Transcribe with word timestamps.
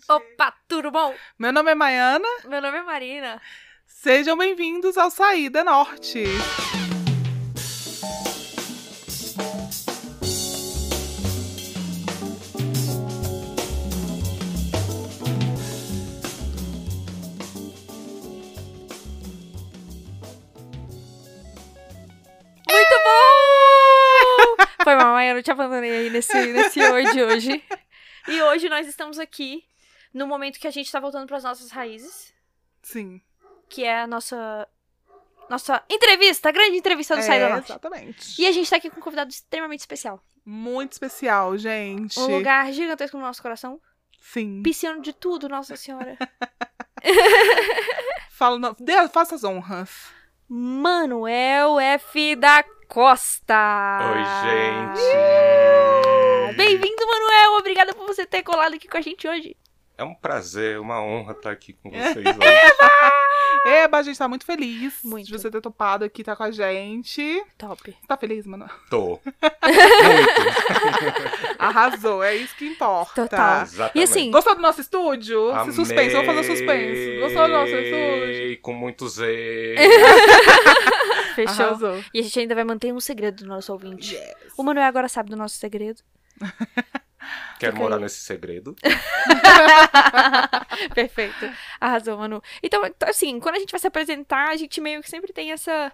gente! 0.00 0.04
Opa, 0.08 0.54
tudo 0.66 0.90
bom? 0.90 1.14
Meu 1.38 1.52
nome 1.52 1.70
é 1.70 1.74
Maiana, 1.74 2.28
Meu 2.44 2.60
nome 2.60 2.78
é 2.78 2.82
Marina. 2.82 3.40
sejam 3.86 4.36
bem-vindos 4.36 4.96
ao 4.96 5.10
Saída 5.10 5.62
Norte. 5.62 6.24
Muito 22.68 22.94
bom! 23.04 24.64
Foi 24.82 24.94
mal, 24.94 25.12
Maiana, 25.12 25.40
eu 25.40 25.42
te 25.42 25.50
abandonei 25.50 25.90
aí 25.90 26.10
nesse, 26.10 26.52
nesse 26.52 26.80
hoje. 26.80 27.62
E 28.28 28.42
hoje 28.42 28.68
nós 28.68 28.86
estamos 28.86 29.18
aqui 29.18 29.64
no 30.12 30.26
momento 30.26 30.58
que 30.58 30.66
a 30.66 30.70
gente 30.70 30.90
tá 30.90 31.00
voltando 31.00 31.26
pras 31.26 31.44
nossas 31.44 31.70
raízes, 31.70 32.32
Sim, 32.82 33.20
que 33.68 33.84
é 33.84 34.02
a 34.02 34.06
nossa 34.06 34.68
nossa 35.48 35.82
entrevista, 35.90 36.48
a 36.48 36.52
grande 36.52 36.76
entrevista 36.76 37.16
do 37.16 37.20
é, 37.20 37.22
Saída 37.22 37.48
Norte. 37.48 37.72
exatamente. 37.72 38.40
E 38.40 38.46
a 38.46 38.52
gente 38.52 38.70
tá 38.70 38.76
aqui 38.76 38.88
com 38.88 39.00
um 39.00 39.02
convidado 39.02 39.30
extremamente 39.30 39.80
especial. 39.80 40.22
Muito 40.44 40.92
especial, 40.92 41.58
gente. 41.58 42.18
Um 42.20 42.36
lugar 42.36 42.72
gigantesco 42.72 43.16
no 43.16 43.24
nosso 43.24 43.42
coração. 43.42 43.80
Sim. 44.20 44.62
Pisciano 44.62 45.02
de 45.02 45.12
tudo, 45.12 45.48
Nossa 45.48 45.74
Senhora. 45.74 46.16
Fala, 48.30 48.58
não, 48.58 48.76
faça 49.12 49.34
as 49.34 49.42
honras. 49.42 49.90
Manuel 50.48 51.80
F. 51.80 52.36
da 52.36 52.62
Costa. 52.88 53.98
Oi, 54.12 54.24
gente! 54.50 55.02
Bem-vindo, 56.56 57.06
Manuel! 57.06 57.58
Obrigada 57.58 57.94
por 57.94 58.06
você 58.06 58.24
ter 58.26 58.42
colado 58.42 58.74
aqui 58.74 58.88
com 58.88 58.96
a 58.98 59.00
gente 59.00 59.26
hoje. 59.26 59.56
É 60.00 60.04
um 60.04 60.14
prazer, 60.14 60.80
uma 60.80 61.02
honra 61.02 61.32
estar 61.32 61.50
aqui 61.50 61.74
com 61.74 61.90
vocês 61.92 62.16
hoje. 62.16 62.38
Eba, 63.66 63.98
a 63.98 64.02
gente 64.02 64.18
tá 64.18 64.26
muito 64.26 64.46
feliz 64.46 65.00
Muito. 65.04 65.26
de 65.26 65.32
você 65.32 65.50
ter 65.50 65.60
topado 65.60 66.06
aqui, 66.06 66.24
tá 66.24 66.34
com 66.34 66.42
a 66.42 66.50
gente. 66.50 67.44
Top. 67.58 67.94
Tá 68.08 68.16
feliz, 68.16 68.46
mano? 68.46 68.66
Tô. 68.88 69.20
Arrasou, 71.58 72.22
é 72.22 72.34
isso 72.34 72.56
que 72.56 72.66
importa. 72.66 73.28
Total. 73.28 73.60
Exatamente. 73.60 73.98
E 73.98 74.02
assim, 74.02 74.30
Gostou 74.30 74.54
do 74.54 74.62
nosso 74.62 74.80
estúdio? 74.80 75.50
Amei. 75.50 75.66
Se 75.66 75.76
suspense, 75.76 76.14
vamos 76.14 76.26
fazer 76.26 76.44
suspense. 76.44 77.18
Gostou 77.20 77.46
do 77.46 77.52
nosso 77.52 77.74
estúdio? 77.74 78.62
Com 78.62 78.72
muito 78.72 79.06
zelo. 79.06 79.28
fechou. 81.36 81.66
Arrasou. 81.66 82.02
E 82.14 82.20
a 82.20 82.22
gente 82.22 82.40
ainda 82.40 82.54
vai 82.54 82.64
manter 82.64 82.90
um 82.90 83.00
segredo 83.00 83.44
do 83.44 83.48
nosso 83.50 83.70
ouvinte. 83.70 84.14
Yes. 84.14 84.34
O 84.56 84.62
Manuel 84.62 84.86
agora 84.86 85.10
sabe 85.10 85.28
do 85.28 85.36
nosso 85.36 85.56
segredo. 85.56 86.00
Quero 87.58 87.72
Fica 87.72 87.82
morar 87.82 87.96
aí. 87.96 88.02
nesse 88.02 88.20
segredo. 88.20 88.74
Perfeito. 90.94 91.46
Arrasou, 91.80 92.16
Manu. 92.16 92.42
Então, 92.62 92.82
assim, 93.06 93.38
quando 93.40 93.56
a 93.56 93.58
gente 93.58 93.70
vai 93.70 93.80
se 93.80 93.86
apresentar, 93.86 94.50
a 94.50 94.56
gente 94.56 94.80
meio 94.80 95.02
que 95.02 95.10
sempre 95.10 95.32
tem 95.32 95.52
essa, 95.52 95.92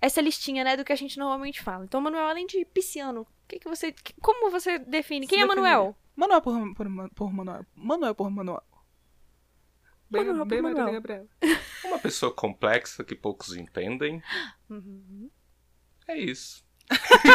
essa 0.00 0.20
listinha, 0.20 0.64
né, 0.64 0.76
do 0.76 0.84
que 0.84 0.92
a 0.92 0.96
gente 0.96 1.18
normalmente 1.18 1.62
fala. 1.62 1.84
Então, 1.84 2.00
Manuel, 2.00 2.26
além 2.26 2.46
de 2.46 2.64
pisciano, 2.66 3.22
o 3.22 3.26
que, 3.48 3.58
que 3.58 3.68
você. 3.68 3.92
que- 3.92 4.14
como 4.20 4.50
você 4.50 4.78
define? 4.78 5.26
Quem 5.26 5.38
Se 5.38 5.44
é 5.44 5.46
Manuel? 5.46 5.96
Manuel 6.14 6.42
por, 6.42 6.74
por, 6.74 6.86
por 7.14 7.32
Manuel. 7.32 7.64
Manuel 7.74 8.14
por 8.14 8.30
Manuel. 8.30 8.62
Bem, 10.10 10.24
Manuel 10.24 10.38
por 10.44 10.48
bem 10.48 10.62
Manuel. 10.62 10.84
Marília 10.84 11.00
Gabriela. 11.00 11.26
Uma 11.84 11.98
pessoa 11.98 12.34
complexa 12.34 13.04
que 13.04 13.14
poucos 13.14 13.56
entendem. 13.56 14.22
Uhum. 14.68 15.30
É 16.06 16.18
isso. 16.18 16.64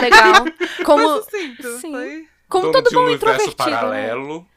Legal. 0.01 0.45
Como, 0.85 1.21
Foi 1.21 1.23
sucinto, 1.23 1.77
sim. 1.79 1.91
Foi 1.91 2.29
como 2.53 2.71
todo 2.71 2.89
de 2.89 2.95
um 2.95 2.99
bom 2.99 3.05
universo 3.07 3.49
introvertido, 3.49 3.69
né? 3.69 4.07
paralelo. 4.07 4.47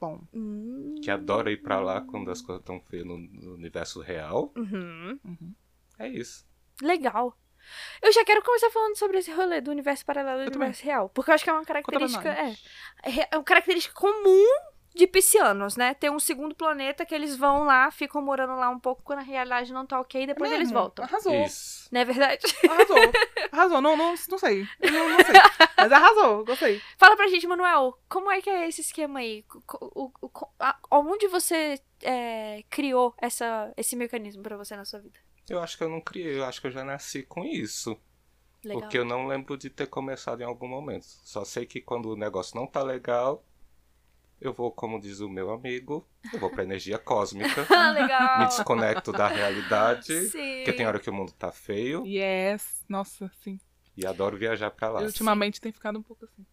bom. 0.00 0.20
Hum. 0.34 0.94
Que 1.02 1.10
adora 1.10 1.50
ir 1.50 1.62
pra 1.62 1.80
lá 1.80 2.00
quando 2.00 2.30
as 2.30 2.40
coisas 2.40 2.60
estão 2.60 2.80
feias 2.80 3.06
no, 3.06 3.18
no 3.18 3.54
universo 3.54 4.00
real. 4.00 4.52
Uhum. 4.56 5.18
É 5.98 6.08
isso. 6.08 6.44
Legal. 6.82 7.36
Eu 8.00 8.12
já 8.12 8.24
quero 8.24 8.42
começar 8.42 8.70
falando 8.70 8.96
sobre 8.96 9.18
esse 9.18 9.32
rolê 9.32 9.60
do 9.60 9.70
universo 9.70 10.04
paralelo 10.04 10.42
e 10.42 10.44
do 10.44 10.56
universo 10.56 10.84
real. 10.84 11.08
Porque 11.08 11.30
eu 11.30 11.34
acho 11.34 11.44
que 11.44 11.50
é 11.50 11.52
uma 11.52 11.64
característica. 11.64 12.28
É, 12.28 12.50
é 13.02 13.28
é 13.30 13.36
uma 13.36 13.44
característica 13.44 13.94
comum 13.94 14.46
de 14.96 15.06
piscianos, 15.06 15.76
né? 15.76 15.94
Ter 15.94 16.10
um 16.10 16.18
segundo 16.18 16.54
planeta 16.54 17.04
que 17.06 17.14
eles 17.14 17.36
vão 17.36 17.64
lá, 17.64 17.90
ficam 17.90 18.20
morando 18.22 18.56
lá 18.56 18.68
um 18.70 18.78
pouco 18.80 19.02
quando 19.02 19.20
a 19.20 19.22
realidade 19.22 19.72
não 19.72 19.86
tá 19.86 20.00
ok, 20.00 20.22
e 20.22 20.26
depois 20.26 20.50
eles 20.50 20.68
Mesmo? 20.68 20.80
voltam. 20.80 21.04
Arrasou. 21.04 21.34
Isso. 21.44 21.88
Não 21.92 22.00
é 22.00 22.04
verdade? 22.04 22.42
Arrasou. 22.68 22.96
Arrasou. 23.52 23.80
Não, 23.80 23.96
não, 23.96 24.14
não 24.28 24.38
sei. 24.38 24.66
Eu 24.80 24.90
Não, 24.92 25.08
não 25.10 25.16
sei. 25.24 25.34
Mas 25.76 25.92
arrasou. 25.92 26.44
Gostei. 26.44 26.80
Fala 26.98 27.16
pra 27.16 27.28
gente, 27.28 27.46
Manuel, 27.46 27.98
como 28.08 28.30
é 28.30 28.40
que 28.40 28.50
é 28.50 28.66
esse 28.68 28.80
esquema 28.80 29.20
aí? 29.20 29.44
O, 29.80 30.04
o, 30.06 30.12
o- 30.22 30.48
a- 30.58 30.78
onde 30.90 31.28
você 31.28 31.80
é, 32.02 32.64
criou 32.70 33.14
essa, 33.20 33.72
esse 33.76 33.94
mecanismo 33.94 34.42
pra 34.42 34.56
você 34.56 34.74
na 34.74 34.84
sua 34.84 34.98
vida? 35.00 35.18
Eu 35.48 35.60
acho 35.60 35.76
que 35.78 35.84
eu 35.84 35.88
não 35.88 36.00
criei, 36.00 36.38
eu 36.38 36.44
acho 36.44 36.60
que 36.60 36.66
eu 36.66 36.72
já 36.72 36.82
nasci 36.84 37.22
com 37.22 37.44
isso. 37.44 37.96
Legal. 38.64 38.80
Porque 38.82 38.98
eu 38.98 39.04
não 39.04 39.28
lembro 39.28 39.56
de 39.56 39.70
ter 39.70 39.86
começado 39.86 40.40
em 40.40 40.44
algum 40.44 40.66
momento. 40.66 41.04
Só 41.04 41.44
sei 41.44 41.66
que 41.66 41.80
quando 41.80 42.06
o 42.10 42.16
negócio 42.16 42.56
não 42.56 42.66
tá 42.66 42.82
legal, 42.82 43.44
eu 44.40 44.52
vou, 44.52 44.70
como 44.70 45.00
diz 45.00 45.20
o 45.20 45.28
meu 45.28 45.50
amigo, 45.50 46.06
eu 46.32 46.38
vou 46.40 46.50
pra 46.50 46.62
energia 46.64 46.98
cósmica, 46.98 47.66
Ah, 47.70 47.90
legal. 47.90 48.38
me 48.40 48.46
desconecto 48.46 49.12
da 49.12 49.26
realidade, 49.28 50.28
Sim. 50.28 50.56
porque 50.58 50.72
tem 50.72 50.86
hora 50.86 50.98
que 51.00 51.08
o 51.10 51.12
mundo 51.12 51.32
tá 51.32 51.50
feio, 51.52 52.04
Yes. 52.06 52.84
Nossa, 52.88 53.30
sim. 53.42 53.58
e 53.96 54.06
adoro 54.06 54.36
viajar 54.36 54.70
pra 54.70 54.88
lá. 54.90 55.00
Eu, 55.00 55.06
ultimamente 55.06 55.60
tem 55.60 55.72
ficado 55.72 55.98
um 55.98 56.02
pouco 56.02 56.24
assim. 56.26 56.44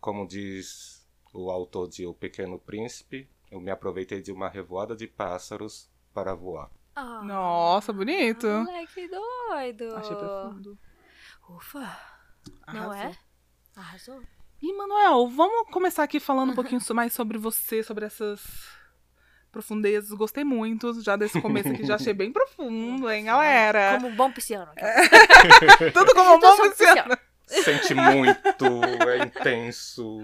Como 0.00 0.26
diz 0.26 1.06
o 1.32 1.50
autor 1.50 1.88
de 1.88 2.06
O 2.06 2.14
Pequeno 2.14 2.58
Príncipe, 2.58 3.28
eu 3.50 3.60
me 3.60 3.70
aproveitei 3.70 4.22
de 4.22 4.32
uma 4.32 4.48
revoada 4.48 4.96
de 4.96 5.06
pássaros 5.06 5.88
para 6.14 6.34
voar. 6.34 6.70
Ah, 6.96 7.22
Nossa, 7.22 7.92
bonito. 7.92 8.46
Moleque 8.48 9.08
doido. 9.08 9.94
Achei 9.96 10.16
profundo. 10.16 10.78
Ufa. 11.48 11.98
Não 12.72 12.90
Arrasou. 12.90 13.10
é? 13.10 13.16
Arrasou. 13.76 14.22
E, 14.62 14.74
Manuel, 14.74 15.28
vamos 15.28 15.70
começar 15.70 16.02
aqui 16.02 16.20
falando 16.20 16.50
um 16.52 16.54
pouquinho 16.54 16.80
mais 16.92 17.14
sobre 17.14 17.38
você, 17.38 17.82
sobre 17.82 18.04
essas 18.04 18.40
profundezas. 19.50 20.10
Gostei 20.10 20.44
muito 20.44 21.02
já 21.02 21.16
desse 21.16 21.40
começo 21.40 21.70
aqui, 21.70 21.84
já 21.84 21.94
achei 21.94 22.12
bem 22.12 22.30
profundo, 22.30 23.10
hein, 23.10 23.24
galera? 23.24 23.94
Como 23.94 24.08
um 24.08 24.16
bom 24.16 24.30
pisciano. 24.30 24.70
Tudo 25.94 26.14
como 26.14 26.34
um 26.34 26.36
Então, 26.36 26.50
bom 26.50 26.56
sou 26.56 26.70
pisciano. 26.70 27.16
Sente 27.46 27.94
muito, 27.94 28.84
é 29.08 29.24
intenso, 29.24 30.20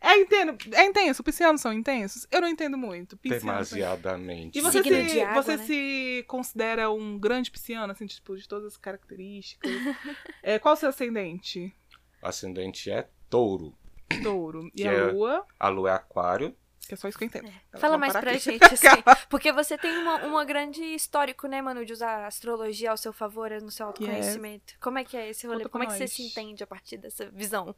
É, 0.00 0.16
entendo, 0.16 0.56
é 0.72 0.84
intenso, 0.84 1.22
piscianos 1.22 1.60
são 1.60 1.72
intensos? 1.72 2.26
Eu 2.30 2.40
não 2.40 2.48
entendo 2.48 2.76
muito. 2.76 3.16
demasiadamente. 3.22 4.58
E 4.58 4.62
você, 4.62 4.82
Signo 4.82 5.08
se, 5.08 5.20
água, 5.20 5.42
você 5.42 5.56
né? 5.58 5.64
se 5.64 6.24
considera 6.26 6.90
um 6.90 7.18
grande 7.18 7.50
pisciano, 7.50 7.92
assim, 7.92 8.06
tipo, 8.06 8.36
de 8.36 8.48
todas 8.48 8.72
as 8.72 8.76
características? 8.76 9.70
é, 10.42 10.58
qual 10.58 10.74
o 10.74 10.76
seu 10.76 10.88
ascendente? 10.88 11.72
O 12.20 12.26
ascendente 12.26 12.90
é 12.90 13.08
touro. 13.30 13.74
Touro. 14.22 14.66
E 14.68 14.82
Que 14.82 14.88
a 14.88 14.92
é- 14.92 15.12
lua? 15.12 15.44
A 15.58 15.68
lua 15.68 15.90
é 15.90 15.94
aquário. 15.94 16.56
Que 16.86 16.94
é 16.94 16.96
só 16.96 17.08
isso 17.08 17.18
que 17.18 17.24
eu 17.24 17.26
entendo. 17.26 17.50
Fala 17.72 17.96
Vamos 17.96 18.00
mais 18.00 18.12
pra 18.12 18.30
aqui. 18.30 18.38
gente, 18.38 18.62
assim. 18.64 18.86
Porque 19.28 19.50
você 19.50 19.76
tem 19.76 19.96
uma, 19.98 20.24
uma 20.24 20.44
grande 20.44 20.80
histórico, 20.82 21.48
né, 21.48 21.60
Manu, 21.60 21.84
de 21.84 21.92
usar 21.92 22.22
a 22.22 22.26
astrologia 22.28 22.92
ao 22.92 22.96
seu 22.96 23.12
favor, 23.12 23.50
no 23.60 23.70
seu 23.72 23.86
autoconhecimento. 23.86 24.74
Como 24.80 24.96
é 24.98 25.04
que 25.04 25.16
é 25.16 25.28
esse 25.28 25.46
rolê? 25.48 25.64
Conta 25.64 25.68
Como 25.70 25.84
é 25.84 25.86
que 25.88 25.94
você 25.94 26.04
nós. 26.04 26.12
se 26.12 26.22
entende 26.22 26.62
a 26.62 26.66
partir 26.66 26.96
dessa 26.98 27.28
visão? 27.30 27.74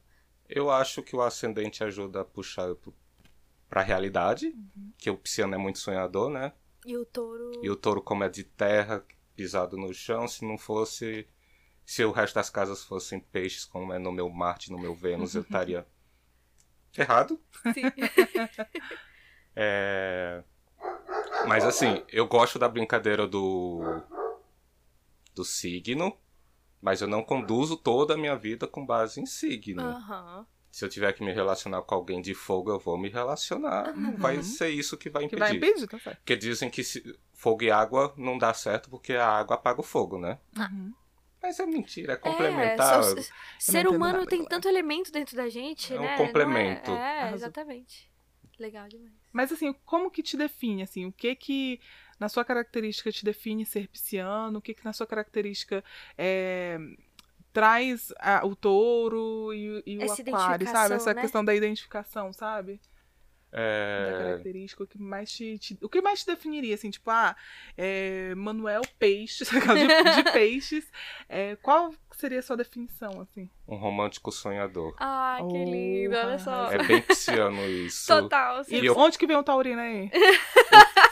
Eu 0.47 0.71
acho 0.71 1.03
que 1.03 1.17
o 1.17 1.23
ascendente 1.23 1.83
ajuda 1.83 2.21
a 2.21 2.25
puxar 2.25 2.69
eu 2.69 2.77
pro- 2.77 2.95
pra 3.69 3.81
realidade, 3.83 4.55
que 4.99 5.09
o 5.11 5.17
pisciano 5.17 5.55
é 5.55 5.59
muito 5.59 5.79
sonhador, 5.79 6.29
né? 6.29 6.53
E 6.85 6.95
o 6.97 7.05
touro. 7.07 7.51
E 7.63 7.71
o 7.71 7.77
touro, 7.77 8.03
como 8.03 8.25
é 8.25 8.29
de 8.29 8.45
terra, 8.45 9.03
pisado 9.35 9.77
no 9.79 9.93
chão, 9.95 10.29
se 10.29 10.45
não 10.45 10.59
fosse. 10.59 11.27
Se 11.91 12.05
o 12.05 12.13
resto 12.13 12.35
das 12.35 12.51
casas 12.51 12.85
fossem 12.85 13.19
peixes, 13.19 13.65
como 13.65 13.95
é 13.95 13.99
no 13.99 14.13
meu 14.13 14.29
Marte, 14.29 14.71
no 14.71 14.79
meu 14.79 14.95
Vênus, 14.95 15.35
eu 15.35 15.41
estaria 15.41 15.87
errado. 16.97 17.41
Sim. 17.73 17.83
É... 19.61 20.45
Mas 21.49 21.65
assim, 21.65 22.05
eu 22.11 22.29
gosto 22.29 22.59
da 22.59 22.69
brincadeira 22.69 23.27
do. 23.27 23.81
do 25.35 25.45
signo, 25.45 26.17
mas 26.81 27.01
eu 27.01 27.09
não 27.09 27.25
conduzo 27.25 27.77
toda 27.77 28.15
a 28.15 28.17
minha 28.17 28.37
vida 28.37 28.69
com 28.69 28.85
base 28.87 29.21
em 29.21 29.27
signo. 29.27 29.83
Aham. 29.83 30.47
Se 30.71 30.85
eu 30.85 30.89
tiver 30.89 31.13
que 31.15 31.25
me 31.25 31.33
relacionar 31.33 31.83
com 31.83 31.95
alguém 31.95 32.21
de 32.21 32.35
fogo, 32.35 32.71
eu 32.71 32.79
vou 32.79 32.97
me 32.99 33.09
relacionar. 33.09 33.97
Não 33.97 34.17
vai 34.19 34.43
ser 34.45 34.69
isso 34.69 34.97
que 34.97 35.09
vai 35.11 35.27
Que 35.27 35.35
impedir. 35.35 35.59
vai 35.59 35.71
impedir, 35.71 35.89
tá 35.89 35.99
certo. 35.99 36.19
Porque 36.19 36.37
dizem 36.37 36.71
que 36.71 36.85
se- 36.85 37.19
fogo 37.33 37.65
e 37.65 37.71
água 37.71 38.13
não 38.17 38.37
dá 38.39 38.53
certo 38.55 38.89
porque 38.91 39.15
a 39.15 39.27
água 39.29 39.57
apaga 39.57 39.81
o 39.81 39.85
fogo, 39.85 40.19
né? 40.21 40.39
Uhum. 40.57 40.93
Mas 41.43 41.61
é 41.61 41.67
mentira, 41.67 42.13
é 42.13 42.15
É, 42.15 42.19
complementar. 42.19 43.03
só- 43.05 43.15
ser 43.59 43.87
humano 43.87 44.27
tem 44.27 44.41
agora. 44.41 44.51
tanto 44.51 44.69
elemento 44.69 45.13
dentro 45.13 45.37
da 45.37 45.49
gente, 45.49 45.93
É 45.95 45.99
um 45.99 46.03
né? 46.03 46.17
Não 46.19 46.27
complemento. 46.27 46.91
É, 46.91 47.21
Arrasou. 47.21 47.37
exatamente. 47.37 48.11
Legal 48.59 48.89
demais. 48.89 49.13
Mas 49.33 49.53
assim, 49.53 49.73
como 49.85 50.11
que 50.11 50.21
te 50.23 50.37
define, 50.37 50.83
assim, 50.83 51.07
o 51.07 51.13
que 51.13 51.37
que 51.37 51.81
na 52.19 52.29
sua 52.29 52.45
característica 52.45 53.13
te 53.13 53.25
define 53.25 53.65
ser 53.65 53.87
pisciano, 53.87 54.59
o 54.59 54.63
que 54.63 54.75
que 54.75 54.85
na 54.85 54.93
sua 54.93 55.07
característica 55.07 55.85
é, 56.17 56.77
traz 57.53 58.13
a- 58.19 58.45
o 58.45 58.57
touro 58.57 59.55
e, 59.55 59.71
o- 59.79 59.83
e 59.87 59.99
o 59.99 60.03
Essa 60.03 60.23
aquário, 60.23 60.67
sabe? 60.67 60.95
Essa 60.95 61.15
né? 61.15 61.21
questão 61.21 61.45
da 61.45 61.55
identificação, 61.55 62.33
sabe? 62.33 62.81
Da 63.51 63.61
É, 63.61 64.15
característica, 64.19 64.83
o 64.83 64.87
que 64.87 64.99
mais 64.99 65.33
te, 65.33 65.59
te- 65.59 65.79
o 65.83 65.89
que 65.89 66.01
mais 66.03 66.21
te 66.21 66.27
definiria, 66.27 66.75
assim, 66.75 66.91
tipo, 66.91 67.11
ah, 67.11 67.35
é, 67.77 68.35
Manuel 68.35 68.83
Peixes, 68.99 69.49
de, 69.51 70.23
de 70.23 70.33
peixes, 70.33 70.91
é, 71.29 71.57
qual 71.57 71.95
seria 72.13 72.41
a 72.41 72.43
sua 72.43 72.57
definição, 72.57 73.21
assim? 73.21 73.49
um 73.67 73.77
romântico 73.77 74.31
sonhador. 74.33 74.95
Ai, 74.99 75.43
que 75.47 75.65
lindo, 75.65 76.17
olha 76.17 76.39
só. 76.39 76.71
É 76.73 76.79
bem 76.83 77.01
pisciano 77.03 77.61
isso. 77.71 78.07
Total, 78.07 78.65
sim. 78.65 78.77
E 78.77 78.81
E 78.83 78.87
eu- 78.87 78.97
onde 78.97 79.19
que 79.19 79.27
vem 79.27 79.37
o 79.37 79.43
taurino 79.43 79.81
aí? 79.81 80.11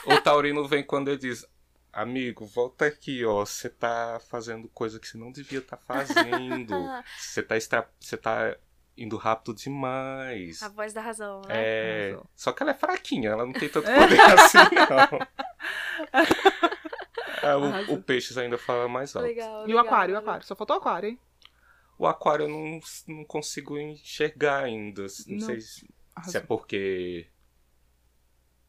O 0.06 0.16
taurino 0.20 0.66
vem 0.66 0.84
quando 0.84 1.08
ele 1.08 1.18
diz: 1.18 1.44
Amigo, 1.92 2.44
volta 2.46 2.86
aqui, 2.86 3.24
ó. 3.24 3.44
Você 3.44 3.68
tá 3.68 4.20
fazendo 4.28 4.68
coisa 4.68 4.98
que 5.00 5.06
você 5.08 5.18
não 5.18 5.32
devia 5.32 5.58
estar 5.60 5.76
fazendo. 5.78 6.74
Você 7.18 7.42
tá, 7.42 7.56
extra... 7.56 7.88
você 7.98 8.16
tá 8.16 8.56
indo 8.96 9.16
rápido 9.16 9.54
demais. 9.54 10.62
A 10.62 10.68
voz 10.68 10.92
da 10.92 11.00
razão, 11.00 11.42
né? 11.42 11.54
É. 11.54 12.08
Arrasou. 12.12 12.30
Só 12.34 12.52
que 12.52 12.62
ela 12.62 12.72
é 12.72 12.74
fraquinha, 12.74 13.30
ela 13.30 13.44
não 13.44 13.52
tem 13.52 13.68
tanto 13.68 13.86
poder 13.86 14.20
assim, 14.32 14.58
não. 14.58 15.26
É, 17.42 17.56
o, 17.56 17.94
o 17.94 18.02
peixes 18.02 18.36
ainda 18.38 18.58
fala 18.58 18.88
mais 18.88 19.14
alto. 19.14 19.26
Legal, 19.26 19.60
E 19.62 19.64
o 19.64 19.66
legal, 19.68 19.84
aquário, 19.86 20.14
o 20.14 20.18
legal. 20.18 20.22
aquário, 20.30 20.46
só 20.46 20.56
faltou 20.56 20.76
o 20.76 20.78
aquário, 20.78 21.10
hein? 21.10 21.18
O 21.98 22.06
aquário 22.06 22.44
eu 22.44 22.48
não, 22.48 22.80
não 23.08 23.24
consigo 23.24 23.78
enxergar 23.78 24.64
ainda. 24.64 25.02
Não, 25.26 25.36
Não. 25.38 25.46
sei 25.46 25.60
se, 25.60 25.88
se 26.24 26.36
é 26.36 26.40
porque 26.40 27.26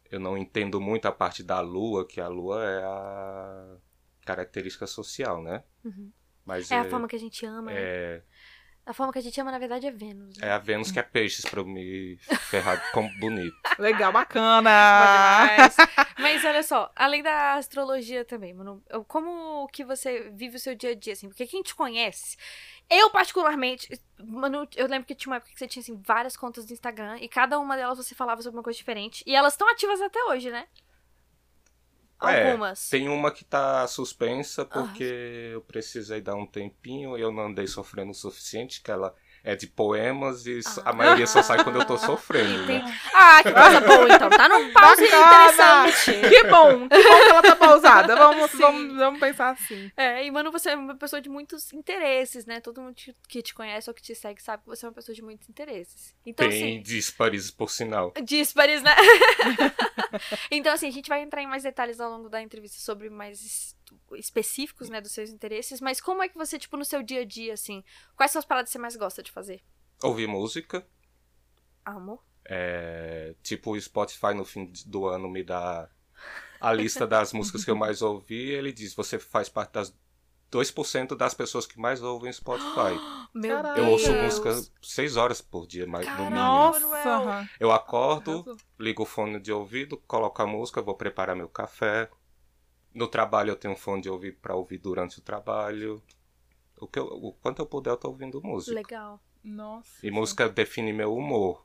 eu 0.10 0.20
não 0.20 0.38
entendo 0.38 0.80
muito 0.80 1.08
a 1.08 1.12
parte 1.12 1.44
da 1.44 1.60
lua, 1.60 2.08
que 2.08 2.22
a 2.22 2.28
lua 2.28 2.64
é 2.64 2.84
a 2.84 3.76
característica 4.26 4.88
social, 4.88 5.42
né? 5.42 5.64
Uhum. 5.84 6.12
Mas 6.46 6.72
É 6.72 6.80
a 6.80 6.86
forma 6.90 7.08
que 7.10 7.16
a 7.16 7.20
gente 7.20 7.46
ama, 7.46 7.72
né? 7.72 8.24
A 8.88 8.94
forma 8.94 9.12
que 9.12 9.20
a 9.20 9.22
gente 9.22 9.40
ama, 9.42 9.52
na 9.52 9.60
verdade, 9.60 9.86
é 9.86 9.92
Vênus. 9.92 10.38
né? 10.38 10.48
é 10.48 10.52
a 10.54 10.58
Vênus 10.58 10.90
que 10.92 10.98
é 10.98 11.04
peixes 11.04 11.44
pra 11.46 11.60
eu 11.60 11.66
me 11.66 12.18
ferrar 12.50 12.92
como 12.94 13.10
bonito. 13.20 13.54
Legal, 13.78 14.14
bacana! 14.14 14.70
Demais. 15.58 15.76
Mas 16.18 16.46
olha 16.46 16.64
só, 16.64 16.90
além 16.96 17.22
da 17.22 17.56
astrologia 17.56 18.24
também, 18.24 18.54
mano, 18.54 18.82
eu- 18.90 19.04
como 19.04 19.68
que 19.74 19.84
você 19.84 20.32
vive 20.34 20.56
o 20.56 20.60
seu 20.60 20.74
dia 20.74 20.92
a 20.92 20.96
dia, 20.96 21.14
assim? 21.14 21.28
Porque 21.28 21.46
quem 21.46 21.62
te 21.62 21.76
conhece, 21.76 22.38
eu 22.90 23.10
particularmente, 23.10 23.90
mano, 24.24 24.68
eu 24.76 24.88
lembro 24.88 25.06
que 25.06 25.14
tinha 25.16 25.32
uma 25.32 25.36
época 25.38 25.52
que 25.52 25.60
você 25.60 25.68
tinha, 25.68 25.82
assim, 25.82 26.02
várias 26.06 26.38
contas 26.38 26.66
do 26.66 26.72
Instagram 26.74 27.18
e 27.20 27.28
cada 27.28 27.60
uma 27.60 27.76
delas 27.76 27.98
você 27.98 28.16
falava 28.16 28.42
sobre 28.42 28.58
uma 28.58 28.64
coisa 28.64 28.78
diferente. 28.78 29.22
E 29.28 29.36
elas 29.36 29.54
estão 29.54 29.70
ativas 29.70 30.02
até 30.02 30.24
hoje, 30.26 30.50
né? 30.50 30.66
É, 32.22 32.52
Algumas. 32.52 32.90
Tem 32.90 33.08
uma 33.08 33.32
que 33.32 33.46
tá 33.46 33.86
suspensa 33.88 34.66
porque 34.66 35.52
eu 35.54 35.62
precisei 35.62 36.20
dar 36.20 36.36
um 36.36 36.48
tempinho 36.48 37.18
e 37.18 37.22
eu 37.22 37.32
não 37.32 37.44
andei 37.44 37.68
sofrendo 37.68 38.12
o 38.12 38.16
suficiente, 38.16 38.82
que 38.82 38.90
ela 38.90 39.16
é 39.48 39.56
de 39.56 39.66
poemas 39.66 40.46
e 40.46 40.62
só- 40.62 40.82
a 40.82 40.90
Ah. 40.90 40.94
maioria 40.94 41.26
só 41.26 41.42
sai 41.42 41.64
quando 41.64 41.80
eu 41.80 41.86
tô 41.86 41.98
sofrendo, 41.98 42.66
né? 42.66 42.84
Ah, 43.14 43.42
que 43.42 43.52
coisa 43.52 43.80
boa, 43.82 44.14
então. 44.14 44.30
Tá 44.30 44.50
num 44.50 44.74
pause 44.74 45.06
interessante. 45.06 46.28
Que 46.30 46.44
bom, 46.48 46.90
que 46.90 47.04
bom 47.04 47.20
que 47.24 47.30
ela 47.30 47.42
tá 47.42 47.56
pausada. 47.56 48.16
Vamos, 48.18 48.52
Sim. 48.52 48.58
vamos, 48.58 48.96
vamos 48.98 49.20
pensar 49.20 49.52
assim. 49.52 49.92
É, 49.96 50.26
e 50.26 50.30
mano, 50.32 50.52
você 50.52 50.72
é 50.72 50.76
uma 50.76 50.96
pessoa 50.96 51.22
de 51.22 51.30
muitos 51.30 51.72
interesses, 51.72 52.46
né? 52.46 52.60
Todo 52.60 52.82
mundo 52.82 52.94
te- 52.96 53.16
que 53.30 53.42
te 53.42 53.54
conhece 53.54 53.90
ou 53.90 53.94
que 53.94 54.02
te 54.02 54.14
segue 54.14 54.42
sabe 54.42 54.64
que 54.64 54.70
você 54.70 54.86
é 54.86 54.90
uma 54.90 54.96
pessoa 54.96 55.16
de 55.16 55.22
muitos 55.22 55.48
interesses. 55.50 56.14
Então, 56.26 56.48
Bem 56.50 56.58
assim. 56.76 56.82
díspares, 56.82 57.50
por 57.52 57.70
sinal. 57.70 58.14
Díspares, 58.22 58.82
né? 58.84 58.94
então, 60.52 60.74
assim, 60.74 60.88
a 60.88 60.92
gente 60.92 61.08
vai 61.10 61.22
entrar 61.22 61.42
em 61.42 61.48
mais 61.48 61.64
detalhes 61.64 62.00
ao 62.00 62.10
longo 62.10 62.30
da 62.30 62.42
entrevista 62.42 62.80
sobre 62.80 63.10
mais 63.10 63.76
específicos, 64.14 64.90
né, 64.90 65.02
dos 65.02 65.12
seus 65.12 65.30
interesses. 65.30 65.82
Mas 65.82 66.00
como 66.02 66.22
é 66.24 66.30
que 66.30 66.38
você, 66.38 66.58
tipo, 66.60 66.78
no 66.78 66.86
seu 66.86 67.02
dia 67.04 67.22
a 67.22 67.26
dia, 67.26 67.54
assim, 67.54 67.84
quais 68.16 68.32
são 68.32 68.40
as 68.40 68.46
paradas 68.46 68.70
que 68.70 68.74
você 68.74 68.80
mais 68.80 68.96
gosta 68.96 69.22
de 69.24 69.32
fazer? 69.32 69.64
Ouvir 70.04 70.28
música, 70.28 70.86
Amor? 71.86 72.22
é, 72.50 73.36
tipo 73.44 73.72
o 73.72 73.82
Spotify 73.82 74.34
no 74.34 74.46
fim 74.46 74.72
do 74.86 75.08
ano 75.08 75.28
me 75.30 75.44
dá 75.44 75.90
a 76.62 76.74
lista 76.74 77.06
das 77.08 77.34
músicas 77.34 77.66
que 77.66 77.72
eu 77.72 77.76
mais 77.76 78.02
ouvi, 78.02 78.52
ele 78.52 78.72
diz, 78.72 78.94
você 78.96 79.20
faz 79.20 79.50
parte 79.50 79.74
das 79.74 79.94
2% 80.52 81.16
das 81.16 81.34
pessoas 81.34 81.66
que 81.66 81.78
mais 81.78 82.02
ouvem 82.02 82.32
Spotify. 82.32 82.96
Meu. 83.36 83.58
Eu 83.58 83.74
Deus. 83.74 83.88
ouço 83.88 84.14
música 84.14 84.56
6 84.82 85.18
horas 85.18 85.42
por 85.42 85.68
dia, 85.68 85.86
mais 85.86 86.08
no 86.08 86.16
mínimo. 86.16 86.36
Nossa! 86.36 87.50
Eu 87.60 87.72
acordo, 87.72 88.58
ligo 88.80 89.04
o 89.04 89.06
fone 89.06 89.40
de 89.40 89.52
ouvido, 89.52 89.98
coloco 90.08 90.42
a 90.42 90.48
música, 90.48 90.82
vou 90.82 90.96
preparar 90.96 91.36
meu 91.36 91.50
café. 91.50 92.10
No 92.98 93.08
trabalho 93.08 93.52
eu 93.52 93.56
tenho 93.56 93.76
um 93.76 93.78
fone 93.78 94.02
de 94.02 94.10
ouvido 94.10 94.38
pra 94.42 94.56
ouvir 94.56 94.80
durante 94.80 95.20
o 95.20 95.22
trabalho. 95.22 96.02
O, 96.80 96.88
que 96.88 96.98
eu, 96.98 97.06
o 97.06 97.32
quanto 97.32 97.60
eu 97.60 97.66
puder 97.68 97.92
eu 97.92 97.98
tô 97.98 98.08
ouvindo 98.08 98.42
música. 98.42 98.74
Legal. 98.74 99.22
Nossa. 99.44 100.04
E 100.06 100.10
música 100.10 100.50
define 100.50 100.92
meu 100.92 101.16
humor. 101.16 101.64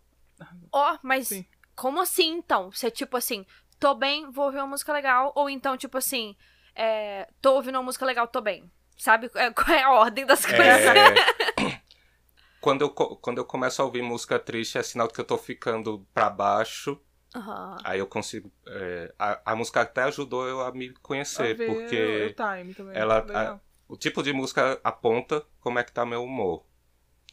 Ó, 0.71 0.99
mas 1.03 1.29
Sim. 1.29 1.47
como 1.75 2.03
assim, 2.03 2.35
então? 2.35 2.71
Você, 2.71 2.91
tipo 2.91 3.17
assim, 3.17 3.47
tô 3.81 3.95
bem, 3.95 4.31
vou 4.31 4.45
ouvir 4.45 4.59
uma 4.59 4.67
música 4.67 4.93
legal. 4.93 5.33
Ou 5.35 5.49
então, 5.49 5.75
tipo 5.75 5.97
assim, 5.97 6.37
é, 6.75 7.27
tô 7.41 7.55
ouvindo 7.55 7.77
uma 7.77 7.83
música 7.83 8.05
legal, 8.05 8.29
tô 8.29 8.43
bem. 8.43 8.71
Sabe 8.99 9.31
é, 9.35 9.51
qual 9.51 9.71
é 9.75 9.83
a 9.83 9.91
ordem 9.91 10.27
das 10.27 10.45
coisas? 10.45 10.61
É, 10.61 11.81
quando, 12.61 12.83
eu, 12.83 12.91
quando 12.91 13.39
eu 13.39 13.45
começo 13.47 13.81
a 13.81 13.87
ouvir 13.87 14.03
música 14.03 14.39
triste 14.39 14.77
é 14.77 14.83
sinal 14.83 15.09
de 15.09 15.15
que 15.15 15.21
eu 15.21 15.25
tô 15.25 15.39
ficando 15.39 16.07
pra 16.13 16.29
baixo. 16.29 17.01
Aham. 17.35 17.77
Aí 17.85 17.99
eu 17.99 18.07
consigo. 18.07 18.51
é, 18.67 19.15
a, 19.19 19.53
a 19.53 19.57
música 19.57 19.81
até 19.81 20.03
ajudou 20.05 20.47
eu 20.47 20.61
a 20.61 20.73
me 20.73 20.91
conhecer, 20.95 21.53
A 21.53 21.55
ver 21.55 21.67
porque 21.67 22.35
o 22.39 22.59
time 22.61 22.75
também. 22.75 22.97
ela- 22.97 23.21
Legal. 23.23 23.61
o 23.89 23.97
tipo 23.97 24.23
de 24.23 24.33
música 24.33 24.81
aponta 24.85 25.45
como 25.61 25.79
é 25.79 25.85
que 25.85 25.93
tá 25.93 26.05
meu 26.05 26.23
humor. 26.25 26.65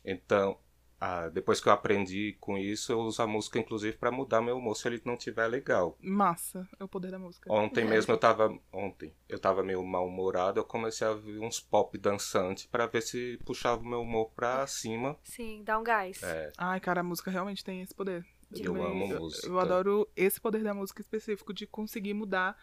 Então, 0.03 0.57
ah, 0.99 1.29
depois 1.29 1.59
que 1.61 1.67
eu 1.69 1.73
aprendi 1.73 2.35
com 2.39 2.57
isso, 2.57 2.91
eu 2.91 2.99
uso 2.99 3.21
a 3.21 3.27
música, 3.27 3.59
inclusive, 3.59 3.97
pra 3.97 4.11
mudar 4.11 4.41
meu 4.41 4.57
humor 4.57 4.75
se 4.75 4.87
ele 4.87 5.01
não 5.05 5.15
tiver 5.17 5.47
legal. 5.47 5.97
Massa, 6.01 6.67
é 6.79 6.83
o 6.83 6.87
poder 6.87 7.11
da 7.11 7.19
música. 7.19 7.51
Ontem 7.51 7.81
É. 7.81 7.85
mesmo 7.85 8.13
eu 8.13 8.17
tava. 8.17 8.57
Ontem, 8.71 9.13
eu 9.27 9.39
tava 9.39 9.63
meio 9.63 9.83
mal-humorado, 9.83 10.59
eu 10.59 10.65
comecei 10.65 11.05
a 11.07 11.11
ouvir 11.11 11.39
uns 11.39 11.59
pop 11.59 11.97
dançante 11.97 12.67
pra 12.67 12.85
ver 12.87 13.01
se 13.01 13.37
puxava 13.45 13.81
o 13.81 13.85
meu 13.85 14.01
humor 14.01 14.31
pra 14.35 14.65
cima. 14.67 15.17
Sim, 15.23 15.63
dá 15.63 15.77
um 15.77 15.83
gás. 15.83 16.21
É, 16.23 16.51
Ai, 16.57 16.79
cara, 16.79 17.01
a 17.01 17.03
música 17.03 17.29
realmente 17.31 17.63
tem 17.63 17.81
esse 17.81 17.93
poder. 17.93 18.25
Eu 18.51 18.83
amo 18.83 19.07
música. 19.07 19.47
Eu 19.47 19.59
adoro 19.59 20.07
esse 20.15 20.39
poder 20.39 20.63
da 20.63 20.73
música 20.73 21.01
específico 21.01 21.53
de 21.53 21.67
conseguir 21.67 22.13
mudar 22.13 22.57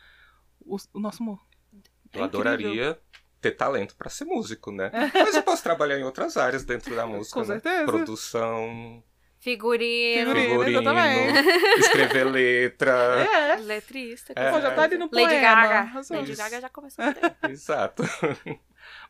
o, 0.60 0.76
o 0.92 1.00
nosso 1.00 1.22
humor. 1.22 1.40
eu 1.72 1.78
É 1.78 1.78
incrível. 2.08 2.24
adoraria 2.24 2.98
ter 3.40 3.52
talento 3.52 3.94
pra 3.96 4.10
ser 4.10 4.24
músico, 4.24 4.72
né? 4.72 4.90
Mas 5.14 5.34
eu 5.34 5.42
posso 5.42 5.62
trabalhar 5.62 5.98
em 5.98 6.02
outras 6.04 6.36
áreas 6.36 6.64
dentro 6.64 6.94
da 6.94 7.06
música. 7.06 7.34
Com 7.34 7.46
né? 7.46 7.54
certeza. 7.60 7.84
Produção, 7.84 9.02
Figurino, 9.38 10.34
Figurino. 10.34 10.48
figurino, 10.50 10.80
exatamente. 10.80 11.48
escrever 11.78 12.24
letra. 12.24 12.92
É, 13.20 13.56
letrista. 13.56 14.32
É. 14.34 14.60
Já 14.60 14.74
tá 14.74 14.82
ali 14.82 14.98
no 14.98 15.04
Lady 15.04 15.28
poema. 15.28 15.40
Gaga. 15.40 15.92
Lady. 16.10 16.34
Gaga 16.34 16.60
já 16.62 16.68
começou. 16.68 17.04
Exato. 17.48 18.02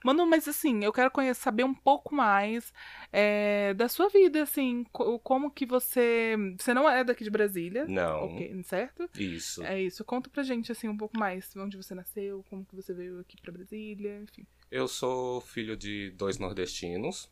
Mano, 0.04 0.26
mas 0.26 0.46
assim, 0.48 0.84
eu 0.84 0.92
quero 0.92 1.10
conhecer, 1.10 1.40
saber 1.40 1.64
um 1.64 1.74
pouco 1.74 2.14
mais 2.14 2.72
é, 3.12 3.74
da 3.74 3.88
sua 3.88 4.08
vida, 4.08 4.42
assim, 4.42 4.84
co- 4.92 5.18
como 5.20 5.50
que 5.50 5.66
você... 5.66 6.36
Você 6.58 6.72
não 6.74 6.88
é 6.88 7.02
daqui 7.04 7.24
de 7.24 7.30
Brasília, 7.30 7.86
Não, 7.86 8.24
ok, 8.26 8.62
certo? 8.64 9.08
isso. 9.18 9.62
É 9.62 9.80
isso, 9.80 10.04
conta 10.04 10.28
pra 10.30 10.42
gente, 10.42 10.70
assim, 10.72 10.88
um 10.88 10.96
pouco 10.96 11.18
mais, 11.18 11.54
onde 11.56 11.76
você 11.76 11.94
nasceu, 11.94 12.44
como 12.50 12.64
que 12.64 12.74
você 12.76 12.92
veio 12.92 13.20
aqui 13.20 13.36
pra 13.40 13.52
Brasília, 13.52 14.20
enfim. 14.22 14.46
Eu 14.70 14.88
sou 14.88 15.40
filho 15.40 15.76
de 15.76 16.10
dois 16.10 16.38
nordestinos 16.38 17.30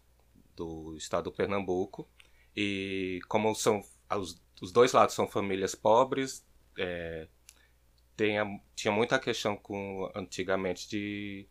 do 0.56 0.94
estado 0.96 1.24
do 1.24 1.32
Pernambuco 1.32 2.08
e 2.56 3.20
como 3.28 3.54
são 3.54 3.82
os, 4.16 4.40
os 4.62 4.72
dois 4.72 4.92
lados 4.92 5.14
são 5.14 5.26
famílias 5.26 5.74
pobres, 5.74 6.46
é, 6.78 7.26
tem 8.16 8.38
a- 8.38 8.60
tinha 8.74 8.92
muita 8.92 9.18
questão 9.18 9.56
com 9.56 10.10
antigamente 10.14 10.88
de 10.88 11.46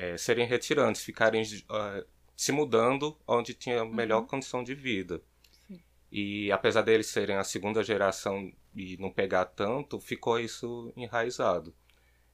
é, 0.00 0.16
serem 0.16 0.46
retirantes, 0.46 1.02
ficarem 1.04 1.42
ah, 1.68 2.04
se 2.36 2.52
mudando 2.52 3.16
onde 3.26 3.54
tinha 3.54 3.84
melhor 3.84 4.22
Uhum. 4.22 4.26
condição 4.26 4.64
de 4.64 4.74
vida. 4.74 5.22
Sim. 5.66 5.80
E 6.10 6.50
apesar 6.52 6.82
deles 6.82 7.08
serem 7.08 7.36
a 7.36 7.44
segunda 7.44 7.82
geração 7.84 8.52
e 8.74 8.96
não 8.98 9.12
pegar 9.12 9.44
tanto, 9.46 10.00
ficou 10.00 10.38
isso 10.40 10.92
enraizado. 10.96 11.74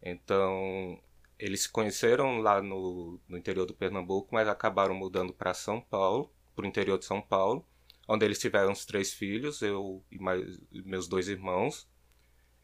Então, 0.02 1.00
eles 1.38 1.62
se 1.62 1.68
conheceram 1.70 2.38
lá 2.40 2.62
no, 2.62 3.20
no 3.28 3.36
interior 3.36 3.66
do 3.66 3.74
Pernambuco, 3.74 4.28
mas 4.34 4.48
acabaram 4.48 4.94
mudando 4.94 5.32
para 5.32 5.54
São 5.54 5.80
Paulo, 5.80 6.32
para 6.54 6.64
o 6.64 6.68
interior 6.68 6.98
de 6.98 7.04
São 7.04 7.20
Paulo, 7.20 7.66
onde 8.08 8.24
eles 8.24 8.38
tiveram 8.38 8.72
os 8.72 8.84
três 8.86 9.12
filhos, 9.12 9.62
eu 9.62 10.02
e 10.10 10.18
mais, 10.18 10.60
meus 10.72 11.08
dois 11.08 11.28
irmãos. 11.28 11.88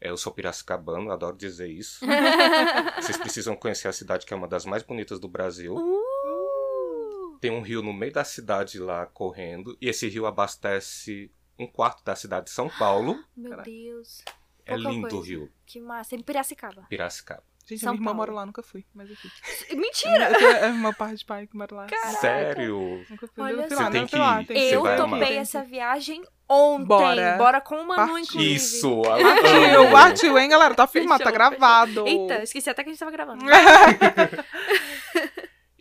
É, 0.03 0.09
Eu 0.09 0.17
sou 0.17 0.33
piracicabano, 0.33 1.11
adoro 1.11 1.37
dizer 1.37 1.67
isso. 1.69 2.05
Vocês 3.01 3.17
precisam 3.17 3.55
conhecer 3.55 3.87
a 3.87 3.93
cidade, 3.93 4.25
que 4.25 4.33
é 4.33 4.37
uma 4.37 4.47
das 4.47 4.65
mais 4.65 4.83
bonitas 4.83 5.19
do 5.19 5.27
Brasil. 5.29 5.75
Uh! 5.75 7.37
Tem 7.39 7.51
um 7.51 7.61
rio 7.61 7.81
no 7.81 7.93
meio 7.93 8.11
da 8.11 8.23
cidade 8.23 8.79
lá 8.79 9.05
correndo, 9.05 9.77
e 9.81 9.87
esse 9.89 10.07
rio 10.09 10.25
abastece 10.25 11.31
um 11.57 11.67
quarto 11.67 12.03
da 12.03 12.15
cidade 12.15 12.45
de 12.45 12.51
São 12.51 12.69
Paulo. 12.69 13.23
Meu 13.35 13.51
Caraca. 13.51 13.69
Deus. 13.69 14.23
É 14.65 14.75
Pouca 14.75 14.89
lindo 14.89 15.07
o 15.07 15.09
coisa. 15.09 15.27
rio, 15.27 15.51
Que 15.65 15.79
massa. 15.79 16.15
Em 16.15 16.21
Piracicaba. 16.21 16.83
Piracicaba. 16.89 17.43
Gente, 17.65 17.79
São 17.79 17.93
minha 17.93 17.99
irmã 18.01 18.05
Paulo. 18.11 18.17
mora 18.17 18.31
lá, 18.33 18.45
nunca 18.45 18.61
fui, 18.61 18.85
mas 18.93 19.09
enfim. 19.09 19.29
Mentira! 19.75 20.29
Eu 20.31 20.37
tenho- 20.37 20.49
É 20.51 20.67
uma 20.67 20.91
parte 20.93 21.17
de 21.19 21.25
pai 21.25 21.47
que 21.47 21.55
mora 21.55 21.73
lá. 21.73 21.85
Caraca. 21.87 22.11
Sério? 22.19 23.05
Nunca 23.09 23.27
fui. 23.27 23.43
Olha 23.43 23.53
eu 23.61 23.67
fui 23.67 23.77
só. 23.77 23.83
lá, 23.83 23.91
tem 23.91 24.01
não, 24.01 24.07
que 24.07 24.15
lá, 24.17 24.35
tem 24.43 24.45
que 24.45 24.73
Eu 24.75 24.85
amar. 24.85 24.97
topei 24.97 25.37
essa 25.37 25.61
que- 25.61 25.67
viagem 25.69 26.23
ontem. 26.49 26.85
Bora. 26.85 27.37
Bora 27.37 27.61
com 27.61 27.75
o 27.75 27.87
Manu, 27.87 27.95
Partiu. 28.13 28.19
inclusive. 28.19 28.55
Isso! 28.55 29.01
Partiu, 29.03 29.91
partiu, 29.91 30.37
hein, 30.37 30.49
galera? 30.49 30.75
Tá 30.75 30.85
filmado, 30.87 31.23
tá 31.23 31.29
Fechou, 31.31 31.33
gravado. 31.49 32.05
Eita, 32.07 32.43
esqueci 32.43 32.69
até 32.69 32.83
que 32.83 32.89
a 32.89 32.91
gente 32.93 32.99
tava 32.99 33.11
gravando. 33.11 33.45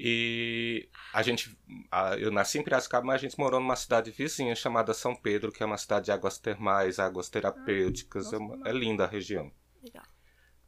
E 0.05 0.89
a 1.13 1.23
gente. 1.23 1.57
a- 1.91 2.17
eu 2.17 2.31
nasci 2.33 2.59
em 2.59 2.63
Piracicaba, 2.65 3.07
mas 3.07 3.17
a 3.17 3.19
gente 3.19 3.39
morou 3.39 3.61
numa 3.61 3.77
cidade 3.77 4.11
vizinha 4.11 4.55
chamada 4.57 4.93
São 4.93 5.15
Pedro, 5.15 5.53
que 5.53 5.63
é 5.63 5.67
uma 5.67 5.77
cidade 5.79 6.07
de 6.07 6.11
águas 6.13 6.39
termais, 6.39 6.99
águas 6.99 7.29
terapêuticas. 7.29 8.25
nossa, 8.25 8.37
é, 8.37 8.39
uma- 8.39 8.59
que 8.63 8.69
é 8.69 8.73
linda 8.73 9.05
a 9.05 9.07
região. 9.07 9.53
Legal. 9.83 10.03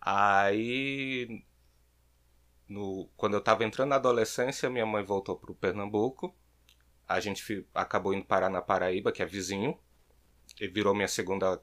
Aí. 0.04 1.44
No, 2.68 3.08
quando 3.16 3.34
eu 3.34 3.40
tava 3.40 3.64
entrando 3.64 3.90
na 3.90 3.96
adolescência, 3.96 4.68
minha 4.68 4.86
mãe 4.86 5.02
voltou 5.02 5.36
pro 5.36 5.54
Pernambuco. 5.54 6.34
A 7.08 7.20
gente 7.20 7.66
acabou 7.74 8.14
indo 8.14 8.24
parar 8.24 8.50
na 8.50 8.62
Paraíba, 8.62 9.12
que 9.12 9.22
é 9.22 9.26
vizinho. 9.26 9.78
E 10.60 10.68
virou 10.68 10.94
minha 10.94 11.08
segunda 11.08 11.60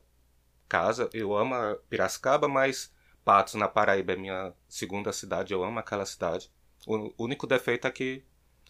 casa. 0.68 1.10
Eu 1.14 1.36
amo 1.36 1.56
Piracicaba, 1.90 2.48
mas 2.48 2.94
Patos, 3.24 3.54
na 3.56 3.68
Paraíba, 3.68 4.14
é 4.14 4.16
minha 4.16 4.54
segunda 4.68 5.14
cidade. 5.14 5.54
Eu 5.54 5.64
amo 5.64 5.80
aquela 5.80 6.06
cidade. 6.06 6.52
O 6.88 7.14
único 7.24 7.46
defeito 7.46 7.88
é 7.88 7.92
que 7.92 8.26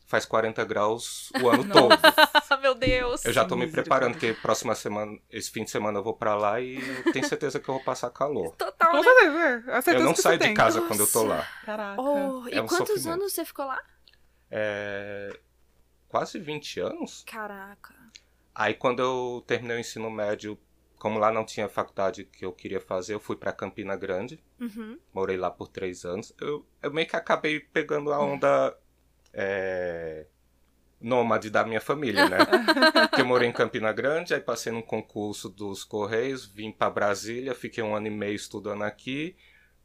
faz 0.08 0.25
40 0.25 0.63
graus 0.65 1.31
o 1.41 1.50
ano 1.50 1.63
todo. 1.72 1.96
Meu 2.62 2.75
Deus. 2.75 3.25
Eu 3.25 3.34
já 3.34 3.46
tô 3.46 3.55
me 3.55 3.67
preparando, 3.72 4.13
porque 4.13 4.34
próxima 4.34 4.75
semana, 4.75 5.17
esse 5.29 5.50
fim 5.50 5.63
de 5.63 5.72
semana 5.72 6.00
eu 6.00 6.03
vou 6.03 6.13
pra 6.13 6.36
lá 6.36 6.60
e 6.60 6.75
eu 7.05 7.12
tenho 7.13 7.25
certeza 7.25 7.60
que 7.60 7.67
eu 7.70 7.75
vou 7.75 7.84
passar 7.84 8.10
calor. 8.12 8.53
Total, 8.58 8.93
né? 8.93 9.63
é. 9.86 9.96
Eu 9.96 10.03
não 10.03 10.15
saio 10.15 10.38
de 10.38 10.53
casa 10.53 10.81
quando 10.81 11.00
eu 11.01 11.08
tô 11.08 11.24
Nossa. 11.24 11.36
lá. 11.36 11.48
Caraca. 11.65 12.01
Oh, 12.01 12.48
e 12.48 12.53
É 12.53 12.62
um 12.62 12.67
quantos 12.67 12.88
sofrimento. 12.88 13.10
anos 13.22 13.34
você 13.34 13.46
ficou 13.46 13.65
lá? 13.65 13.79
É, 14.50 15.39
quase 16.08 16.38
20 16.39 16.79
anos. 16.81 17.24
Caraca. 17.25 17.96
Aí 18.53 18.74
quando 18.74 19.01
eu 19.01 19.43
terminei 19.48 19.77
o 19.77 19.79
ensino 19.79 20.10
médio, 20.12 20.60
como 21.00 21.17
lá 21.17 21.31
não 21.31 21.46
tinha 21.46 21.70
faculdade 21.70 22.25
que 22.25 22.46
eu 22.46 22.51
queria 22.51 22.81
fazer, 22.81 23.13
eu 23.13 23.20
fui 23.20 23.36
pra 23.36 23.53
Campina 23.53 23.96
Grande. 23.96 24.43
Uhum. 24.60 25.00
Morei 25.13 25.38
lá 25.38 25.50
por 25.50 25.67
três 25.70 26.03
anos. 26.05 26.34
Eu, 26.39 26.65
eu 26.84 26.91
meio 26.93 27.08
que 27.08 27.15
acabei 27.15 27.60
pegando 27.60 28.12
a 28.12 28.20
onda 28.20 28.77
é, 29.34 30.26
nômade 31.00 31.50
da 31.50 31.66
minha 31.66 31.82
família, 31.82 32.30
né? 32.30 32.38
Porque 33.10 33.22
eu 33.22 33.26
morei 33.26 33.50
em 33.50 33.52
Campina 33.52 33.92
Grande, 33.92 34.34
aí 34.34 34.40
passei 34.40 34.72
num 34.72 34.82
concurso 34.82 35.50
dos 35.50 35.84
Correios, 35.84 36.46
vim 36.46 36.72
pra 36.72 36.90
Brasília, 36.90 37.56
fiquei 37.56 37.84
um 37.84 37.96
ano 37.96 38.08
e 38.08 38.12
meio 38.12 38.36
estudando 38.36 38.84
aqui. 38.84 39.36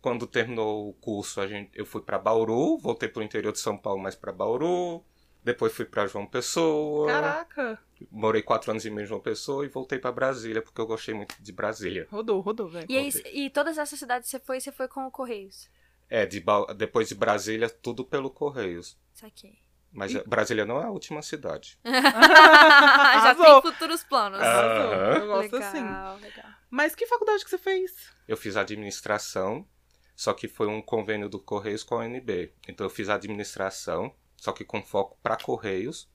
Quando 0.01 0.27
terminou 0.27 0.89
o 0.89 0.93
curso, 0.93 1.41
a 1.41 1.47
gente, 1.47 1.71
eu 1.75 1.85
fui 1.85 2.01
pra 2.01 2.19
Bauru, 2.19 2.79
voltei 2.79 3.09
pro 3.09 3.23
interior 3.23 3.53
de 3.53 3.59
São 3.59 3.77
Paulo, 3.77 4.01
mas 4.01 4.15
pra 4.15 4.33
Bauru. 4.33 5.03
Depois 5.43 5.73
fui 5.73 5.85
pra 5.85 6.09
João 6.09 6.27
Pessoa. 6.27 7.07
Caraca. 7.07 7.79
Morei 8.11 8.43
quatro 8.43 8.73
anos 8.73 8.85
e 8.85 8.91
meio 8.91 9.05
em 9.05 9.07
João 9.07 9.21
Pessoa 9.21 9.65
e 9.65 9.69
voltei 9.69 9.97
pra 9.97 10.11
Brasília, 10.11 10.61
porque 10.61 10.81
eu 10.81 10.87
gostei 10.87 11.15
muito 11.15 11.41
de 11.41 11.53
Brasília. 11.53 12.07
Rodou, 12.11 12.41
rodou, 12.41 12.69
velho. 12.69 12.87
E, 12.89 12.97
aí, 12.97 13.11
e 13.33 13.49
todas 13.49 13.79
essas 13.79 13.97
cidades 13.97 14.29
que 14.29 14.37
você 14.37 14.45
foi, 14.45 14.61
você 14.61 14.73
foi 14.73 14.89
com 14.89 15.07
o 15.07 15.11
Correios? 15.11 15.71
É, 16.09 16.25
de 16.27 16.41
Ba- 16.41 16.73
depois 16.75 17.09
de 17.09 17.15
Brasília, 17.15 17.69
tudo 17.69 18.05
pelo 18.05 18.31
Correios. 18.31 18.97
Saquei. 19.13 19.59
Mas 19.93 20.15
é- 20.15 20.23
Brasília 20.25 20.65
não 20.65 20.81
é 20.81 20.85
a 20.85 20.91
última 20.91 21.23
cidade. 21.23 21.79
Já 21.85 23.35
tem 23.35 23.63
futuros 23.63 24.05
planos. 24.05 24.41
Ah. 24.41 24.45
Arrasou. 24.47 24.93
Eu 25.23 25.27
gosto 25.27 25.53
legal, 25.55 25.69
assim. 26.15 26.23
legal. 26.23 26.45
Mas 26.71 26.95
que 26.95 27.07
faculdade 27.07 27.43
que 27.45 27.51
você 27.51 27.59
fez? 27.59 28.13
Eu 28.29 28.37
fiz 28.37 28.57
administração, 28.57 29.67
só 30.15 30.33
que 30.35 30.49
foi 30.49 30.67
um 30.67 30.83
convênio 30.83 31.29
do 31.29 31.39
Correios 31.41 31.83
com 31.83 31.95
a 31.95 31.99
UNB. 32.05 32.53
Então 32.69 32.85
eu 32.87 32.91
fiz 32.91 33.09
administração, 33.09 34.15
só 34.37 34.53
que 34.53 34.65
com 34.65 34.83
foco 34.83 35.19
para 35.23 35.37
Correios. 35.37 36.09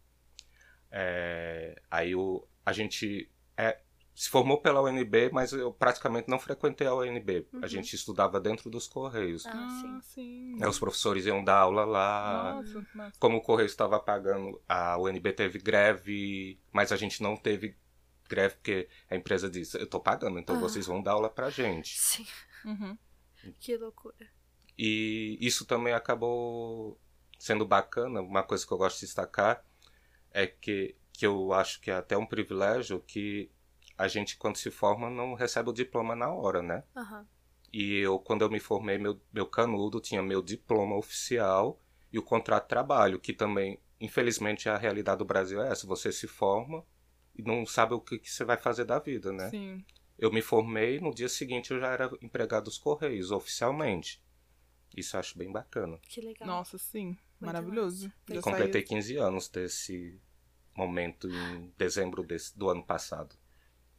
É, 0.92 1.82
aí 1.90 2.14
o, 2.16 2.46
a 2.66 2.72
gente 2.74 3.32
é, 3.58 3.80
se 4.14 4.30
formou 4.30 4.62
pela 4.62 4.82
UNB, 4.82 5.30
mas 5.32 5.54
eu 5.54 5.74
praticamente 5.74 6.30
não 6.30 6.38
frequentei 6.38 6.86
a 6.86 6.94
UNB. 6.94 7.48
Uhum. 7.54 7.62
A 7.64 7.68
gente 7.68 7.96
estudava 7.96 8.40
dentro 8.40 8.70
dos 8.70 8.88
Correios. 8.88 9.46
Ah, 9.46 9.80
sim. 9.82 10.02
sim. 10.02 10.64
Aí 10.64 10.70
os 10.70 10.78
professores 10.80 11.26
iam 11.26 11.44
dar 11.44 11.58
aula 11.60 11.86
lá. 11.86 12.56
Nossa, 12.62 12.86
massa. 12.94 13.18
Como 13.20 13.38
o 13.38 13.42
Correio 13.42 13.66
estava 13.68 14.00
pagando, 14.00 14.62
a 14.68 14.98
UNB 15.00 15.32
teve 15.34 15.60
greve, 15.60 16.60
mas 16.72 16.92
a 16.92 16.98
gente 16.98 17.24
não 17.24 17.36
teve 17.38 17.78
greve 18.30 18.56
porque 18.56 18.88
a 19.10 19.16
empresa 19.16 19.50
disse, 19.50 19.78
eu 19.78 19.88
tô 19.88 20.00
pagando, 20.00 20.40
então 20.40 20.56
Ah. 20.56 20.60
vocês 20.60 20.86
vão 20.88 21.02
dar 21.02 21.14
aula 21.14 21.30
pra 21.30 21.50
gente. 21.50 21.98
Sim. 22.00 22.26
Uhum. 22.66 22.98
Que 23.60 23.76
loucura. 23.78 24.30
E 24.78 25.38
isso 25.42 25.66
também 25.66 25.94
acabou 25.94 27.00
sendo 27.40 27.66
bacana. 27.66 28.22
Uma 28.22 28.44
coisa 28.44 28.66
que 28.66 28.72
eu 28.72 28.78
gosto 28.78 29.00
de 29.00 29.06
destacar 29.06 29.66
é 30.32 30.46
que, 30.48 30.96
que 31.14 31.26
eu 31.26 31.52
acho 31.54 31.82
que 31.82 31.90
é 31.92 31.96
até 31.96 32.18
um 32.18 32.26
privilégio 32.26 33.00
que 33.00 33.52
a 34.02 34.08
gente, 34.08 34.38
quando 34.38 34.58
se 34.58 34.72
forma, 34.72 35.10
não 35.10 35.34
recebe 35.34 35.70
o 35.70 35.74
diploma 35.74 36.16
na 36.16 36.30
hora, 36.34 36.62
né? 36.62 36.84
Aham. 36.96 37.28
E 37.72 37.98
eu, 38.00 38.20
quando 38.20 38.42
eu 38.42 38.50
me 38.50 38.60
formei, 38.60 38.98
meu, 38.98 39.20
meu 39.32 39.46
canudo 39.48 40.02
tinha 40.02 40.22
meu 40.22 40.42
diploma 40.42 40.96
oficial 40.98 41.80
e 42.12 42.20
o 42.20 42.24
contrato 42.24 42.64
de 42.64 42.70
trabalho, 42.70 43.20
que 43.20 43.32
também, 43.34 43.80
infelizmente, 44.00 44.68
a 44.68 44.78
realidade 44.78 45.20
do 45.20 45.26
Brasil 45.26 45.62
é 45.62 45.70
essa. 45.72 45.88
Você 45.88 46.12
se 46.12 46.28
forma 46.28 46.84
e 47.36 47.42
não 47.42 47.66
sabe 47.66 47.94
o 47.94 48.02
que, 48.02 48.20
que 48.20 48.30
você 48.30 48.44
vai 48.44 48.58
fazer 48.58 48.84
da 48.84 49.00
vida, 49.00 49.32
né? 49.32 49.50
Sim. 49.50 49.86
Eu 50.20 50.32
me 50.32 50.42
formei, 50.42 51.00
no 51.00 51.14
dia 51.14 51.30
seguinte 51.30 51.72
eu 51.72 51.80
já 51.80 51.88
era 51.94 52.12
empregado 52.22 52.66
dos 52.66 52.78
Correios, 52.78 53.32
oficialmente. 53.32 54.22
Isso 54.96 55.16
eu 55.16 55.20
acho 55.22 55.38
bem 55.38 55.52
bacana. 55.52 55.98
Que 56.10 56.20
legal. 56.22 56.48
Nossa, 56.48 56.78
sim. 56.78 57.18
Maravilhoso. 57.40 58.12
Já 58.30 58.42
Completei 58.42 58.82
saiu- 58.82 58.88
15 58.88 59.16
anos 59.16 59.48
desse 59.48 60.20
momento 60.76 61.28
em 61.30 61.74
dezembro 61.78 62.22
desse, 62.24 62.58
do 62.58 62.70
ano 62.70 62.84
passado. 62.84 63.36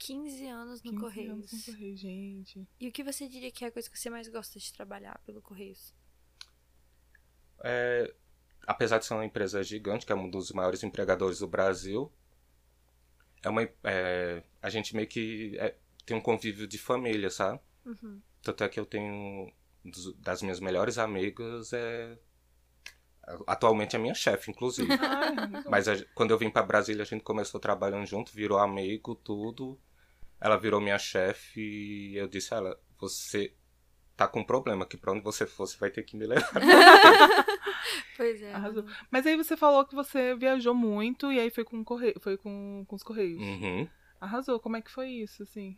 15 0.07 0.47
anos 0.47 0.83
no 0.83 0.91
15 0.91 1.03
Correios. 1.03 1.33
anos 1.33 1.53
no 1.53 1.73
Correio, 1.73 1.97
gente. 1.97 2.67
E 2.81 2.89
o 2.89 2.93
que 2.93 3.05
você 3.05 3.29
diria 3.29 3.51
que 3.51 3.65
é 3.65 3.69
a 3.69 3.73
coisa 3.73 3.89
que 3.91 3.99
você 3.99 4.11
mais 4.11 4.29
gosta 4.29 4.59
de 4.59 4.73
trabalhar 4.73 5.21
pelo 5.25 5.41
Correios? 5.41 5.95
É, 7.65 8.13
apesar 8.67 8.99
de 8.99 9.05
ser 9.07 9.15
uma 9.15 9.25
empresa 9.25 9.63
gigante, 9.63 10.05
que 10.05 10.13
é 10.13 10.17
um 10.17 10.29
dos 10.29 10.51
maiores 10.53 10.83
empregadores 10.83 11.39
do 11.39 11.47
Brasil, 11.47 12.13
é 13.43 13.49
uma, 13.49 13.63
é, 13.85 14.43
a 14.61 14.71
gente 14.71 14.95
meio 14.95 15.09
que 15.09 15.57
é, 15.59 15.77
tem 16.05 16.17
um 16.17 16.21
convívio 16.21 16.67
de 16.67 16.79
família, 16.79 17.31
sabe? 17.31 17.61
Uhum. 17.85 18.21
Tanto 18.43 18.65
é 18.65 18.69
que 18.69 18.79
eu 18.81 18.87
tenho 18.87 19.53
das 20.19 20.43
minhas 20.43 20.61
melhores 20.61 20.97
amigas 20.99 21.73
é 21.73 22.17
atualmente 23.47 23.95
é 23.97 23.99
minha 23.99 24.15
chefe, 24.15 24.51
inclusive. 24.51 24.89
Mas 25.69 25.89
a- 25.89 26.05
quando 26.15 26.33
eu 26.33 26.39
vim 26.39 26.51
pra 26.51 26.63
Brasília, 26.63 27.03
a 27.03 27.07
gente 27.07 27.23
começou 27.23 27.61
trabalhando 27.61 28.07
junto, 28.07 28.33
virou 28.33 28.59
amigo, 28.59 29.15
tudo. 29.15 29.79
Ela 30.45 30.57
virou 30.57 30.81
minha 30.81 30.99
chefe 30.99 31.61
e 31.61 32.17
eu 32.17 32.27
disse 32.27 32.53
a 32.53 32.57
ela, 32.57 32.81
você 32.99 33.55
tá 34.17 34.27
com 34.27 34.41
um 34.41 34.45
problema, 34.45 34.85
que 34.85 34.97
pra 34.97 35.13
onde 35.13 35.23
você 35.23 35.47
for, 35.47 35.67
você 35.67 35.79
vai 35.79 35.91
ter 35.91 36.03
que 36.03 36.17
me 36.17 36.27
levar. 36.27 36.51
Pois 38.17 38.41
é. 38.43 38.53
Arrasou. 38.53 38.85
Mas 39.11 39.27
aí 39.27 39.37
você 39.37 39.57
falou 39.57 39.85
que 39.85 39.95
você 39.95 40.35
viajou 40.37 40.75
muito 40.75 41.33
e 41.33 41.41
aí 41.41 41.51
foi 41.51 41.65
com, 41.65 41.81
o 41.81 41.85
correio, 41.85 42.15
foi 42.21 42.37
com, 42.37 42.85
com 42.87 42.95
os 42.97 43.03
Correios. 43.03 43.41
Uhum. 43.41 43.89
Arrasou. 44.21 44.61
Como 44.61 44.77
é 44.77 44.83
que 44.83 44.91
foi 44.91 45.09
isso, 45.11 45.43
assim? 45.43 45.77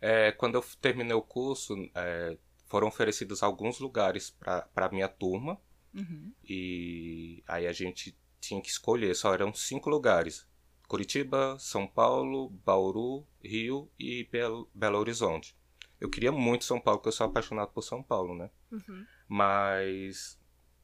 É, 0.00 0.32
quando 0.32 0.54
eu 0.54 0.64
terminei 0.80 1.12
o 1.14 1.20
curso, 1.22 1.74
é, 1.94 2.38
foram 2.66 2.88
oferecidos 2.88 3.42
alguns 3.42 3.78
lugares 3.80 4.30
pra 4.30 4.62
pra 4.62 4.88
minha 4.90 5.08
turma 5.08 5.60
Uhum. 5.92 6.32
e 6.44 7.42
aí 7.48 7.66
a 7.66 7.72
gente 7.72 8.16
tinha 8.40 8.62
que 8.62 8.68
escolher, 8.68 9.14
só 9.14 9.34
eram 9.34 9.52
cinco 9.52 9.90
lugares. 9.90 10.46
Curitiba, 10.90 11.56
São 11.56 11.86
Paulo, 11.86 12.48
Bauru, 12.66 13.24
Rio 13.40 13.88
e 13.96 14.24
Belo, 14.24 14.68
Belo 14.74 14.98
Horizonte. 14.98 15.56
Eu 16.00 16.10
queria 16.10 16.32
muito 16.32 16.64
São 16.64 16.80
Paulo, 16.80 16.98
porque 16.98 17.10
eu 17.10 17.12
sou 17.12 17.28
apaixonado 17.28 17.68
por 17.68 17.82
São 17.82 18.02
Paulo, 18.02 18.34
né? 18.34 18.50
Uhum. 18.72 19.06
Mas 19.28 20.36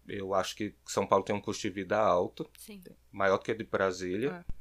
eu 0.06 0.32
acho 0.32 0.54
que 0.54 0.72
São 0.84 1.04
Paulo 1.04 1.24
tem 1.24 1.34
um 1.34 1.40
custo 1.40 1.62
de 1.62 1.70
vida 1.70 1.98
alto, 1.98 2.48
Sim. 2.56 2.80
maior 3.10 3.38
do 3.38 3.42
que 3.42 3.50
o 3.50 3.58
de 3.58 3.64
Brasília. 3.64 4.46
É. 4.48 4.52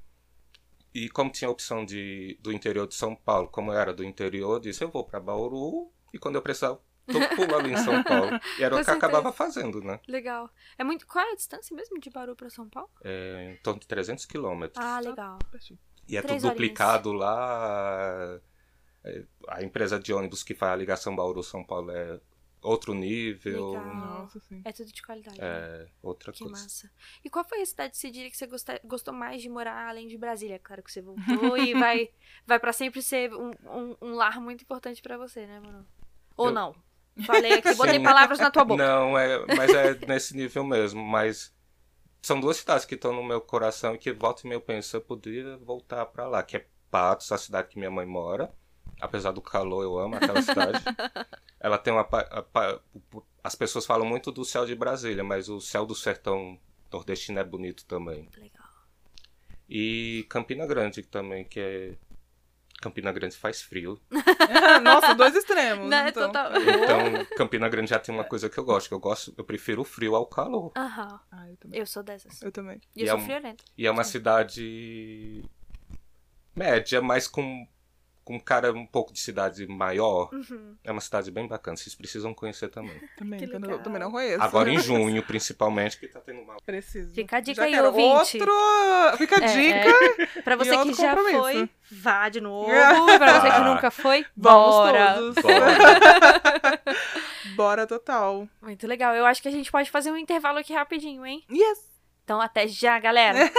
E 0.96 1.10
como 1.10 1.30
tinha 1.30 1.48
a 1.48 1.52
opção 1.52 1.86
de, 1.86 2.40
do 2.42 2.52
interior 2.52 2.88
de 2.88 2.96
São 2.96 3.16
Paulo, 3.16 3.48
como 3.48 3.72
eu 3.72 3.78
era 3.78 3.94
do 3.94 4.04
interior, 4.04 4.56
eu 4.56 4.60
disse, 4.60 4.84
eu 4.84 4.90
vou 4.90 5.04
para 5.04 5.20
Bauru 5.20 5.92
e 6.12 6.18
quando 6.18 6.38
eu 6.38 6.42
precisar, 6.42 6.76
pulo 7.36 7.56
ali 7.58 7.74
em 7.74 7.78
São 7.78 8.04
Paulo. 8.04 8.32
E 8.60 8.64
era 8.64 8.76
Com 8.76 8.82
o 8.82 8.84
que 8.84 8.90
eu 8.90 8.94
certeza. 8.94 8.94
acabava 8.98 9.32
fazendo, 9.32 9.82
né? 9.82 10.00
Legal. 10.08 10.50
É 10.78 10.84
muito. 10.84 11.06
Qual 11.08 11.24
é 11.26 11.32
a 11.32 11.36
distância 11.36 11.76
mesmo 11.76 12.00
de 12.00 12.10
Bauru 12.10 12.36
pra 12.36 12.50
São 12.50 12.68
Paulo? 12.70 12.90
É, 13.04 13.52
em 13.54 13.62
torno 13.64 13.80
de 13.80 13.88
300 13.88 14.26
quilômetros. 14.26 14.84
Ah, 14.84 15.00
legal. 15.00 15.40
E 16.08 16.18
é 16.18 16.22
Três 16.22 16.42
tudo 16.42 16.52
horinhas. 16.52 16.54
duplicado 16.54 17.14
lá. 17.14 18.40
É, 19.04 19.24
A 19.50 19.64
empresa 19.64 20.00
de 20.00 20.14
ônibus 20.14 20.44
que 20.44 20.54
faz 20.56 20.74
a 20.74 20.76
ligação 20.76 21.16
Bauru-São 21.16 21.64
Paulo 21.64 21.92
é 21.92 22.20
outro 22.62 22.94
nível. 22.96 23.72
Legal. 23.74 23.96
Nossa, 23.96 24.40
sim. 24.40 24.62
É 24.66 24.72
tudo 24.72 24.92
de 24.92 25.02
qualidade. 25.04 25.40
né? 25.40 25.46
É 25.48 25.88
outra 26.02 26.32
Que 26.32 26.40
coisa. 26.44 26.52
massa. 26.64 26.92
E 27.24 27.30
qual 27.30 27.46
foi 27.48 27.62
a 27.62 27.66
cidade 27.66 27.92
que 27.92 27.98
você 27.98 28.10
diria 28.10 28.32
que 28.32 28.38
você 28.38 28.48
gostou 28.84 29.14
mais 29.14 29.42
de 29.42 29.50
morar 29.50 29.88
além 29.88 30.08
de 30.08 30.18
Brasília? 30.18 30.58
Claro 30.60 30.82
que 30.82 30.92
você 30.92 31.02
voltou 31.02 31.56
e 31.58 31.74
vai, 31.78 32.10
vai 32.48 32.60
para 32.60 32.74
sempre 32.74 33.02
ser 33.04 33.32
um, 33.34 33.52
um, 33.66 33.96
um 34.02 34.16
lar 34.16 34.42
muito 34.42 34.64
importante 34.64 35.02
pra 35.02 35.18
você, 35.18 35.46
né, 35.46 35.60
mano? 35.60 35.86
Ou 36.36 36.48
Eu- 36.48 36.54
não? 36.54 36.76
Falei 37.24 37.54
aqui, 37.54 37.74
botei 37.76 37.96
Sim. 37.96 38.04
palavras 38.04 38.40
na 38.40 38.52
tua 38.52 38.66
boca. 38.66 38.86
Não, 38.86 39.18
é, 39.18 39.46
mas 39.56 39.74
é 39.74 39.98
nesse 40.08 40.36
nível 40.36 40.64
mesmo. 40.64 41.04
Mas 41.04 41.54
são 42.22 42.40
duas 42.40 42.58
cidades 42.58 42.86
que 42.86 42.96
estão 42.96 43.14
no 43.14 43.24
meu 43.24 43.40
coração 43.40 43.96
e 43.96 43.98
que 43.98 44.12
volta 44.12 44.42
e 44.44 44.48
meia 44.48 44.58
eu 44.58 44.62
penso, 44.62 44.98
eu 44.98 45.02
poderia 45.02 45.58
voltar 45.58 46.06
pra 46.08 46.28
lá, 46.28 46.44
que 46.44 46.58
é 46.58 46.66
Patos, 46.90 47.32
a 47.32 47.38
cidade 47.38 47.70
que 47.70 47.78
minha 47.78 47.92
mãe 47.92 48.06
mora. 48.06 48.52
Apesar 49.02 49.32
do 49.32 49.42
calor, 49.42 49.84
eu 49.84 50.00
amo 50.00 50.16
aquela 50.16 50.42
cidade. 50.42 50.82
Ela 51.60 51.78
tem 51.78 51.92
uma. 51.92 52.08
As 53.44 53.56
pessoas 53.56 53.86
falam 53.86 54.08
muito 54.08 54.32
do 54.32 54.46
céu 54.46 54.66
de 54.66 54.76
Brasília, 54.76 55.24
mas 55.24 55.50
o 55.50 55.60
céu 55.60 55.86
do 55.86 55.94
sertão 55.94 56.58
nordestino 56.92 57.40
é 57.40 57.44
bonito 57.44 57.86
também. 57.86 58.30
Legal. 58.38 58.66
E 59.68 60.26
Campina 60.30 60.66
Grande 60.66 61.04
também, 61.04 61.44
que 61.44 61.60
é. 61.60 61.94
Campina 62.86 63.12
Grande 63.12 63.36
faz 63.36 63.64
frio. 63.64 64.00
Nossa, 64.84 65.16
dois 65.16 65.36
extremos. 65.36 65.90
Né, 65.90 66.10
então. 66.10 66.28
total. 66.28 66.52
Então, 66.56 67.26
Campina 67.36 67.68
Grande 67.68 67.90
já 67.90 67.98
tem 67.98 68.14
uma 68.14 68.24
coisa 68.24 68.48
que 68.48 68.58
eu 68.60 68.64
gosto, 68.64 68.88
que 68.90 68.94
eu 68.94 69.00
gosto, 69.00 69.34
eu 69.36 69.44
prefiro 69.44 69.82
o 69.82 69.86
frio 69.86 70.16
ao 70.16 70.28
calor. 70.28 70.72
Aham. 70.78 71.20
Ah, 71.32 71.48
eu. 71.50 71.58
Eu 71.74 71.86
sou 71.88 72.04
dessas. 72.04 72.40
Eu 72.44 72.52
também. 72.52 72.80
E 72.96 73.02
eu 73.02 73.08
é 73.08 73.10
sou 73.10 73.18
um- 73.20 73.26
friorenta. 73.26 73.64
E 73.76 73.88
é 73.88 73.92
uma 73.92 74.04
cidade 74.04 75.44
média, 76.56 77.02
mas 77.02 77.28
com, 77.28 77.68
com 78.26 78.40
cara 78.40 78.74
um 78.74 78.86
pouco 78.88 79.14
de 79.14 79.20
cidade 79.20 79.68
maior. 79.68 80.30
Uhum. 80.34 80.76
É 80.84 80.92
uma 80.92 81.00
cidade 81.00 81.30
bem 81.30 81.48
bacana, 81.48 81.78
vocês 81.78 81.94
precisam 81.94 82.34
conhecer 82.34 82.70
também. 82.70 83.00
Também, 83.16 83.40
Que 83.40 83.46
eu 83.46 83.80
também 83.80 84.00
não 84.00 84.12
conheço. 84.12 84.42
Agora 84.42 84.70
em 84.70 84.78
junho, 84.82 85.22
principalmente, 85.24 85.98
que 86.00 86.08
tá 86.08 86.20
tendo 86.20 86.42
uma. 86.42 86.58
Preciso. 86.66 87.14
Fica 87.14 87.38
a 87.38 87.40
dica 87.40 87.62
Já 87.62 87.68
aí, 87.68 87.80
ouvinte. 87.86 88.40
Outro... 88.40 89.18
Fica 89.18 89.40
a 89.40 89.46
É, 89.48 89.54
dica. 89.54 90.42
Pra 90.44 90.56
você 90.56 90.76
que 90.78 90.94
já 90.96 91.16
foi, 91.16 91.70
vá 91.92 92.28
de 92.28 92.42
novo. 92.42 92.68
Pra 92.68 93.40
você 93.40 93.52
que 93.52 93.60
nunca 93.60 93.92
foi, 93.92 94.26
Vamos 94.36 94.76
bora. 94.76 95.14
todos. 95.14 95.36
Bora. 95.44 96.82
Bora 97.56 97.88
total. 97.88 98.48
Muito 98.62 98.88
legal. 98.88 99.16
Eu 99.16 99.26
acho 99.26 99.42
que 99.42 99.48
a 99.48 99.52
gente 99.52 99.72
pode 99.72 99.90
fazer 99.92 100.12
um 100.12 100.18
intervalo 100.18 100.58
aqui 100.58 100.74
rapidinho, 100.74 101.26
hein? 101.26 101.44
Yes. 101.50 101.80
Então 102.24 102.42
até 102.42 102.68
já, 102.68 102.98
galera. 103.00 103.52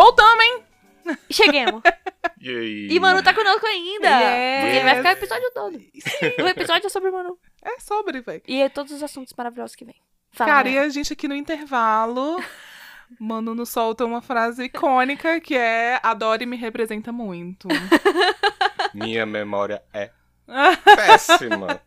Voltamos, 0.00 0.42
hein? 0.42 0.64
Cheguemos. 1.30 1.82
E 2.40 2.48
aí? 2.48 2.88
E 2.90 2.98
Manu 2.98 3.22
tá 3.22 3.34
conosco 3.34 3.66
ainda. 3.66 4.08
Yes. 4.08 4.64
Porque 4.64 4.80
vai 4.84 4.96
ficar 4.96 5.08
o 5.10 5.12
episódio 5.12 5.50
todo. 5.52 5.76
O 6.42 6.48
episódio 6.48 6.86
é 6.86 6.88
sobre 6.88 7.10
Manu. 7.10 7.38
É 7.62 7.78
sobre, 7.80 8.22
velho. 8.22 8.42
E 8.48 8.62
é 8.62 8.70
todos 8.70 8.92
os 8.92 9.02
assuntos 9.02 9.34
maravilhosos 9.36 9.76
que 9.76 9.84
vem. 9.84 9.96
Fala, 10.32 10.50
Cara, 10.50 10.68
e 10.70 10.74
Manu. 10.76 10.86
a 10.86 10.88
gente 10.88 11.12
aqui 11.12 11.28
no 11.28 11.34
intervalo, 11.34 12.42
Manu 13.20 13.54
nos 13.54 13.68
solta 13.68 14.06
uma 14.06 14.22
frase 14.22 14.64
icônica 14.64 15.38
que 15.38 15.54
é 15.54 16.00
Adore 16.02 16.46
me 16.46 16.56
representa 16.56 17.12
muito. 17.12 17.68
Minha 18.94 19.26
memória 19.26 19.82
é 19.92 20.10
péssima. 20.96 21.78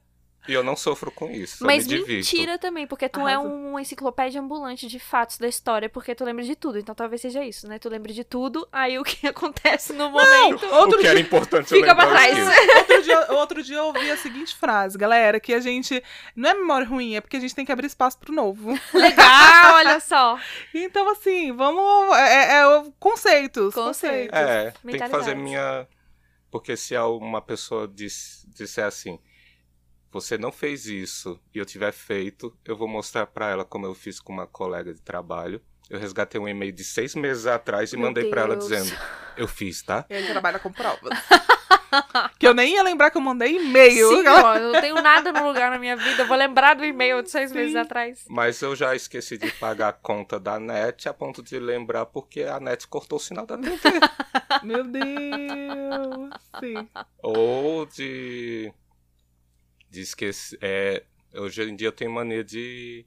E 0.48 0.54
eu 0.54 0.62
não 0.64 0.76
sofro 0.76 1.10
com 1.10 1.30
isso. 1.32 1.66
Mas 1.66 1.88
me 1.88 2.04
mentira 2.06 2.58
também, 2.58 2.86
porque 2.86 3.08
tu 3.08 3.26
é 3.28 3.34
Arrasa. 3.36 3.48
uma 3.48 3.82
enciclopédia 3.82 4.42
ambulante 4.42 4.88
de 4.88 5.00
fatos 5.00 5.38
da 5.38 5.48
história, 5.48 5.88
porque 5.88 6.14
tu 6.14 6.26
lembra 6.26 6.44
de 6.44 6.54
tudo. 6.56 6.78
Então 6.78 6.94
talvez 6.94 7.22
seja 7.22 7.46
isso, 7.46 7.66
né? 7.68 7.80
Tu 7.80 7.88
lembra 7.88 8.12
de 8.12 8.26
tudo, 8.26 8.68
aí 8.72 9.00
o 9.00 9.04
que 9.04 9.26
acontece 9.28 9.94
no 9.94 10.10
momento 10.10 10.66
Outro 10.66 10.98
O 10.98 11.02
que 11.02 11.08
era 11.08 11.20
importante 11.20 11.72
eu 11.74 11.80
fica 11.80 11.96
pra 11.96 12.08
trás. 12.08 12.38
Outro 12.84 13.02
dia, 13.04 13.32
outro 13.32 13.64
dia 13.64 13.78
eu 13.78 13.86
ouvi 13.86 14.12
a 14.12 14.18
seguinte 14.18 14.56
frase, 14.56 14.98
galera, 14.98 15.40
que 15.40 15.54
a 15.54 15.60
gente. 15.60 16.04
Não 16.36 16.50
é 16.50 16.54
memória 16.54 16.88
ruim, 16.88 17.16
é 17.16 17.22
porque 17.22 17.38
a 17.38 17.40
gente 17.40 17.56
tem 17.56 17.66
que 17.66 17.72
abrir 17.72 17.88
espaço 17.88 18.18
pro 18.20 18.34
novo. 18.34 18.78
Legal, 18.94 19.76
olha 19.76 20.00
só. 20.00 20.38
Então, 20.74 21.10
assim, 21.10 21.52
vamos. 21.54 22.16
É, 22.18 22.58
é 22.58 22.68
o- 22.68 22.92
conceitos. 23.00 23.74
Conceito. 23.74 24.32
Conceitos. 24.32 24.40
É, 24.40 24.74
tem 24.86 25.00
que 25.00 25.08
fazer 25.10 25.36
minha. 25.36 25.88
Porque 26.52 26.76
se 26.78 26.96
uma 26.98 27.42
pessoa 27.42 27.88
diz, 27.88 28.46
disser 28.56 28.86
assim, 28.86 29.20
você 30.14 30.38
não 30.38 30.52
fez 30.52 30.86
isso 30.86 31.40
e 31.54 31.58
eu 31.58 31.66
tiver 31.66 31.92
feito, 31.92 32.56
eu 32.64 32.78
vou 32.78 32.88
mostrar 32.88 33.26
pra 33.26 33.50
ela 33.50 33.66
como 33.66 33.88
eu 33.88 33.96
fiz 33.96 34.20
com 34.20 34.32
uma 34.32 34.46
colega 34.46 34.94
de 34.94 35.02
trabalho. 35.02 35.60
Eu 35.90 36.00
resgatei 36.00 36.40
um 36.40 36.48
e-mail 36.48 36.72
de 36.72 36.84
seis 36.84 37.16
meses 37.16 37.48
atrás 37.48 37.92
e 37.92 37.98
Meu 37.98 38.08
mandei 38.08 38.30
pra 38.30 38.42
ela 38.42 38.56
dizendo, 38.56 38.96
eu 39.36 39.48
fiz, 39.48 39.82
tá? 39.82 40.06
Ele 40.10 40.28
trabalha 40.28 40.60
com 40.60 40.72
provas. 40.72 41.18
que 42.40 42.48
eu 42.48 42.54
nem 42.54 42.74
ia 42.74 42.84
lembrar 42.84 43.10
que 43.10 43.18
eu 43.18 43.22
mandei 43.22 43.58
e-mail. 43.58 44.10
Sim, 44.10 44.28
ó, 44.28 44.56
eu 44.56 44.72
não 44.72 44.82
tenho 44.82 44.96
nada 45.02 45.32
no 45.32 45.48
lugar 45.48 45.72
na 45.72 45.80
minha 45.80 45.96
vida. 45.96 46.24
Eu 46.24 46.28
vou 46.28 46.38
lembrar 46.38 46.76
do 46.76 46.86
e-mail 46.86 47.22
de 47.22 47.32
seis 47.32 47.50
Sim. 47.50 47.58
meses 47.58 47.76
atrás. 47.76 48.24
Mas 48.30 48.62
eu 48.62 48.76
já 48.76 48.96
esqueci 48.96 49.38
de 49.38 49.52
pagar 49.54 49.90
a 49.90 49.94
conta 49.94 50.40
da 50.40 50.60
NET 50.60 51.10
a 51.10 51.14
ponto 51.14 51.42
de 51.42 51.60
lembrar 51.60 52.06
porque 52.06 52.44
a 52.44 52.60
NET 52.60 52.88
cortou 52.88 53.18
o 53.18 53.22
sinal 53.22 53.46
da 53.46 53.58
TV. 53.58 53.78
Meu 54.64 54.84
Deus. 54.84 56.30
Sim. 56.60 56.88
Ou 57.22 57.86
de. 57.86 58.72
De 59.94 60.02
esquecer. 60.02 60.58
É, 60.60 61.04
hoje 61.36 61.62
em 61.70 61.76
dia 61.76 61.88
eu 61.88 61.92
tenho 61.92 62.10
mania 62.12 62.44
de 62.44 63.06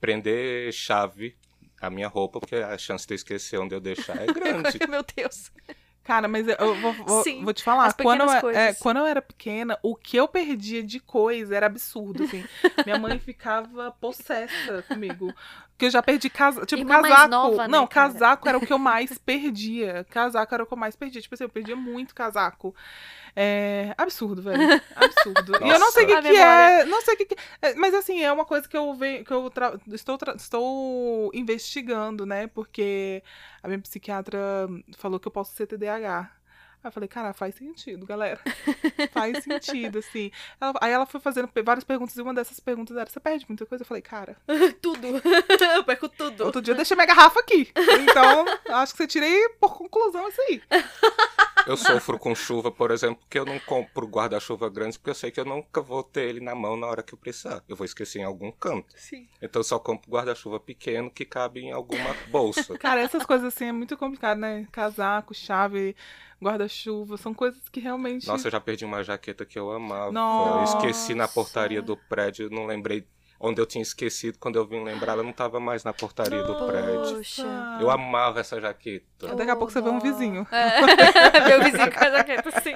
prender 0.00 0.72
chave 0.72 1.36
a 1.80 1.90
minha 1.90 2.08
roupa, 2.08 2.40
porque 2.40 2.56
a 2.56 2.78
chance 2.78 3.06
de 3.06 3.12
eu 3.12 3.16
esquecer 3.16 3.58
onde 3.58 3.74
eu 3.74 3.80
deixar 3.80 4.16
é 4.16 4.26
grande. 4.32 4.78
Meu 4.88 5.04
Deus. 5.14 5.52
Cara, 6.02 6.26
mas 6.28 6.46
eu 6.48 6.74
vou, 6.80 6.92
vou- 6.92 7.22
Sim, 7.22 7.42
vou 7.44 7.52
te 7.52 7.62
falar, 7.62 7.86
as 7.86 7.94
quando 7.94 8.22
eu, 8.22 8.30
é, 8.30 8.40
coisas. 8.40 8.78
quando 8.78 8.98
eu 8.98 9.06
era 9.06 9.22
pequena, 9.22 9.78
o 9.82 9.94
que 9.96 10.16
eu 10.18 10.26
perdia 10.28 10.82
de 10.82 10.98
coisa 11.00 11.54
era 11.56 11.66
absurdo, 11.66 12.24
assim. 12.24 12.44
Minha 12.84 12.98
mãe 12.98 13.18
ficava 13.18 13.90
possessa 13.92 14.82
comigo. 14.88 15.34
Porque 15.74 15.86
eu 15.86 15.90
já 15.90 16.00
perdi 16.00 16.30
casaco. 16.30 16.64
Tipo, 16.66 16.82
Irmã 16.82 17.00
mais 17.00 17.12
casaco. 17.14 17.30
nova, 17.30 17.62
né, 17.62 17.68
não, 17.68 17.84
cara? 17.86 18.12
casaco 18.12 18.48
era 18.48 18.58
o 18.58 18.64
que 18.64 18.72
eu 18.72 18.78
mais 18.78 19.18
perdia. 19.18 20.06
Casaco 20.08 20.54
era 20.54 20.62
o 20.62 20.66
que 20.66 20.72
eu 20.72 20.78
mais 20.78 20.94
perdia. 20.94 21.20
Tipo 21.20 21.34
assim, 21.34 21.42
eu 21.44 21.48
perdia 21.50 21.74
muito 21.74 22.14
casaco. 22.14 22.72
É 23.34 23.92
absurdo, 23.98 24.40
velho. 24.40 24.62
Absurdo. 24.94 25.52
e 25.64 25.68
eu 25.68 25.78
não 25.80 25.90
sei 25.90 26.04
o 26.04 26.06
que, 26.06 26.14
Nossa. 26.14 26.28
que 26.28 26.36
é. 26.36 26.84
Não 26.84 27.00
sei 27.02 27.14
o 27.14 27.16
que, 27.16 27.26
que 27.26 27.36
é, 27.60 27.74
Mas 27.74 27.92
assim, 27.92 28.22
é 28.22 28.30
uma 28.30 28.44
coisa 28.44 28.68
que 28.68 28.76
eu 28.76 28.94
venho, 28.94 29.24
que 29.24 29.32
eu 29.32 29.50
tra- 29.50 29.76
estou, 29.88 30.16
tra- 30.16 30.36
estou 30.36 31.30
investigando, 31.34 32.24
né? 32.24 32.46
Porque 32.46 33.20
a 33.60 33.66
minha 33.66 33.80
psiquiatra 33.80 34.38
falou 34.96 35.18
que 35.18 35.26
eu 35.26 35.32
posso 35.32 35.52
ser 35.56 35.66
TDAH. 35.66 36.30
Aí 36.84 36.88
eu 36.88 36.92
falei, 36.92 37.08
cara, 37.08 37.32
faz 37.32 37.54
sentido, 37.54 38.04
galera. 38.04 38.38
faz 39.10 39.42
sentido, 39.42 39.98
assim. 40.00 40.30
Ela- 40.60 40.74
aí 40.82 40.92
ela 40.92 41.06
foi 41.06 41.18
fazendo 41.18 41.48
várias 41.64 41.82
perguntas, 41.82 42.14
e 42.16 42.20
uma 42.20 42.34
dessas 42.34 42.60
perguntas 42.60 42.94
era: 42.96 43.08
você 43.08 43.18
perde 43.18 43.46
muita 43.48 43.64
coisa? 43.64 43.82
Eu 43.82 43.86
falei, 43.86 44.02
cara, 44.02 44.36
Tudo. 44.82 45.00
Eu 45.76 45.82
perco 45.84 46.08
dia 46.64 46.72
eu 46.72 46.76
deixei 46.76 46.96
minha 46.96 47.06
garrafa 47.06 47.40
aqui. 47.40 47.70
Então, 47.76 48.44
acho 48.80 48.92
que 48.92 48.98
você 48.98 49.06
tirei 49.06 49.48
por 49.60 49.76
conclusão 49.76 50.28
isso 50.28 50.40
aí. 50.42 50.62
Eu 51.66 51.76
sofro 51.76 52.18
com 52.18 52.34
chuva, 52.34 52.70
por 52.70 52.90
exemplo, 52.90 53.16
porque 53.16 53.38
eu 53.38 53.44
não 53.44 53.58
compro 53.60 54.06
guarda-chuva 54.06 54.68
grande, 54.68 54.98
porque 54.98 55.10
eu 55.10 55.14
sei 55.14 55.30
que 55.30 55.40
eu 55.40 55.44
nunca 55.44 55.80
vou 55.80 56.02
ter 56.02 56.28
ele 56.28 56.40
na 56.40 56.54
mão 56.54 56.76
na 56.76 56.86
hora 56.86 57.02
que 57.02 57.14
eu 57.14 57.18
precisar. 57.18 57.62
Eu 57.68 57.76
vou 57.76 57.84
esquecer 57.84 58.18
em 58.18 58.24
algum 58.24 58.50
canto. 58.50 58.94
Sim. 58.96 59.26
Então 59.40 59.60
eu 59.60 59.64
só 59.64 59.78
compro 59.78 60.10
guarda-chuva 60.10 60.60
pequeno 60.60 61.10
que 61.10 61.24
cabe 61.24 61.60
em 61.60 61.72
alguma 61.72 62.14
bolsa. 62.28 62.76
Cara, 62.78 63.00
essas 63.00 63.24
coisas 63.24 63.46
assim 63.46 63.66
é 63.66 63.72
muito 63.72 63.96
complicado, 63.96 64.38
né? 64.38 64.66
Casaco, 64.70 65.34
chave, 65.34 65.96
guarda-chuva, 66.42 67.16
são 67.16 67.32
coisas 67.32 67.68
que 67.68 67.80
realmente. 67.80 68.26
Nossa, 68.26 68.48
eu 68.48 68.52
já 68.52 68.60
perdi 68.60 68.84
uma 68.84 69.02
jaqueta 69.02 69.46
que 69.46 69.58
eu 69.58 69.70
amava. 69.70 70.12
Nossa. 70.12 70.76
Eu 70.76 70.80
esqueci 70.80 71.14
na 71.14 71.26
portaria 71.26 71.80
do 71.80 71.96
prédio, 71.96 72.50
não 72.50 72.66
lembrei 72.66 73.06
onde 73.44 73.60
eu 73.60 73.66
tinha 73.66 73.82
esquecido. 73.82 74.38
Quando 74.38 74.56
eu 74.56 74.66
vim 74.66 74.82
lembrar, 74.82 75.12
ela 75.12 75.22
não 75.22 75.30
estava 75.30 75.60
mais 75.60 75.84
na 75.84 75.92
portaria 75.92 76.42
do 76.42 76.66
prédio. 76.66 77.16
Poxa. 77.18 77.78
Eu 77.80 77.90
amava 77.90 78.40
essa 78.40 78.60
jaqueta. 78.60 79.34
Daqui 79.34 79.50
a 79.50 79.56
pouco 79.56 79.72
você 79.72 79.80
vê 79.82 79.88
um 79.90 80.00
vizinho. 80.00 80.46
É. 80.50 80.80
Meu 81.48 81.62
vizinho 81.62 81.92
com 81.92 82.04
a 82.04 82.10
jaqueta, 82.10 82.50
sim. 82.62 82.74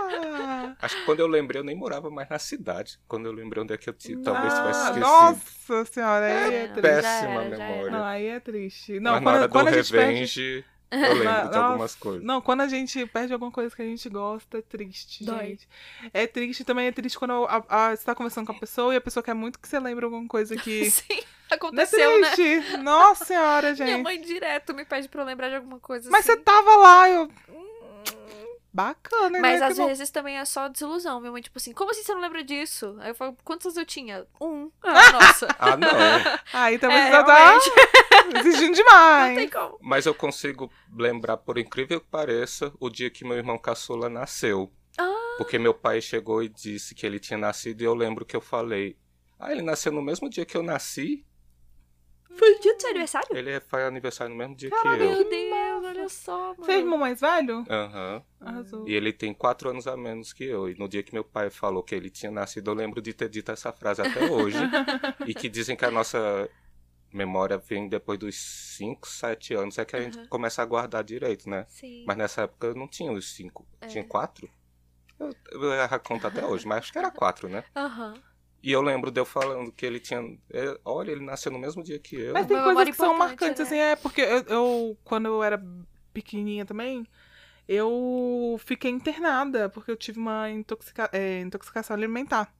Ah, 0.00 0.74
Acho 0.80 0.96
que 0.96 1.04
quando 1.04 1.20
eu 1.20 1.26
lembrei, 1.26 1.60
eu 1.60 1.64
nem 1.64 1.76
morava 1.76 2.10
mais 2.10 2.28
na 2.28 2.38
cidade. 2.38 2.98
Quando 3.06 3.26
eu 3.26 3.32
lembrei 3.32 3.62
onde 3.62 3.74
é 3.74 3.76
que 3.76 3.88
eu 3.88 3.92
ti- 3.92 4.16
talvez 4.16 4.52
tivesse 4.54 4.80
ah, 4.80 4.84
esquecido. 4.84 5.00
Nossa 5.00 5.84
senhora, 5.92 6.26
aí 6.26 6.32
é, 6.32 6.64
É, 6.64 6.68
triste. 6.68 6.80
Péssima 6.82 7.02
Já 7.02 7.42
era, 7.42 7.56
já 7.56 7.64
memória. 7.68 7.90
Não, 7.90 8.04
aí 8.04 8.26
é 8.26 8.40
triste. 8.40 9.00
Não, 9.00 9.12
Mas 9.12 9.22
na 9.22 9.30
hora 9.30 9.48
quando, 9.48 9.66
do 9.66 9.70
quando 9.70 9.74
gente 9.74 9.92
perde. 9.92 10.64
Eu 10.92 11.14
lembro 11.14 11.50
de 11.50 11.56
algumas 11.58 11.94
coisas. 11.94 12.22
Não, 12.22 12.40
quando 12.40 12.60
a 12.60 12.68
gente 12.68 13.04
perde 13.06 13.32
alguma 13.32 13.50
coisa 13.50 13.74
que 13.74 13.82
a 13.82 13.84
gente 13.84 14.08
gosta, 14.08 14.58
é 14.58 14.62
triste, 14.62 15.24
Dói. 15.24 15.46
gente. 15.46 15.68
É 16.12 16.26
triste 16.26 16.64
também, 16.64 16.86
é 16.86 16.92
triste 16.92 17.18
quando 17.18 17.44
a- 17.46 17.64
a- 17.68 17.96
você 17.96 18.04
tá 18.04 18.14
conversando 18.14 18.46
com 18.46 18.52
a 18.52 18.58
pessoa 18.58 18.92
e 18.92 18.96
a 18.96 19.00
pessoa 19.00 19.22
quer 19.22 19.34
muito 19.34 19.58
que 19.58 19.66
você 19.68 19.78
lembre 19.80 20.04
alguma 20.04 20.26
coisa 20.28 20.54
que. 20.56 20.88
Sim, 20.90 21.04
Não 21.10 21.22
é 21.50 21.54
aconteceu, 21.54 22.20
né? 22.20 22.30
triste. 22.30 22.76
Nossa 22.78 23.24
senhora, 23.24 23.72
Minha 23.74 23.86
gente. 23.86 24.02
mãe 24.02 24.20
direto 24.20 24.74
me 24.74 24.84
pede 24.84 25.08
pra 25.08 25.22
eu 25.22 25.26
lembrar 25.26 25.48
de 25.48 25.56
alguma 25.56 25.78
coisa 25.80 26.10
Mas 26.10 26.24
você 26.24 26.32
assim. 26.32 26.42
tava 26.42 26.76
lá, 26.76 27.08
eu. 27.10 27.30
Bacana, 28.74 29.38
Mas 29.38 29.60
né? 29.60 29.66
às 29.66 29.74
Que 29.74 29.80
bom. 29.82 29.86
vezes 29.88 30.10
também 30.10 30.38
é 30.38 30.44
só 30.46 30.66
desilusão. 30.68 31.20
Minha 31.20 31.30
mãe, 31.32 31.42
tipo 31.42 31.58
assim, 31.58 31.72
como 31.72 31.90
assim 31.90 32.02
você 32.02 32.14
não 32.14 32.22
lembra 32.22 32.42
disso? 32.42 32.96
Aí 33.00 33.10
eu 33.10 33.14
falo, 33.14 33.36
quantos 33.44 33.66
anos 33.66 33.76
eu 33.76 33.84
tinha? 33.84 34.26
Um. 34.40 34.70
Ah, 34.82 35.12
nossa. 35.12 35.48
Ah, 35.58 35.76
não. 35.76 35.88
Aí 36.54 36.78
também 36.78 36.96
É, 36.96 37.04
você 37.06 37.10
já 37.12 37.22
tá 37.24 37.58
exigindo 38.38 38.68
não 38.68 38.72
demais. 38.84 39.36
tem 39.36 39.48
como. 39.50 39.78
Mas 39.82 40.06
eu 40.06 40.14
consigo 40.14 40.70
lembrar, 40.96 41.36
por 41.36 41.58
incrível 41.58 42.00
que 42.00 42.06
pareça, 42.08 42.72
o 42.80 42.88
dia 42.88 43.10
que 43.10 43.24
meu 43.26 43.36
irmão 43.36 43.58
caçula 43.58 44.08
nasceu. 44.08 44.72
Ah. 44.98 45.34
Porque 45.36 45.58
meu 45.58 45.74
pai 45.74 46.00
chegou 46.00 46.42
e 46.42 46.48
disse 46.48 46.94
que 46.94 47.04
ele 47.04 47.18
tinha 47.20 47.38
nascido 47.38 47.82
e 47.82 47.84
eu 47.84 47.94
lembro 47.94 48.24
que 48.24 48.34
eu 48.36 48.40
falei: 48.40 48.96
Ah, 49.38 49.52
ele 49.52 49.62
nasceu 49.62 49.92
no 49.92 50.00
mesmo 50.02 50.30
dia 50.30 50.46
que 50.46 50.56
eu 50.56 50.62
nasci? 50.62 51.26
Foi 52.34 52.52
o 52.54 52.60
dia 52.60 52.74
do 52.74 52.80
seu 52.80 52.90
aniversário? 52.90 53.36
Ele 53.36 53.60
faz 53.60 53.84
aniversário 53.84 54.32
no 54.32 54.38
mesmo 54.38 54.56
dia 54.56 54.70
Caralho, 54.70 54.96
que 54.98 55.04
eu. 55.04 55.10
Meu 55.10 55.24
Deus, 55.28 55.71
olha 55.92 56.08
só, 56.08 56.48
mano. 56.48 56.56
Você 56.64 56.72
é 56.72 56.78
irmão 56.78 56.98
mais 56.98 57.20
velho? 57.20 57.64
Aham. 57.68 58.22
Arrasou. 58.40 58.88
E 58.88 58.94
ele 58.94 59.12
tem 59.12 59.32
quatro 59.32 59.70
anos 59.70 59.86
a 59.86 59.96
menos 59.96 60.32
que 60.32 60.44
eu. 60.44 60.68
E 60.68 60.74
no 60.74 60.88
dia 60.88 61.02
que 61.02 61.12
meu 61.12 61.24
pai 61.24 61.50
falou 61.50 61.82
que 61.82 61.94
ele 61.94 62.10
tinha 62.10 62.30
nascido, 62.30 62.70
eu 62.70 62.74
lembro 62.74 63.00
de 63.00 63.12
ter 63.12 63.28
dito 63.28 63.52
essa 63.52 63.72
frase 63.72 64.02
até 64.02 64.24
hoje. 64.30 64.58
e 65.26 65.34
que 65.34 65.48
dizem 65.48 65.76
que 65.76 65.84
a 65.84 65.90
nossa 65.90 66.48
memória 67.12 67.58
vem 67.58 67.88
depois 67.88 68.18
dos 68.18 68.36
5, 68.76 69.06
7 69.06 69.54
anos, 69.54 69.78
é 69.78 69.84
que 69.84 69.94
a 69.94 70.00
gente 70.00 70.18
Aham. 70.18 70.28
começa 70.28 70.62
a 70.62 70.64
guardar 70.64 71.04
direito, 71.04 71.48
né? 71.48 71.66
Sim. 71.68 72.04
Mas 72.06 72.16
nessa 72.16 72.42
época 72.42 72.68
eu 72.68 72.74
não 72.74 72.88
tinha 72.88 73.12
os 73.12 73.34
5. 73.34 73.66
É. 73.80 73.86
Tinha 73.86 74.04
4? 74.04 74.48
Eu, 75.20 75.30
eu 75.52 75.72
erro 75.72 75.94
a 75.94 75.98
conta 75.98 76.28
até 76.28 76.44
hoje, 76.44 76.66
mas 76.66 76.78
acho 76.78 76.92
que 76.92 76.98
era 76.98 77.10
4, 77.10 77.48
né? 77.48 77.62
Aham. 77.76 78.14
E 78.62 78.70
eu 78.70 78.80
lembro 78.80 79.10
de 79.10 79.20
eu 79.20 79.24
falando 79.24 79.72
que 79.72 79.84
ele 79.84 79.98
tinha. 79.98 80.20
é, 80.50 80.78
Olha, 80.84 81.10
ele 81.10 81.24
nasceu 81.24 81.50
no 81.50 81.58
mesmo 81.58 81.82
dia 81.82 81.98
que 81.98 82.14
eu. 82.16 82.32
Mas 82.32 82.46
tem 82.46 82.62
coisas 82.62 82.84
que 82.84 82.92
são 82.94 83.16
marcantes, 83.18 83.58
né? 83.58 83.64
assim, 83.64 83.78
é, 83.78 83.96
porque 83.96 84.20
eu, 84.20 84.42
eu, 84.42 84.98
quando 85.02 85.26
eu 85.26 85.42
era 85.42 85.60
pequenininha 86.14 86.64
também, 86.64 87.04
eu 87.68 88.56
fiquei 88.64 88.90
internada, 88.90 89.68
porque 89.68 89.90
eu 89.90 89.96
tive 89.96 90.18
uma 90.18 90.48
intoxica- 90.50 91.10
é, 91.12 91.40
intoxicação 91.40 91.96
alimentar. 91.96 92.54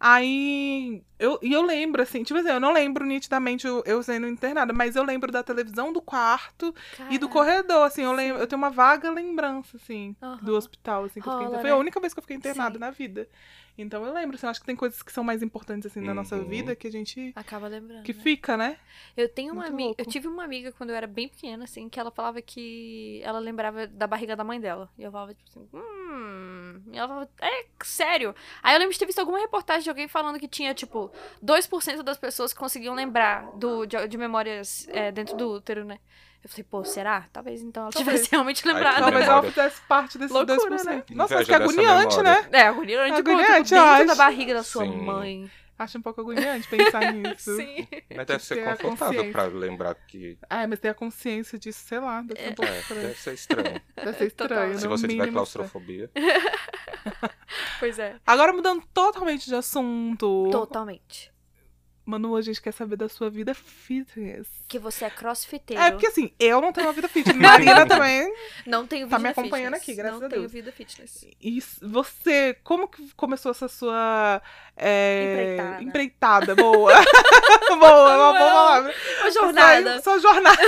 Aí, 0.00 1.02
eu, 1.18 1.38
e 1.42 1.52
eu 1.52 1.62
lembro, 1.62 2.00
assim, 2.00 2.22
tipo 2.22 2.38
assim, 2.38 2.48
eu 2.50 2.60
não 2.60 2.72
lembro 2.72 3.04
nitidamente 3.04 3.66
eu, 3.66 3.82
eu 3.84 4.00
sendo 4.02 4.28
internada, 4.28 4.72
mas 4.72 4.94
eu 4.94 5.02
lembro 5.02 5.32
da 5.32 5.42
televisão 5.42 5.92
do 5.92 6.00
quarto 6.00 6.72
e 7.10 7.18
do 7.18 7.28
Caraca. 7.28 7.28
corredor, 7.28 7.84
assim, 7.84 8.02
eu 8.02 8.12
lembro, 8.12 8.40
eu 8.40 8.46
tenho 8.46 8.58
uma 8.62 8.70
vaga 8.70 9.10
lembrança, 9.10 9.76
assim, 9.76 10.14
Aham. 10.22 10.38
do 10.40 10.54
hospital, 10.54 11.04
assim, 11.04 11.20
que 11.20 11.26
eu 11.28 11.32
fiquei. 11.32 11.58
Foi 11.58 11.70
a 11.70 11.74
né? 11.74 11.80
única 11.80 12.00
vez 12.00 12.14
que 12.14 12.18
eu 12.18 12.22
fiquei 12.22 12.36
internada 12.36 12.74
Sim. 12.74 12.80
na 12.80 12.90
vida. 12.90 13.28
Então 13.76 14.04
eu 14.04 14.12
lembro, 14.12 14.36
assim, 14.36 14.46
eu 14.46 14.50
acho 14.50 14.60
que 14.60 14.66
tem 14.66 14.76
coisas 14.76 15.02
que 15.02 15.12
são 15.12 15.24
mais 15.24 15.42
importantes, 15.42 15.90
assim, 15.90 16.00
na 16.00 16.14
nossa 16.14 16.36
Uhum. 16.36 16.44
vida 16.44 16.76
que 16.76 16.86
a 16.86 16.90
gente, 16.92 17.32
Acaba 17.34 17.66
lembrando. 17.68 18.04
que 18.04 18.12
né? 18.12 18.20
fica, 18.22 18.56
né? 18.56 18.76
Eu 19.16 19.28
tenho 19.28 19.52
uma 19.52 19.62
Muito 19.62 19.72
amiga. 19.74 19.94
Eu 19.98 20.06
tive 20.06 20.28
uma 20.28 20.44
amiga 20.44 20.72
quando 20.72 20.90
eu 20.90 20.96
era 20.96 21.06
bem 21.06 21.28
pequena, 21.28 21.64
assim, 21.64 21.88
que 21.88 21.98
ela 21.98 22.10
falava 22.10 22.40
que 22.40 23.20
ela 23.24 23.38
lembrava 23.38 23.86
da 23.86 24.06
barriga 24.06 24.34
da 24.36 24.44
mãe 24.44 24.60
dela. 24.60 24.88
E 24.98 25.02
eu 25.02 25.10
falava, 25.12 25.34
tipo 25.34 25.48
assim, 25.48 25.68
hum. 25.72 26.37
E 26.98 27.00
ela 27.00 27.08
falava, 27.08 27.28
é 27.40 27.64
sério. 27.84 28.34
Aí 28.60 28.74
eu 28.74 28.78
lembro 28.80 28.92
de 28.92 28.98
ter 28.98 29.06
visto 29.06 29.20
alguma 29.20 29.38
reportagem 29.38 29.84
de 29.84 29.88
alguém 29.88 30.08
falando 30.08 30.38
que 30.38 30.48
tinha, 30.48 30.74
tipo, 30.74 31.12
2% 31.44 32.02
das 32.02 32.18
pessoas 32.18 32.52
que 32.52 32.58
conseguiam 32.58 32.92
lembrar 32.92 33.46
do, 33.54 33.86
de, 33.86 34.08
de 34.08 34.18
memórias 34.18 34.88
é, 34.90 35.12
dentro 35.12 35.36
do 35.36 35.52
útero, 35.52 35.84
né? 35.84 36.00
Eu 36.42 36.50
falei, 36.50 36.64
pô, 36.68 36.84
será? 36.84 37.26
Talvez 37.32 37.62
então 37.62 37.84
ela 37.84 37.92
Talvez. 37.92 38.14
tivesse 38.16 38.30
realmente 38.32 38.66
lembrado. 38.66 38.98
Talvez 38.98 39.26
ela 39.28 39.42
fizesse 39.44 39.80
parte 39.82 40.18
desses 40.18 40.34
Loucura, 40.34 40.56
2%. 40.76 40.84
né? 40.84 41.04
Nossa, 41.10 41.44
que 41.44 41.52
é 41.52 41.56
agoniante, 41.56 42.22
né? 42.22 42.48
É, 42.52 42.62
agoniante, 42.62 43.12
Agoniante, 43.12 43.62
tipo, 43.68 43.74
eu 43.76 43.84
dentro 43.84 44.06
da 44.06 44.12
acho. 44.12 44.16
barriga 44.16 44.54
da 44.54 44.62
sua 44.64 44.84
Sim. 44.84 44.96
mãe. 44.96 45.50
Acho 45.78 45.96
um 45.98 46.02
pouco 46.02 46.20
agoniante 46.20 46.66
pensar 46.68 47.12
nisso. 47.14 47.54
Sim. 47.56 47.86
Mas 48.16 48.26
deve 48.26 48.42
ser 48.42 48.56
ter 48.56 48.68
a 48.68 48.76
confortável 48.76 49.30
pra 49.30 49.44
lembrar 49.44 49.94
que. 49.94 50.36
Ah, 50.50 50.66
mas 50.66 50.80
ter 50.80 50.88
a 50.88 50.94
consciência 50.94 51.56
disso, 51.58 51.84
sei 51.86 52.00
lá, 52.00 52.20
deve 52.22 52.40
ser 52.40 52.50
um 52.50 52.54
pouco 52.54 52.72
É, 52.72 52.78
estranho. 52.80 53.02
deve 53.02 53.18
ser 53.20 53.34
estranho. 53.34 53.80
Deve 53.94 54.18
ser 54.18 54.26
estranho. 54.26 54.78
Se 54.78 54.86
você 54.88 55.06
tiver 55.08 55.30
claustrofobia. 55.30 56.10
Pois 57.80 57.98
é. 57.98 58.16
Agora 58.26 58.52
mudando 58.52 58.82
totalmente 58.92 59.46
de 59.46 59.54
assunto. 59.54 60.48
Totalmente. 60.50 61.32
Manu, 62.08 62.34
a 62.36 62.40
gente 62.40 62.60
quer 62.62 62.72
saber 62.72 62.96
da 62.96 63.06
sua 63.06 63.28
vida 63.28 63.52
fitness. 63.52 64.48
Que 64.66 64.78
você 64.78 65.04
é 65.04 65.10
crossfiteiro. 65.10 65.82
É, 65.82 65.90
porque 65.90 66.06
assim, 66.06 66.32
eu 66.40 66.58
não 66.60 66.72
tenho 66.72 66.86
uma 66.86 66.92
vida 66.94 67.06
fitness. 67.06 67.36
Marina 67.36 67.86
também. 67.86 68.32
Não 68.66 68.86
tenho 68.86 69.06
vida 69.06 69.16
Tá 69.16 69.22
me 69.22 69.28
acompanhando 69.28 69.74
fitness. 69.74 69.82
aqui, 69.82 69.94
graças 69.94 70.18
não 70.20 70.26
a 70.26 70.30
tenho 70.30 70.42
Deus. 70.42 70.52
vida 70.52 70.72
fitness. 70.72 71.26
E 71.40 71.62
você, 71.82 72.56
como 72.64 72.86
que 72.88 73.10
começou 73.14 73.50
essa 73.50 73.66
sua 73.68 74.40
é, 74.76 75.32
Empreitada. 75.54 75.82
empreitada? 75.82 76.54
Boa. 76.54 76.92
boa, 77.78 78.12
é 78.12 78.16
uma 78.16 78.32
boa 78.32 78.34
palavra. 78.38 78.94
Uma 79.20 79.30
jornada. 79.30 80.02
Sua, 80.02 80.18
sua 80.20 80.32
jornada. 80.32 80.58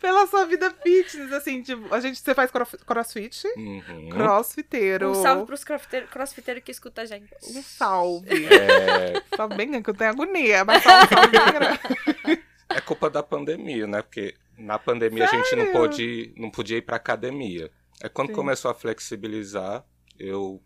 Pela 0.00 0.26
sua 0.26 0.44
vida 0.46 0.70
fitness, 0.82 1.32
assim, 1.32 1.62
tipo, 1.62 1.94
a 1.94 2.00
gente, 2.00 2.18
você 2.18 2.34
faz 2.34 2.50
cross- 2.50 2.76
crossfit, 2.86 3.46
Uhum. 3.56 4.08
crossfiteiro. 4.10 5.10
Um 5.10 5.22
salve 5.22 5.44
pros 5.46 5.64
crossfiteiros 5.64 6.10
crossfiteiros 6.10 6.62
que 6.64 6.70
escutam 6.70 7.04
a 7.04 7.06
gente. 7.06 7.28
Um 7.54 7.62
salve. 7.62 8.46
É, 8.46 9.22
Salve 9.36 9.54
bem 9.56 9.69
grande, 9.70 9.84
que 9.84 9.90
eu 9.90 9.94
tenho 9.94 10.10
agonia, 10.10 10.64
mas 10.64 10.82
é 12.68 12.80
culpa 12.80 13.08
da 13.10 13.22
pandemia, 13.22 13.86
né? 13.86 14.02
Porque 14.02 14.34
na 14.58 14.78
pandemia 14.78 15.24
a 15.24 15.26
gente 15.28 15.56
não 15.56 15.64
Sério? 15.66 15.72
pôde, 15.72 16.34
não 16.36 16.50
podia 16.50 16.76
ir 16.78 16.82
pra 16.82 16.96
academia. 16.96 17.70
É 18.02 18.08
quando 18.08 18.28
Sim. 18.28 18.34
começou 18.34 18.70
a 18.70 18.74
flexibilizar, 18.74 19.84
eu 20.18 20.62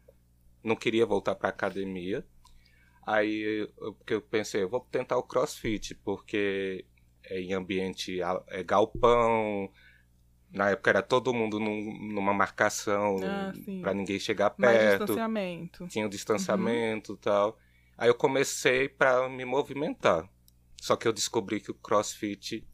não 0.62 0.76
queria 0.76 1.06
voltar 1.06 1.34
pra 1.34 1.48
academia. 1.48 2.24
Aí 3.06 3.68
eu, 3.78 3.96
eu 4.08 4.20
pensei, 4.22 4.62
eu 4.62 4.68
vou 4.68 4.80
tentar 4.80 5.16
o 5.18 5.22
crossfit, 5.22 5.94
porque 5.96 6.84
é 7.24 7.40
em 7.40 7.52
ambiente 7.52 8.20
é 8.48 8.62
galpão. 8.62 9.70
Na 10.50 10.70
época 10.70 10.90
era 10.90 11.02
todo 11.02 11.34
mundo 11.34 11.58
num- 11.58 12.12
numa 12.12 12.32
marcação 12.32 13.16
Ah, 13.24 13.52
pra 13.82 13.92
ninguém 13.92 14.18
chegar 14.20 14.54
Mais 14.56 14.78
perto. 14.78 15.00
distanciamento. 15.00 15.88
tinha 15.88 16.06
o 16.06 16.08
distanciamento 16.08 17.14
e 17.14 17.16
tal. 17.16 17.58
Aí 17.96 18.08
eu 18.08 18.14
comecei 18.14 18.88
pra 18.88 19.28
me 19.28 19.44
movimentar. 19.44 20.28
Só 20.80 20.96
que 20.96 21.08
eu 21.08 21.12
descobri 21.12 21.60
que 21.60 21.70
o 21.70 21.74
crossfit. 21.74 22.66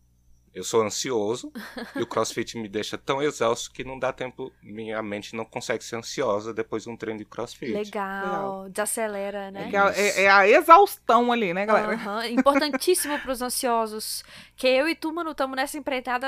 Eu 0.53 0.65
sou 0.65 0.83
ansioso 0.83 1.53
e 1.95 2.03
o 2.03 2.07
crossfit 2.09 2.59
me 2.59 2.69
deixa 2.69 2.99
tão 2.99 3.23
exausto 3.23 3.71
que 3.71 3.85
não 3.85 3.97
dá 3.97 4.13
tempo. 4.13 4.51
Minha 4.61 5.01
mente 5.01 5.37
não 5.37 5.45
consegue 5.45 5.85
ser 5.85 5.95
ansiosa 5.95 6.53
depois 6.53 6.83
de 6.83 6.91
um 6.91 6.97
treino 6.97 7.21
de 7.21 7.25
crossfit. 7.25 7.71
Legal. 7.71 8.69
Desacelera, 8.69 9.53
né? 9.53 9.67
Legal, 9.67 9.91
É, 9.91 10.25
é 10.25 10.29
a 10.29 10.49
exaustão 10.49 11.31
ali, 11.31 11.55
né, 11.55 11.65
galera? 11.65 11.93
Aham, 11.93 12.27
Importantíssimo 12.31 13.17
pros 13.23 13.41
ansiosos. 13.41 14.25
Que 14.57 14.67
eu 14.67 14.89
e 14.89 14.97
tu, 14.97 15.13
mano, 15.13 15.31
estamos 15.31 15.55
nessa 15.55 15.79
empreitada. 15.79 16.27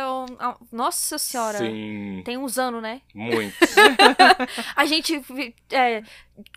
Nossa 0.70 1.18
senhora. 1.18 1.58
Sim, 1.58 2.22
Tem 2.24 2.38
uns 2.38 2.58
anos, 2.58 2.80
né? 2.80 3.02
muito. 3.12 3.56
A 4.76 4.84
gente 4.84 5.20
é, 5.72 6.04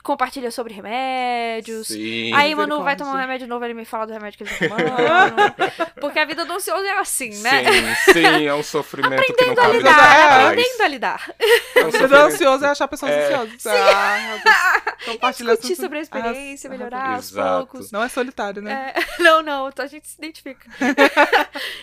compartilha 0.03 0.49
sobre 0.51 0.73
remédios. 0.73 1.87
Sim. 1.87 2.33
Aí, 2.33 2.55
mano, 2.55 2.81
vai 2.81 2.93
Misericórdia. 2.93 3.05
tomar 3.05 3.11
um 3.17 3.21
remédio 3.21 3.47
novo, 3.47 3.65
ele 3.65 3.73
me 3.73 3.85
fala 3.85 4.07
do 4.07 4.13
remédio 4.13 4.37
que 4.37 4.43
ele 4.43 4.51
tá 4.57 4.67
tomando. 4.69 5.91
porque 5.99 6.19
a 6.19 6.25
vida 6.25 6.45
do 6.45 6.53
ansioso 6.53 6.83
é 6.85 6.97
assim, 6.99 7.29
né? 7.41 7.95
Sim, 8.05 8.13
sim, 8.13 8.45
é 8.47 8.53
um 8.53 8.63
sofrimento 8.63 9.21
que 9.21 9.45
não 9.45 9.53
Aprendendo 9.53 9.61
a 9.61 9.67
lidar, 9.77 10.19
É. 10.19 10.47
Aprendendo 10.47 10.81
a 10.83 10.87
lidar. 10.87 11.31
É 11.75 11.79
um 11.85 11.91
Ser 11.91 11.97
sofrimento- 11.99 12.15
ansioso 12.25 12.65
é 12.65 12.69
achar 12.69 12.87
pessoas 12.87 13.11
É. 13.11 13.35
ansiosas. 13.35 13.65
Ah, 13.65 14.17
meu 14.27 14.39
Deus. 14.43 14.95
Compartilhar 15.05 15.53
Discutir 15.53 15.75
sobre 15.75 15.97
a 15.99 16.01
experiência, 16.01 16.67
Arras- 16.67 16.79
melhorar 16.79 17.15
aos 17.15 17.31
Exato. 17.31 17.67
poucos. 17.67 17.91
Não 17.91 18.01
é 18.03 18.09
solitário, 18.09 18.61
né? 18.61 18.93
É, 18.95 19.03
não, 19.21 19.41
não, 19.43 19.69
a 19.77 19.85
gente 19.87 20.07
se 20.07 20.15
identifica. 20.17 20.67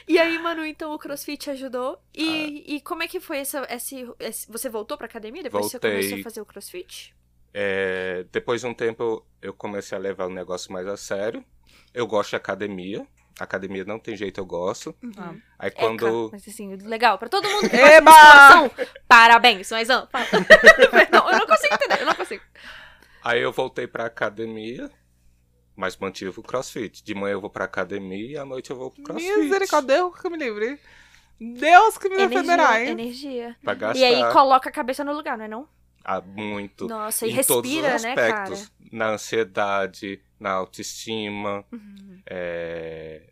e 0.09 0.19
aí, 0.19 0.39
mano, 0.39 0.65
então 0.65 0.93
o 0.93 0.99
CrossFit 0.99 1.51
ajudou. 1.51 1.99
E, 2.15 2.65
Ah. 2.69 2.73
e 2.75 2.81
como 2.81 3.03
é 3.03 3.09
que 3.09 3.21
foi 3.21 3.39
essa, 3.39 3.67
esse, 3.71 4.09
esse- 4.19 4.51
Você 4.51 4.69
voltou 4.69 4.97
pra 4.97 5.07
academia 5.07 5.43
depois 5.43 5.67
que 5.67 5.71
você 5.73 5.79
Voltei. 5.79 5.99
começou 6.01 6.19
a 6.19 6.23
fazer 6.23 6.41
o 6.41 6.45
CrossFit? 6.47 7.15
É, 7.55 8.25
depois 8.33 8.61
de 8.62 8.67
um 8.67 8.75
tempo 8.75 9.25
eu- 9.41 9.53
comecei 9.55 9.97
a 9.97 10.01
levar 10.01 10.27
o 10.27 10.31
negócio 10.31 10.73
mais 10.73 10.87
a 10.87 10.97
sério. 10.97 11.45
Eu 11.93 12.07
gosto 12.07 12.31
de 12.31 12.37
academia. 12.37 13.07
Academia 13.41 13.85
não 13.85 13.99
tem 13.99 14.17
jeito, 14.17 14.38
eu 14.41 14.45
gosto. 14.47 14.95
Ah. 15.17 15.35
Aí 15.59 15.69
É, 15.69 15.71
quando. 15.71 15.99
cara, 16.07 16.29
mas 16.33 16.47
assim, 16.49 16.75
legal. 16.77 17.19
Pra 17.19 17.29
todo 17.29 17.49
mundo 17.49 17.69
que 17.69 17.77
Eba! 17.77 18.11
faz 18.12 18.55
musculação, 18.55 18.88
parabéns, 19.09 19.71
mas 19.71 19.88
não, 19.88 20.09
não, 21.12 21.31
eu 21.33 21.38
não 21.38 21.47
consigo 21.47 21.75
entender, 21.75 22.01
eu 22.03 22.07
não 22.07 22.15
consigo. 22.15 22.43
Aí 23.25 23.41
eu 23.41 23.53
voltei 23.53 23.87
pra 23.87 24.05
academia, 24.07 24.91
mas 25.77 25.97
mantive 25.97 26.38
o 26.41 26.43
crossfit. 26.43 27.03
De 27.03 27.15
manhã 27.15 27.33
eu 27.35 27.41
vou 27.41 27.51
pra 27.51 27.65
academia 27.65 28.33
e 28.33 28.37
à 28.37 28.45
noite 28.45 28.71
eu 28.71 28.77
vou 28.77 28.91
pro 28.91 29.03
crossfit. 29.03 29.37
Misericórdia, 29.38 29.97
Deus 29.97 30.21
que 30.21 30.29
me 30.31 30.37
livre. 30.38 30.79
Deus 31.41 31.99
que 31.99 32.09
me 32.09 32.17
defenderá, 32.17 32.81
hein? 32.81 32.91
energia. 32.91 33.57
Pra 33.65 33.75
gastar 33.75 33.99
E 33.99 34.05
aí 34.05 34.33
coloca 34.33 34.69
a 34.69 34.73
cabeça 34.73 35.03
no 35.03 35.12
lugar, 35.12 35.37
não 35.38 35.45
é 35.45 35.49
não? 35.49 35.69
Muito. 36.21 36.87
Nossa, 36.88 37.27
e 37.27 37.31
em 37.33 37.43
todos 37.43 37.71
os 37.71 37.77
respira, 37.77 37.99
né, 38.01 38.15
cara? 38.15 38.43
aspectos. 38.43 38.73
Na 38.93 39.11
ansiedade, 39.11 40.21
na 40.38 40.51
autoestima, 40.53 41.65
Uhum. 41.73 42.21
é, 42.27 43.31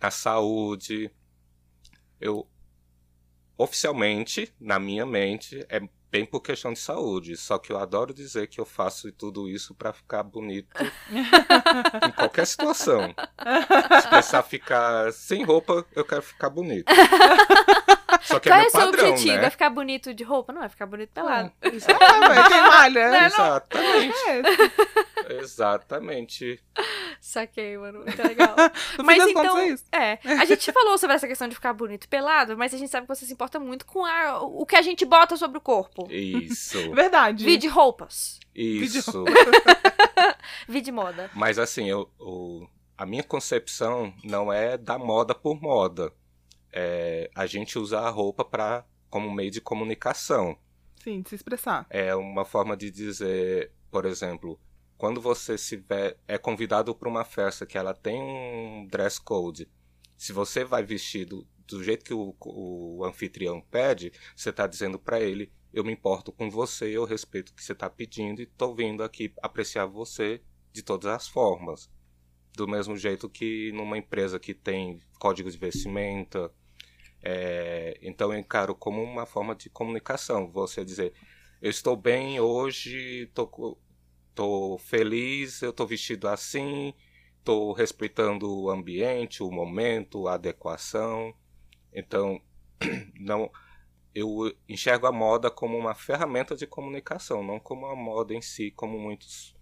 na 0.00 0.10
saúde. 0.10 1.10
Eu 2.20 2.46
oficialmente, 3.58 4.52
na 4.60 4.78
minha 4.78 5.04
mente, 5.06 5.64
é 5.68 5.80
bem 6.10 6.24
por 6.26 6.40
questão 6.40 6.72
de 6.72 6.78
saúde. 6.78 7.36
Só 7.36 7.58
que 7.58 7.72
eu 7.72 7.78
adoro 7.78 8.12
dizer 8.14 8.46
que 8.48 8.60
eu 8.60 8.64
faço 8.64 9.10
tudo 9.12 9.48
isso 9.48 9.74
pra 9.74 9.92
ficar 9.92 10.22
bonito 10.22 10.68
em 12.06 12.12
qualquer 12.12 12.46
situação. 12.46 13.14
Se 14.02 14.08
precisar 14.08 14.42
ficar 14.42 15.12
sem 15.12 15.42
roupa, 15.44 15.84
eu 15.94 16.04
quero 16.04 16.22
ficar 16.22 16.50
bonito. 16.50 16.86
Só 18.22 18.38
que 18.40 18.48
Qual 18.48 18.58
é 18.58 18.62
é 18.62 18.64
meu 18.64 18.68
o 18.68 18.70
seu 18.70 18.80
padrão, 18.80 19.08
objetivo? 19.10 19.36
né? 19.38 19.46
É 19.46 19.50
ficar 19.50 19.70
bonito 19.70 20.14
de 20.14 20.22
roupa? 20.24 20.52
Não, 20.52 20.62
é 20.62 20.68
ficar 20.68 20.86
bonito 20.86 21.10
pelado. 21.10 21.52
É, 21.60 21.70
velho, 21.70 22.48
quem 22.48 22.60
malha. 22.62 23.10
Não, 23.10 23.26
Exatamente. 23.26 24.14
É, 25.28 25.38
Exatamente. 25.40 26.62
Saquei, 27.20 27.76
mano. 27.78 28.00
Muito 28.04 28.22
legal. 28.22 28.54
mas 29.04 29.22
então, 29.26 29.58
é 29.58 29.68
isso. 29.68 29.84
é, 29.92 30.18
a 30.24 30.44
gente 30.44 30.70
falou 30.72 30.98
sobre 30.98 31.16
essa 31.16 31.26
questão 31.28 31.48
de 31.48 31.54
ficar 31.54 31.72
bonito 31.72 32.08
pelado, 32.08 32.56
mas 32.56 32.74
a 32.74 32.78
gente 32.78 32.90
sabe 32.90 33.06
que 33.06 33.14
você 33.14 33.24
se 33.26 33.32
importa 33.32 33.58
muito 33.60 33.86
com 33.86 34.04
a- 34.04 34.40
o 34.42 34.64
que 34.66 34.76
a 34.76 34.82
gente 34.82 35.04
bota 35.04 35.36
sobre 35.36 35.58
o 35.58 35.60
corpo. 35.60 36.06
Isso. 36.10 36.78
Verdade. 36.94 37.44
Vide 37.44 37.68
roupas, 37.68 38.38
Isso. 38.54 39.24
vide 40.68 40.90
moda. 40.92 41.30
Mas 41.34 41.58
assim, 41.58 41.88
eu, 41.88 42.08
o- 42.18 42.66
a 42.96 43.06
minha 43.06 43.22
concepção 43.22 44.12
não 44.24 44.52
é 44.52 44.76
da 44.76 44.98
moda 44.98 45.34
por 45.34 45.60
moda. 45.60 46.12
É 46.72 47.30
a 47.34 47.46
gente 47.46 47.78
usar 47.78 48.06
a 48.06 48.10
roupa 48.10 48.44
pra, 48.44 48.86
como 49.10 49.30
meio 49.30 49.50
de 49.50 49.60
comunicação. 49.60 50.56
Sim, 51.02 51.20
de 51.20 51.28
se 51.28 51.34
expressar. 51.34 51.86
É 51.90 52.14
uma 52.14 52.44
forma 52.44 52.76
de 52.76 52.90
dizer, 52.90 53.72
por 53.90 54.06
exemplo, 54.06 54.58
quando 54.96 55.20
você 55.20 55.58
se 55.58 55.76
vê, 55.76 56.16
é 56.28 56.38
convidado 56.38 56.94
para 56.94 57.08
uma 57.08 57.24
festa 57.24 57.66
que 57.66 57.76
ela 57.76 57.92
tem 57.92 58.22
um 58.22 58.86
dress 58.88 59.20
code, 59.20 59.68
se 60.16 60.32
você 60.32 60.64
vai 60.64 60.84
vestido 60.84 61.44
do 61.66 61.82
jeito 61.82 62.04
que 62.04 62.14
o, 62.14 62.36
o 62.40 63.04
anfitrião 63.04 63.60
pede, 63.60 64.12
você 64.36 64.50
está 64.50 64.66
dizendo 64.66 64.98
para 64.98 65.20
ele: 65.20 65.52
eu 65.72 65.82
me 65.82 65.92
importo 65.92 66.30
com 66.30 66.48
você, 66.48 66.96
eu 66.96 67.04
respeito 67.04 67.50
o 67.50 67.54
que 67.54 67.64
você 67.64 67.72
está 67.72 67.90
pedindo 67.90 68.40
e 68.40 68.44
estou 68.44 68.74
vindo 68.74 69.02
aqui 69.02 69.32
apreciar 69.42 69.86
você 69.86 70.40
de 70.72 70.82
todas 70.82 71.06
as 71.06 71.26
formas. 71.26 71.90
Do 72.54 72.68
mesmo 72.68 72.96
jeito 72.96 73.28
que 73.28 73.72
numa 73.72 73.98
empresa 73.98 74.38
que 74.38 74.54
tem 74.54 75.00
código 75.18 75.50
de 75.50 75.58
vestimenta. 75.58 76.52
É, 77.22 77.98
então 78.02 78.32
eu 78.32 78.38
encaro 78.38 78.74
como 78.74 79.02
uma 79.02 79.26
forma 79.26 79.54
de 79.54 79.70
comunicação. 79.70 80.50
Você 80.52 80.84
dizer, 80.84 81.14
eu 81.60 81.70
estou 81.70 81.96
bem 81.96 82.40
hoje, 82.40 83.26
tô, 83.34 83.46
co- 83.46 83.80
tô 84.34 84.78
feliz, 84.78 85.62
eu 85.62 85.72
tô 85.72 85.86
vestido 85.86 86.28
assim, 86.28 86.94
tô 87.44 87.72
respeitando 87.72 88.50
o 88.52 88.70
ambiente, 88.70 89.42
o 89.42 89.50
momento, 89.50 90.28
a 90.28 90.34
adequação. 90.34 91.34
Então, 91.92 92.40
não 93.20 93.50
eu 94.14 94.52
enxergo 94.68 95.06
a 95.06 95.12
moda 95.12 95.50
como 95.50 95.76
uma 95.78 95.94
ferramenta 95.94 96.54
de 96.56 96.66
comunicação, 96.66 97.42
não 97.42 97.58
como 97.58 97.86
a 97.86 97.96
moda 97.96 98.34
em 98.34 98.42
si, 98.42 98.70
como 98.72 98.98
muitos 98.98 99.56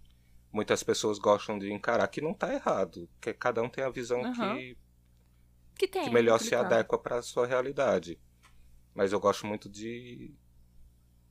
muitas 0.51 0.83
pessoas 0.83 1.19
gostam 1.19 1.59
de 1.59 1.71
encarar, 1.73 2.07
que 2.09 2.21
não 2.21 2.31
está 2.31 2.53
errado, 2.53 3.09
que 3.21 3.33
cada 3.33 3.61
um 3.63 3.69
tem 3.69 3.83
a 3.83 3.89
visão 3.89 4.25
Aham. 4.25 4.63
que, 4.65 4.77
Que 5.81 5.87
tem. 5.87 6.03
que 6.03 6.11
melhor 6.11 6.39
se 6.39 6.53
adequa 6.53 6.95
para 6.95 7.17
a 7.17 7.21
sua 7.23 7.47
realidade. 7.47 8.19
Mas 8.93 9.11
eu 9.11 9.19
gosto 9.19 9.47
muito 9.47 9.67
de 9.67 10.31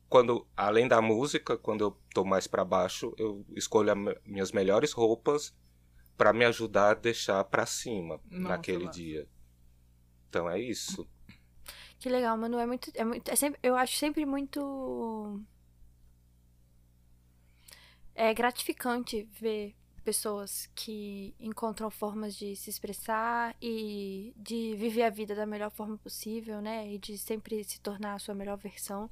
quando 0.08 0.44
além 0.56 0.88
da 0.88 1.00
música, 1.00 1.56
quando 1.56 1.84
eu 1.84 1.96
tô 2.12 2.24
mais 2.24 2.48
para 2.48 2.64
baixo, 2.64 3.14
eu 3.16 3.46
escolho 3.54 3.92
minhas 4.26 4.50
melhores 4.50 4.90
roupas 4.90 5.56
para 6.16 6.32
me 6.32 6.44
ajudar 6.44 6.90
a 6.90 6.94
deixar 6.94 7.44
para 7.44 7.64
cima 7.64 8.20
Nossa, 8.28 8.48
naquele 8.48 8.88
dia. 8.88 9.28
Então 10.28 10.50
é 10.50 10.58
isso. 10.58 11.08
Que 12.00 12.08
legal, 12.08 12.36
mano. 12.36 12.58
É 12.58 12.66
muito. 12.66 12.90
É 12.96 13.04
muito 13.04 13.30
é 13.30 13.36
sempre, 13.36 13.60
eu 13.62 13.76
acho 13.76 13.96
sempre 13.96 14.26
muito. 14.26 15.40
É 18.16 18.34
gratificante 18.34 19.28
ver 19.40 19.76
pessoas 20.00 20.68
que 20.74 21.34
encontram 21.38 21.90
formas 21.90 22.34
de 22.34 22.56
se 22.56 22.70
expressar 22.70 23.54
e 23.60 24.32
de 24.36 24.74
viver 24.76 25.02
a 25.02 25.10
vida 25.10 25.34
da 25.34 25.46
melhor 25.46 25.70
forma 25.70 25.96
possível, 25.98 26.60
né? 26.60 26.92
E 26.92 26.98
de 26.98 27.16
sempre 27.18 27.62
se 27.64 27.80
tornar 27.80 28.14
a 28.14 28.18
sua 28.18 28.34
melhor 28.34 28.56
versão. 28.56 29.10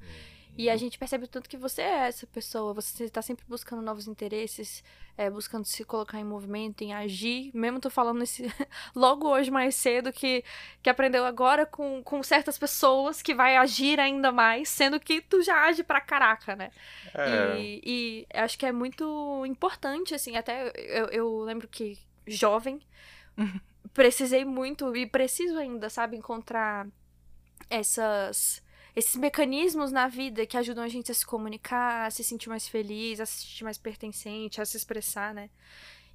E 0.58 0.68
a 0.68 0.76
gente 0.76 0.98
percebe 0.98 1.24
o 1.24 1.28
tanto 1.28 1.48
que 1.48 1.56
você 1.56 1.82
é 1.82 2.08
essa 2.08 2.26
pessoa. 2.26 2.74
Você 2.74 3.08
tá 3.08 3.22
sempre 3.22 3.44
buscando 3.46 3.80
novos 3.80 4.08
interesses, 4.08 4.82
é, 5.16 5.30
buscando 5.30 5.64
se 5.64 5.84
colocar 5.84 6.18
em 6.18 6.24
movimento, 6.24 6.82
em 6.82 6.92
agir. 6.92 7.52
Mesmo 7.54 7.78
tô 7.78 7.88
falando 7.88 8.22
esse 8.22 8.52
logo 8.92 9.28
hoje 9.28 9.52
mais 9.52 9.76
cedo 9.76 10.12
que, 10.12 10.42
que 10.82 10.90
aprendeu 10.90 11.24
agora 11.24 11.64
com, 11.64 12.02
com 12.02 12.20
certas 12.24 12.58
pessoas 12.58 13.22
que 13.22 13.36
vai 13.36 13.56
agir 13.56 14.00
ainda 14.00 14.32
mais, 14.32 14.68
sendo 14.68 14.98
que 14.98 15.20
tu 15.20 15.40
já 15.42 15.64
age 15.66 15.84
pra 15.84 16.00
caraca, 16.00 16.56
né? 16.56 16.72
É, 17.14 17.56
E, 17.60 17.80
e 17.86 18.26
acho 18.34 18.58
que 18.58 18.66
é 18.66 18.72
muito 18.72 19.44
importante, 19.46 20.12
assim, 20.12 20.36
até 20.36 20.72
eu, 20.74 21.06
eu 21.06 21.40
lembro 21.42 21.68
que 21.68 21.96
jovem 22.26 22.80
precisei 23.94 24.44
muito 24.44 24.94
e 24.96 25.06
preciso 25.06 25.56
ainda, 25.56 25.88
sabe, 25.88 26.16
encontrar 26.16 26.88
essas 27.70 28.60
esses 28.98 29.14
mecanismos 29.14 29.92
na 29.92 30.08
vida 30.08 30.44
que 30.44 30.56
ajudam 30.56 30.82
a 30.82 30.88
gente 30.88 31.12
a 31.12 31.14
se 31.14 31.24
comunicar, 31.24 32.06
a 32.06 32.10
se 32.10 32.24
sentir 32.24 32.48
mais 32.48 32.66
feliz, 32.66 33.20
a 33.20 33.26
se 33.26 33.42
sentir 33.42 33.62
mais 33.62 33.78
pertencente, 33.78 34.60
a 34.60 34.64
se 34.64 34.76
expressar, 34.76 35.32
né? 35.32 35.48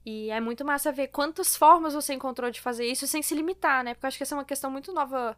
E 0.06 0.30
é 0.30 0.42
muito 0.42 0.66
massa 0.66 0.92
ver 0.92 1.08
quantas 1.08 1.56
formas 1.56 1.94
você 1.94 2.14
encontrou 2.14 2.52
de 2.52 2.60
fazer 2.60 2.86
isso 2.86 3.08
sem 3.08 3.22
se 3.22 3.34
limitar, 3.34 3.86
né? 3.86 3.94
Porque 3.94 4.06
eu 4.06 4.08
acho 4.10 4.18
que 4.18 4.24
essa 4.24 4.36
é 4.36 4.38
uma 4.38 4.44
questão 4.44 4.70
muito 4.70 4.92
nova 4.92 5.38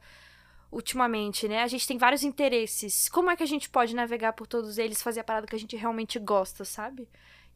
ultimamente, 0.71 1.47
né? 1.47 1.62
A 1.62 1.67
gente 1.67 1.88
tem 1.88 1.99
vários 1.99 2.23
interesses. 2.23 3.08
Como 3.10 3.29
é 3.29 3.36
que 3.36 3.43
a 3.43 3.47
gente 3.47 3.69
pode 3.69 3.93
navegar 3.95 4.34
por 4.34 4.47
todos 4.47 4.79
eles, 4.79 5.03
fazer 5.03 5.19
a 5.19 5.23
parada 5.23 5.45
que 5.45 5.55
a 5.55 5.60
gente 5.60 5.75
realmente 5.75 6.17
gosta, 6.17 6.65
sabe? 6.65 7.08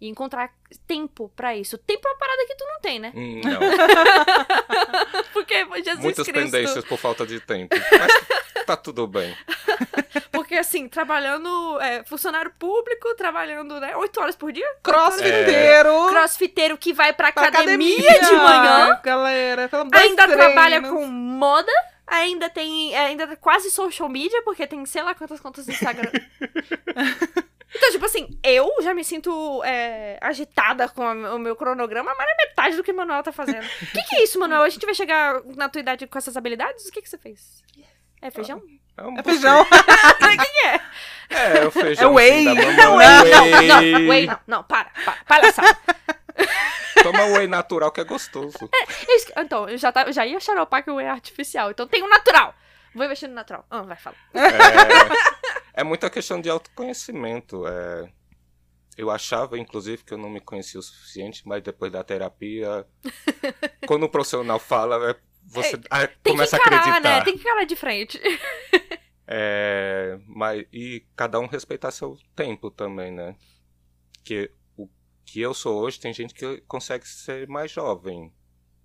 E 0.01 0.07
encontrar 0.07 0.49
tempo 0.87 1.29
pra 1.35 1.55
isso. 1.55 1.77
Tempo 1.77 2.07
é 2.07 2.11
uma 2.11 2.17
parada 2.17 2.45
que 2.47 2.55
tu 2.55 2.65
não 2.65 2.79
tem, 2.79 2.99
né? 2.99 3.11
hum, 3.13 3.41
não. 3.43 3.59
Porque 5.33 5.65
Jesus 5.83 5.99
Muitas 5.99 6.25
Cristo. 6.25 6.51
pendências 6.51 6.85
por 6.85 6.97
falta 6.97 7.25
de 7.27 7.39
tempo. 7.41 7.75
Mas 7.75 8.65
tá 8.65 8.77
tudo 8.77 9.05
bem. 9.07 9.35
Porque 10.31 10.55
assim, 10.55 10.87
trabalhando 10.87 11.79
é, 11.81 12.03
funcionário 12.05 12.51
público, 12.57 13.13
trabalhando, 13.15 13.79
né, 13.79 13.95
oito 13.97 14.19
horas 14.21 14.35
por 14.35 14.51
dia. 14.51 14.65
Crossfiteiro. 14.81 16.07
Crossfiteiro 16.09 16.77
que 16.77 16.93
vai 16.93 17.11
pra 17.13 17.31
pra 17.31 17.47
academia, 17.47 18.19
de 18.19 18.31
manhã, 18.31 18.99
Galera, 19.03 19.67
dois 19.67 20.03
ainda 20.03 20.23
treinos. 20.23 20.45
trabalha 20.45 20.81
com 20.81 21.05
moda, 21.05 21.71
ainda 22.07 22.49
tem, 22.49 22.95
ainda 22.95 23.27
tá 23.27 23.35
quase 23.35 23.69
social 23.69 24.07
media, 24.07 24.41
porque 24.43 24.65
tem 24.65 24.83
sei 24.85 25.03
lá 25.03 25.13
quantas 25.13 25.39
contas 25.39 25.67
no 25.67 25.73
Instagram. 25.73 26.09
Então, 27.75 27.91
tipo 27.91 28.05
assim, 28.05 28.27
eu 28.43 28.71
já 28.81 28.93
me 28.93 29.03
sinto 29.03 29.63
é, 29.63 30.17
agitada 30.21 30.89
com 30.89 31.03
a- 31.05 31.35
o 31.35 31.39
meu 31.39 31.55
cronograma, 31.55 32.13
mas 32.17 32.27
é 32.29 32.35
metade 32.47 32.75
do 32.75 32.83
que 32.83 32.91
o 32.91 32.95
Manuel 32.95 33.21
tá 33.21 33.31
fazendo. 33.31 33.63
O 33.65 33.85
que, 33.93 34.01
que 34.03 34.15
é 34.15 34.23
isso, 34.23 34.39
Manuel? 34.39 34.63
A 34.63 34.69
gente 34.69 34.85
vai 34.85 34.95
chegar 34.95 35.41
na 35.55 35.69
tua 35.69 35.79
idade 35.79 36.07
com 36.07 36.17
essas 36.17 36.35
habilidades? 36.35 36.87
O 36.87 36.91
que, 36.91 37.01
que 37.01 37.09
você 37.09 37.17
fez? 37.17 37.63
É 38.21 38.31
feijão? 38.31 38.61
É, 38.97 39.03
um 39.03 39.17
É 39.19 39.23
feijão. 39.23 39.65
É, 41.29 41.63
o 41.67 41.69
feijão 41.71 42.11
É 42.11 42.15
whey. 42.15 42.45
da 42.45 42.55
mamãe. 42.55 42.75
Não, 42.75 42.95
whey. 42.95 43.67
não, 43.67 43.81
não, 43.99 44.09
whey, 44.09 44.25
não, 44.25 44.39
não, 44.47 44.63
para, 44.63 44.89
para, 45.05 45.13
palhaçada. 45.27 45.77
Toma 47.03 47.23
whey 47.37 47.47
natural 47.47 47.91
que 47.91 48.01
é 48.01 48.03
gostoso. 48.03 48.57
Isso 49.07 49.27
que- 49.27 49.33
Então, 49.39 49.69
eu 49.69 49.77
já, 49.77 49.91
tá, 49.91 50.03
eu 50.03 50.11
já 50.13 50.25
ia 50.25 50.39
xaropar 50.39 50.83
que 50.83 50.89
o 50.89 50.95
whey 50.95 51.05
é 51.05 51.11
artificial, 51.11 51.69
então 51.69 51.87
tem 51.87 52.01
o 52.01 52.09
natural. 52.09 52.53
Vou 52.95 53.05
investir 53.05 53.29
no 53.29 53.35
natural. 53.35 53.63
Ah, 53.69 53.83
vai, 53.83 53.95
fala. 53.95 54.15
É, 54.33 55.58
é 55.79 55.83
muita 55.83 56.09
questão 56.09 56.41
de 56.41 56.49
autoconhecimento. 56.49 57.65
é. 57.67 58.11
eu 58.97 59.09
achava, 59.09 59.57
inclusive, 59.57 60.03
que 60.03 60.13
eu 60.13 60.17
não 60.17 60.29
me 60.29 60.41
conhecia 60.41 60.79
o 60.79 60.83
suficiente, 60.83 61.47
mas 61.47 61.63
depois 61.63 61.89
da 61.91 62.03
terapia, 62.03 62.85
quando 63.87 64.03
o 64.03 64.09
profissional 64.09 64.59
fala, 64.59 65.11
é, 65.11 65.15
você 65.43 65.77
Tem 66.21 66.33
começa 66.33 66.57
que 66.57 66.63
a 66.63 66.65
encarar, 66.67 66.79
acreditar. 66.81 67.17
né? 67.19 67.23
Tem 67.23 67.33
que 67.35 67.39
encarar 67.41 67.63
de 67.65 67.75
frente. 67.75 68.19
É, 69.31 70.19
mas, 70.25 70.65
e 70.73 71.05
cada 71.15 71.39
um 71.39 71.45
respeitar 71.45 71.91
seu 71.91 72.17
tempo 72.35 72.71
também, 72.71 73.11
né? 73.11 73.35
Que 74.23 74.51
o 74.75 74.89
que 75.23 75.39
eu 75.39 75.53
sou 75.53 75.79
hoje, 75.79 75.99
tem 75.99 76.11
gente 76.11 76.33
que 76.33 76.61
consegue 76.61 77.07
ser 77.07 77.47
mais 77.47 77.69
jovem. 77.69 78.33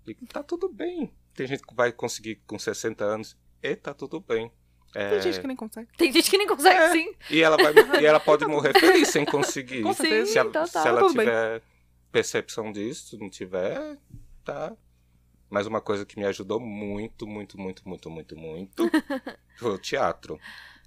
E 0.06 0.14
tá 0.26 0.42
tudo 0.42 0.68
bem. 0.70 1.10
Tem 1.32 1.46
gente 1.46 1.62
que 1.62 1.74
vai 1.74 1.90
conseguir 1.92 2.42
com 2.46 2.58
60 2.58 3.02
anos 3.02 3.38
e 3.62 3.74
tá 3.74 3.94
tudo 3.94 4.20
bem. 4.20 4.52
É, 4.94 5.10
Tem 5.10 5.20
gente 5.22 5.40
que 5.40 5.46
nem 5.46 5.56
consegue. 5.56 5.88
Tem 5.96 6.12
gente 6.12 6.30
que 6.30 6.38
nem 6.38 6.46
consegue, 6.46 6.76
É. 6.80 6.92
sim. 6.92 7.12
e, 7.30 7.42
ela 7.42 7.56
vai, 7.56 7.72
e 8.02 8.06
ela 8.06 8.20
pode 8.20 8.46
morrer 8.46 8.78
feliz 8.78 9.08
sem 9.08 9.24
conseguir. 9.24 9.82
Com 9.82 9.92
certeza. 9.92 10.32
se, 10.32 10.38
a- 10.38 10.44
total. 10.44 10.66
se 10.68 10.78
ela 10.88 11.00
Tudo 11.00 11.14
bem. 11.14 11.26
tiver 11.26 11.62
percepção 12.12 12.70
disso, 12.70 13.08
se 13.10 13.16
não 13.18 13.28
tiver, 13.28 13.98
tá. 14.44 14.72
Mas 15.50 15.66
uma 15.66 15.80
coisa 15.80 16.04
que 16.06 16.18
me 16.18 16.24
ajudou 16.26 16.58
muito, 16.60 17.26
muito, 17.26 17.58
muito, 17.60 17.88
muito, 17.88 18.08
muito, 18.10 18.36
muito 18.36 18.90
foi 19.58 19.72
o 19.72 19.78
teatro. 19.78 20.38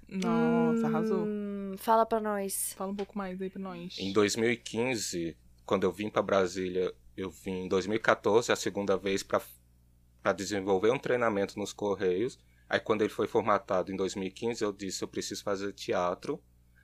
Nossa, 0.08 0.86
arrasou. 0.86 1.24
Hum, 1.26 1.74
fala 1.78 2.06
pra 2.06 2.18
nós. 2.20 2.72
Fala 2.76 2.92
um 2.92 2.96
pouco 2.96 3.16
mais 3.16 3.40
aí 3.40 3.50
pra 3.50 3.60
nós. 3.60 3.96
Em 3.98 4.12
2015, 4.12 5.36
quando 5.66 5.84
eu 5.84 5.92
vim 5.92 6.08
para 6.08 6.22
Brasília, 6.22 6.92
eu 7.16 7.30
vim 7.30 7.64
em 7.64 7.68
2014, 7.68 8.50
a 8.50 8.56
segunda 8.56 8.96
vez, 8.96 9.22
para 9.22 10.32
desenvolver 10.34 10.90
um 10.90 10.98
treinamento 10.98 11.58
nos 11.58 11.72
Correios. 11.72 12.38
Aí, 12.68 12.78
quando 12.80 13.02
ele 13.02 13.10
foi 13.10 13.26
formatado 13.26 13.90
em 13.90 13.96
2015, 13.96 14.62
eu 14.62 14.72
disse: 14.72 15.02
eu 15.02 15.08
preciso 15.08 15.42
fazer 15.42 15.72
teatro 15.72 16.42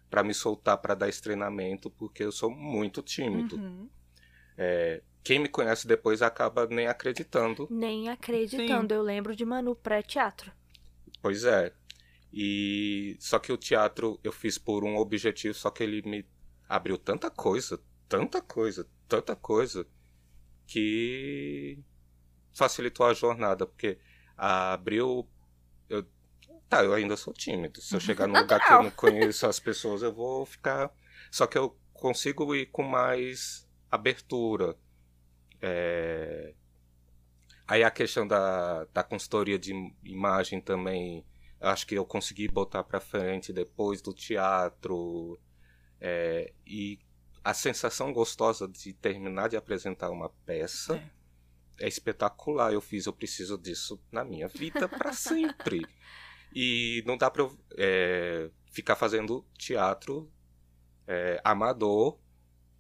para 0.09 0.23
me 0.23 0.33
soltar 0.33 0.79
para 0.79 0.94
dar 0.94 1.09
esse 1.09 1.20
treinamento, 1.20 1.90
porque 1.90 2.23
eu 2.23 2.33
sou 2.33 2.51
muito 2.51 3.03
tímido. 3.03 3.57
Uhum. 3.57 3.88
É, 4.57 5.03
quem 5.23 5.38
me 5.38 5.49
conhece 5.49 5.87
depois 5.87 6.23
acaba 6.23 6.66
nem 6.66 6.87
acreditando. 6.87 7.66
Nem 7.70 8.09
acreditando. 8.09 8.94
Eu 8.94 9.03
lembro 9.03 9.35
de 9.35 9.44
Manu 9.44 9.75
pré-teatro. 9.75 10.53
Pois 11.20 11.44
é. 11.44 11.73
E 12.33 13.16
só 13.18 13.38
que 13.38 13.53
o 13.53 13.57
teatro 13.57 14.20
eu 14.23 14.33
fiz 14.33 14.59
por 14.59 14.85
um 14.85 14.97
objetivo, 14.97 15.55
só 15.55 15.70
que 15.70 15.83
ele 15.83 16.03
me 16.03 16.27
abriu 16.68 16.99
tanta 16.99 17.31
coisa, 17.31 17.81
tanta 18.09 18.42
coisa, 18.42 18.88
tanta 19.09 19.35
coisa 19.35 19.87
que 20.66 21.79
facilitou 22.53 23.07
a 23.07 23.14
jornada, 23.14 23.66
porque 23.66 23.99
abriu 24.37 25.29
tá, 26.68 26.83
eu 26.85 26.92
ainda 26.94 27.16
sou 27.16 27.33
tímido. 27.33 27.81
Se 27.81 27.94
eu 27.94 28.00
chegar 28.00 28.27
num 28.27 28.38
lugar 28.40 28.64
que 28.64 28.72
eu 28.72 28.83
não 28.83 28.90
conheço 28.90 29.46
as 29.46 29.59
pessoas, 29.59 30.03
eu 30.03 30.12
vou 30.12 30.44
ficar 30.46 30.90
só 31.35 31.48
que 31.48 31.59
eu 31.59 31.77
consigo 31.92 32.55
ir 32.55 32.66
com 32.66 32.85
mais 32.85 33.68
abertura. 33.90 34.77
É... 35.61 36.55
Aí 37.66 37.83
a 37.83 37.90
questão 37.90 38.24
da, 38.24 38.85
da 38.92 39.03
consultoria 39.03 39.59
de 39.59 39.72
imagem 40.05 40.61
também, 40.61 41.27
acho 41.61 41.85
que 41.88 41.96
eu 41.96 42.07
consegui 42.07 42.46
botar 42.46 42.85
para 42.85 43.00
frente 43.00 43.53
depois 43.53 44.00
do 44.00 44.14
teatro. 44.14 45.37
É... 46.00 46.53
E 46.64 47.00
a 47.42 47.53
sensação 47.53 48.12
gostosa 48.12 48.68
de 48.68 48.92
terminar 48.92 49.48
de 49.48 49.57
apresentar 49.57 50.11
uma 50.11 50.29
peça 50.46 50.94
é, 51.79 51.87
é 51.87 51.88
espetacular. 51.88 52.72
Eu 52.72 52.81
fiz, 52.81 53.07
eu 53.07 53.12
preciso 53.12 53.59
disso 53.59 54.00
na 54.12 54.24
minha 54.24 54.46
vida 54.46 54.88
para 54.88 55.11
sempre. 55.14 55.85
E 56.55 57.03
não 57.05 57.17
dá 57.17 57.31
para 57.31 57.49
é, 57.77 58.49
ficar 58.71 58.95
fazendo 58.95 59.45
teatro 59.59 60.31
é, 61.07 61.40
amador 61.43 62.19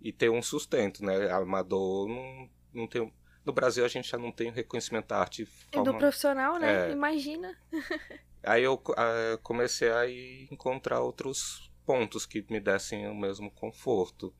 e 0.00 0.12
ter 0.12 0.30
um 0.30 0.42
sustento, 0.42 1.04
né? 1.04 1.30
Amador 1.30 2.08
não, 2.08 2.50
não 2.72 2.86
tem. 2.86 3.12
No 3.44 3.52
Brasil 3.52 3.84
a 3.84 3.88
gente 3.88 4.08
já 4.08 4.18
não 4.18 4.30
tem 4.30 4.52
reconhecimento 4.52 5.08
da 5.08 5.18
arte. 5.18 5.46
Forma... 5.46 5.92
Do 5.92 5.98
profissional, 5.98 6.58
né? 6.58 6.88
É. 6.88 6.92
Imagina. 6.92 7.58
Aí 8.42 8.62
eu 8.62 8.74
uh, 8.74 9.38
comecei 9.42 9.90
a 9.90 10.08
encontrar 10.52 11.00
outros 11.00 11.72
pontos 11.86 12.26
que 12.26 12.44
me 12.50 12.60
dessem 12.60 13.08
o 13.08 13.14
mesmo 13.14 13.50
conforto. 13.50 14.34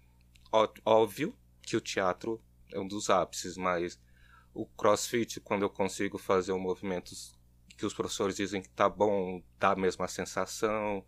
Ó, 0.52 0.68
óbvio 0.84 1.34
que 1.62 1.76
o 1.76 1.80
teatro 1.80 2.42
é 2.72 2.78
um 2.78 2.86
dos 2.86 3.08
ápices, 3.08 3.56
mas 3.56 3.98
o 4.52 4.66
crossfit, 4.66 5.40
quando 5.40 5.62
eu 5.62 5.70
consigo 5.70 6.18
fazer 6.18 6.52
um 6.52 6.58
movimentos 6.58 7.32
que 7.76 7.86
os 7.86 7.94
professores 7.94 8.36
dizem 8.36 8.62
que 8.62 8.68
tá 8.68 8.88
bom, 8.88 9.42
dá 9.58 9.72
a 9.72 9.76
mesma 9.76 10.08
sensação. 10.08 11.04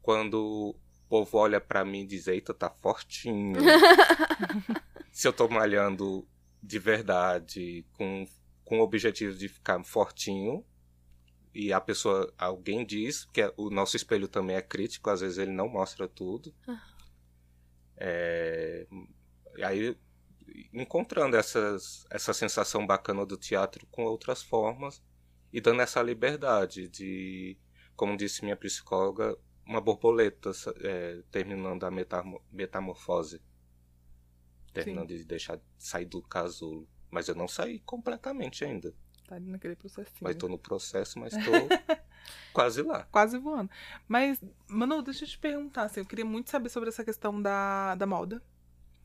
Quando 0.00 0.74
povo 1.08 1.38
olha 1.38 1.60
para 1.60 1.84
mim 1.84 2.02
e 2.02 2.06
diz: 2.06 2.26
Eita, 2.26 2.52
tá 2.52 2.70
fortinho. 2.70 3.58
Se 5.10 5.26
eu 5.26 5.32
tô 5.32 5.48
malhando 5.48 6.28
de 6.62 6.78
verdade, 6.78 7.84
com, 7.94 8.26
com 8.64 8.80
o 8.80 8.82
objetivo 8.82 9.36
de 9.36 9.48
ficar 9.48 9.82
fortinho, 9.84 10.64
e 11.54 11.72
a 11.72 11.80
pessoa, 11.80 12.32
alguém 12.38 12.84
diz, 12.84 13.24
que 13.26 13.52
o 13.56 13.70
nosso 13.70 13.96
espelho 13.96 14.28
também 14.28 14.56
é 14.56 14.62
crítico, 14.62 15.10
às 15.10 15.20
vezes 15.20 15.38
ele 15.38 15.52
não 15.52 15.68
mostra 15.68 16.06
tudo. 16.06 16.54
É, 17.96 18.86
aí 19.64 19.96
encontrando 20.72 21.36
essas, 21.36 22.06
essa 22.10 22.32
sensação 22.32 22.86
bacana 22.86 23.26
do 23.26 23.36
teatro 23.36 23.86
com 23.90 24.04
outras 24.04 24.42
formas 24.42 25.02
e 25.52 25.60
dando 25.60 25.82
essa 25.82 26.02
liberdade 26.02 26.88
de, 26.88 27.56
como 27.96 28.16
disse 28.16 28.44
minha 28.44 28.56
psicóloga, 28.56 29.36
uma 29.64 29.80
borboleta 29.80 30.50
é, 30.82 31.22
terminando 31.30 31.84
a 31.84 31.90
metamorfose. 32.50 33.40
Terminando 34.72 35.10
Sim. 35.10 35.16
de 35.16 35.24
deixar 35.24 35.60
sair 35.78 36.06
do 36.06 36.22
casulo. 36.22 36.88
Mas 37.10 37.28
eu 37.28 37.34
não 37.34 37.48
saí 37.48 37.80
completamente 37.80 38.64
ainda. 38.64 38.94
Tá 39.26 39.34
ali 39.34 39.50
naquele 39.50 39.76
processo. 39.76 40.12
Mas 40.20 40.36
tô 40.36 40.48
no 40.48 40.58
processo, 40.58 41.18
mas 41.18 41.32
tô 41.32 41.38
quase 42.52 42.82
lá. 42.82 43.04
Quase 43.10 43.38
voando. 43.38 43.70
Mas, 44.06 44.42
Manu, 44.66 45.02
deixa 45.02 45.24
eu 45.24 45.28
te 45.28 45.38
perguntar, 45.38 45.84
assim, 45.84 46.00
eu 46.00 46.06
queria 46.06 46.24
muito 46.24 46.48
saber 46.48 46.70
sobre 46.70 46.88
essa 46.88 47.04
questão 47.04 47.40
da, 47.40 47.94
da 47.94 48.06
moda. 48.06 48.42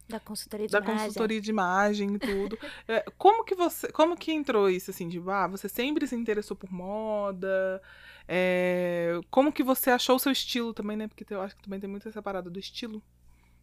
Da 0.07 0.19
consultoria 0.19 0.67
de 0.67 0.71
da 0.71 0.79
imagem. 0.79 0.97
Da 0.97 1.03
consultoria 1.05 1.41
de 1.41 1.49
imagem 1.49 2.15
e 2.15 2.19
tudo. 2.19 2.59
é, 2.87 3.05
como 3.17 3.43
que 3.43 3.55
você. 3.55 3.91
Como 3.91 4.17
que 4.17 4.31
entrou 4.31 4.69
isso, 4.69 4.91
assim, 4.91 5.07
de 5.07 5.21
ah, 5.27 5.47
você 5.47 5.69
sempre 5.69 6.05
se 6.07 6.15
interessou 6.15 6.55
por 6.57 6.71
moda? 6.71 7.81
É, 8.27 9.19
como 9.29 9.51
que 9.51 9.63
você 9.63 9.89
achou 9.89 10.15
o 10.15 10.19
seu 10.19 10.31
estilo 10.31 10.73
também, 10.73 10.97
né? 10.97 11.07
Porque 11.07 11.25
eu 11.33 11.41
acho 11.41 11.55
que 11.55 11.63
também 11.63 11.79
tem 11.79 11.89
muito 11.89 12.07
essa 12.07 12.21
parada 12.21 12.49
do 12.49 12.59
estilo. 12.59 13.01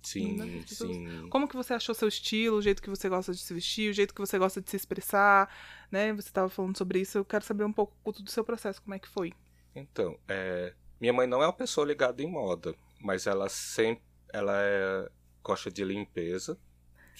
Sim, 0.02 0.32
né? 0.36 0.64
sim. 0.66 1.28
Como 1.28 1.46
que 1.46 1.54
você 1.54 1.74
achou 1.74 1.94
seu 1.94 2.08
estilo, 2.08 2.56
o 2.56 2.62
jeito 2.62 2.82
que 2.82 2.88
você 2.88 3.08
gosta 3.08 3.32
de 3.32 3.38
se 3.38 3.52
vestir, 3.52 3.90
o 3.90 3.92
jeito 3.92 4.14
que 4.14 4.20
você 4.20 4.38
gosta 4.38 4.60
de 4.60 4.70
se 4.70 4.76
expressar, 4.76 5.54
né? 5.90 6.12
Você 6.14 6.28
estava 6.28 6.48
falando 6.48 6.76
sobre 6.76 7.00
isso, 7.00 7.18
eu 7.18 7.24
quero 7.24 7.44
saber 7.44 7.64
um 7.64 7.72
pouco 7.72 7.94
do 8.12 8.30
seu 8.30 8.42
processo, 8.42 8.80
como 8.80 8.94
é 8.94 8.98
que 8.98 9.08
foi. 9.08 9.32
Então, 9.74 10.18
é, 10.26 10.72
minha 10.98 11.12
mãe 11.12 11.26
não 11.26 11.42
é 11.42 11.46
uma 11.46 11.52
pessoa 11.52 11.86
ligada 11.86 12.22
em 12.22 12.26
moda, 12.26 12.74
mas 12.98 13.26
ela 13.26 13.48
sempre, 13.48 14.02
ela 14.32 14.54
é, 14.56 15.10
gosta 15.42 15.70
de 15.70 15.84
limpeza, 15.84 16.58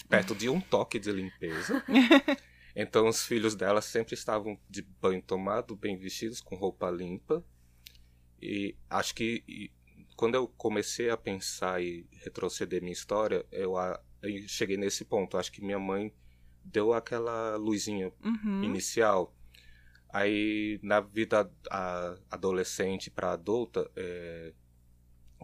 perto 0.09 0.35
de 0.35 0.49
um 0.49 0.61
toque 0.61 0.99
de 0.99 1.13
limpeza. 1.13 1.85
Então 2.75 3.09
os 3.09 3.25
filhos 3.25 3.55
dela 3.55 3.83
sempre 3.83 4.15
estavam 4.15 4.59
de 4.69 4.83
banho 4.83 5.21
tomado, 5.21 5.75
bem 5.75 5.97
vestidos, 5.97 6.41
com 6.41 6.55
roupa 6.55 6.89
limpa. 6.89 7.45
E 8.41 8.77
acho 8.89 9.15
que 9.15 9.43
e, 9.47 9.73
quando 10.17 10.37
eu 10.37 10.47
comecei 10.47 11.11
a 11.11 11.17
pensar 11.17 11.83
e 11.83 12.07
retroceder 12.13 12.81
minha 12.81 12.93
história, 12.93 13.45
eu, 13.51 13.75
eu, 14.23 14.49
cheguei 14.49 14.77
nesse 14.77 15.05
ponto. 15.05 15.37
Acho 15.37 15.51
que 15.51 15.61
minha 15.61 15.79
mãe 15.79 16.15
deu 16.65 16.93
aquela 16.93 17.57
luzinha 17.57 18.13
uhum. 18.25 18.63
inicial. 18.63 19.35
Aí 20.09 20.79
na 20.83 21.01
vida 21.01 21.51
a, 21.71 22.17
adolescente 22.31 23.11
para 23.11 23.33
adulta, 23.33 23.91
é, 23.97 24.53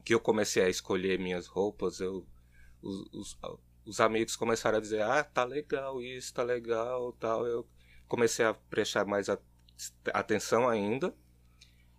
que 0.07 0.15
eu 0.15 0.21
comecei 0.21 0.62
a 0.62 0.69
escolher 0.69 1.19
minhas 1.19 1.49
roupas, 1.49 1.99
eu 1.99 2.25
os, 2.87 3.09
os, 3.12 3.38
os 3.85 4.01
amigos 4.01 4.37
começaram 4.37 4.79
a 4.79 4.81
dizer, 4.81 5.03
ah, 5.03 5.25
tá 5.25 5.44
legal 5.44 6.01
isso, 6.01 6.33
tá 6.33 6.42
legal, 6.42 7.12
tal. 7.14 7.46
Eu 7.46 7.66
comecei 8.09 8.44
a 8.44 8.55
prestar 8.55 9.05
mais 9.05 9.29
a, 9.29 9.38
atenção 10.12 10.68
ainda. 10.68 11.14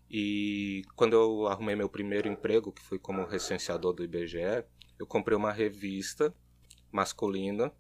E 0.10 0.84
quando 0.96 1.14
eu 1.14 1.48
arrumei 1.48 1.76
meu 1.76 1.90
primeiro 1.90 2.30
emprego, 2.30 2.72
que 2.72 2.82
foi 2.82 2.98
como 2.98 3.26
recenseador 3.26 3.94
do 3.94 4.04
IBGE, 4.04 4.64
eu 4.98 5.06
comprei 5.06 5.38
uma 5.38 5.52
revista 5.52 6.34
masculina. 6.92 7.72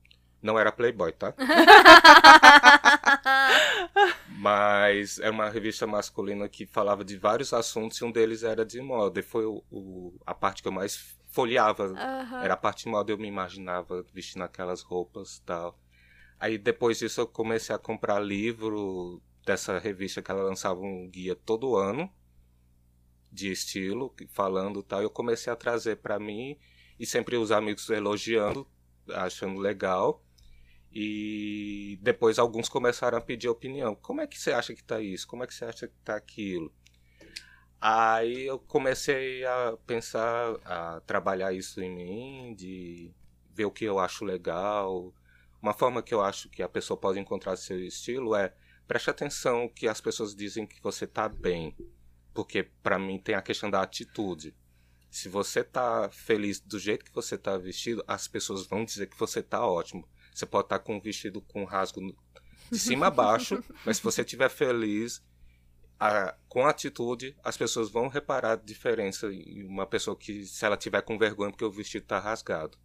Não 0.41 0.59
era 0.59 0.71
Playboy, 0.71 1.11
tá? 1.13 1.33
Mas 4.29 5.19
era 5.19 5.31
uma 5.31 5.49
revista 5.49 5.87
masculina 5.87 6.47
que 6.47 6.65
falava 6.65 7.03
de 7.03 7.17
vários 7.17 7.53
assuntos 7.53 7.97
e 7.97 8.05
um 8.05 8.11
deles 8.11 8.43
era 8.43 8.63
de 8.63 8.79
moda. 8.81 9.19
E 9.19 9.23
foi 9.23 9.45
o, 9.45 9.63
o, 9.71 10.13
a 10.25 10.35
parte 10.35 10.61
que 10.61 10.67
eu 10.67 10.71
mais 10.71 11.16
folheava. 11.37 11.89
Uhum. 11.89 12.41
Era 12.41 12.55
a 12.55 12.57
parte 12.57 12.89
moda, 12.89 13.11
eu 13.11 13.17
me 13.17 13.27
imaginava 13.27 14.03
vestindo 14.11 14.41
aquelas 14.41 14.81
roupas 14.81 15.37
tal. 15.45 15.79
Aí 16.39 16.57
depois 16.57 16.97
disso 16.97 17.21
eu 17.21 17.27
comecei 17.27 17.75
a 17.75 17.79
comprar 17.79 18.19
livro 18.19 19.21
dessa 19.45 19.77
revista 19.77 20.19
que 20.19 20.31
ela 20.31 20.41
lançava 20.41 20.81
um 20.81 21.07
guia 21.07 21.35
todo 21.35 21.75
ano 21.75 22.11
de 23.31 23.51
estilo, 23.51 24.13
falando 24.29 24.81
tal. 24.81 25.03
Eu 25.03 25.11
comecei 25.11 25.53
a 25.53 25.55
trazer 25.55 25.97
para 25.97 26.17
mim 26.17 26.57
e 26.99 27.05
sempre 27.05 27.37
os 27.37 27.51
amigos 27.51 27.87
elogiando, 27.91 28.67
achando 29.13 29.59
legal. 29.59 30.23
E 30.91 31.99
depois 32.01 32.39
alguns 32.39 32.67
começaram 32.67 33.17
a 33.17 33.21
pedir 33.21 33.47
opinião. 33.47 33.93
Como 33.93 34.21
é 34.21 34.25
que 34.25 34.39
você 34.39 34.51
acha 34.51 34.73
que 34.73 34.83
tá 34.83 34.99
isso? 34.99 35.27
Como 35.27 35.43
é 35.43 35.47
que 35.47 35.53
você 35.53 35.65
acha 35.65 35.87
que 35.87 35.99
tá 36.03 36.15
aquilo? 36.15 36.73
Aí 37.79 38.47
eu 38.47 38.57
comecei 38.57 39.45
a 39.45 39.77
pensar, 39.85 40.55
a 40.65 40.99
trabalhar 41.01 41.53
isso 41.53 41.81
em 41.81 41.93
mim, 41.93 42.55
de 42.55 43.13
ver 43.53 43.65
o 43.65 43.71
que 43.71 43.85
eu 43.85 43.99
acho 43.99 44.25
legal. 44.25 45.13
Uma 45.61 45.73
forma 45.73 46.01
que 46.01 46.13
eu 46.13 46.21
acho 46.21 46.49
que 46.49 46.63
a 46.63 46.69
pessoa 46.69 46.97
pode 46.97 47.19
encontrar 47.19 47.55
seu 47.55 47.79
estilo 47.79 48.35
é 48.35 48.53
preste 48.87 49.09
atenção 49.09 49.67
que 49.67 49.87
as 49.87 49.99
pessoas 50.01 50.35
dizem 50.35 50.65
que 50.65 50.81
você 50.81 51.05
está 51.05 51.27
bem, 51.27 51.75
porque 52.33 52.63
para 52.63 52.97
mim 52.97 53.19
tem 53.19 53.35
a 53.35 53.41
questão 53.41 53.69
da 53.69 53.81
atitude. 53.81 54.55
Se 55.09 55.29
você 55.29 55.59
está 55.59 56.09
feliz 56.09 56.59
do 56.59 56.79
jeito 56.79 57.05
que 57.05 57.13
você 57.13 57.35
está 57.35 57.57
vestido, 57.57 58.03
as 58.07 58.27
pessoas 58.27 58.65
vão 58.65 58.85
dizer 58.85 59.07
que 59.07 59.19
você 59.19 59.39
está 59.39 59.65
ótimo. 59.65 60.07
Você 60.33 60.45
pode 60.45 60.65
estar 60.65 60.79
tá 60.79 60.83
com 60.83 60.97
um 60.97 61.01
vestido 61.01 61.41
com 61.41 61.63
um 61.63 61.65
rasgo 61.65 62.01
de 62.71 62.79
cima 62.79 63.07
a 63.07 63.11
baixo, 63.11 63.63
mas 63.85 63.97
se 63.97 64.03
você 64.03 64.21
estiver 64.21 64.49
feliz, 64.49 65.23
a, 65.99 66.35
com 66.47 66.65
atitude, 66.65 67.35
as 67.43 67.57
pessoas 67.57 67.89
vão 67.89 68.07
reparar 68.07 68.51
a 68.51 68.55
diferença 68.55 69.27
em 69.27 69.65
uma 69.65 69.85
pessoa 69.85 70.15
que, 70.15 70.45
se 70.45 70.65
ela 70.65 70.77
tiver 70.77 71.01
com 71.01 71.17
vergonha 71.17 71.51
porque 71.51 71.65
o 71.65 71.71
vestido 71.71 72.03
está 72.03 72.19
rasgado. 72.19 72.77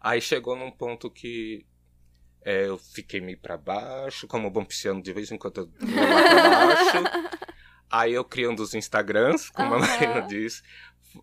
Aí 0.00 0.20
chegou 0.20 0.56
num 0.56 0.70
ponto 0.70 1.10
que 1.10 1.66
é, 2.42 2.66
eu 2.66 2.78
fiquei 2.78 3.20
meio 3.20 3.38
para 3.38 3.56
baixo, 3.58 4.26
como 4.26 4.50
bom 4.50 4.64
pisciano, 4.64 5.02
de 5.02 5.12
vez 5.12 5.30
em 5.30 5.36
quando 5.36 5.60
eu 5.60 5.70
vou 5.78 5.94
lá 5.94 6.22
pra 6.22 6.66
baixo. 6.66 7.40
Aí 7.90 8.14
eu 8.14 8.24
criando 8.24 8.60
os 8.60 8.72
Instagrams, 8.72 9.50
como 9.50 9.74
uhum. 9.74 9.82
a 9.82 9.86
Marina 9.86 10.20
diz, 10.22 10.62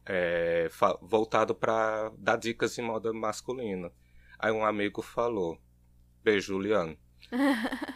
é, 0.05 0.69
voltado 1.01 1.55
para 1.55 2.11
dar 2.17 2.37
dicas 2.37 2.75
de 2.75 2.81
moda 2.81 3.13
masculina. 3.13 3.89
Aí 4.37 4.51
um 4.51 4.65
amigo 4.65 5.01
falou, 5.01 5.57
beijo, 6.23 6.53
Juliano. 6.53 6.95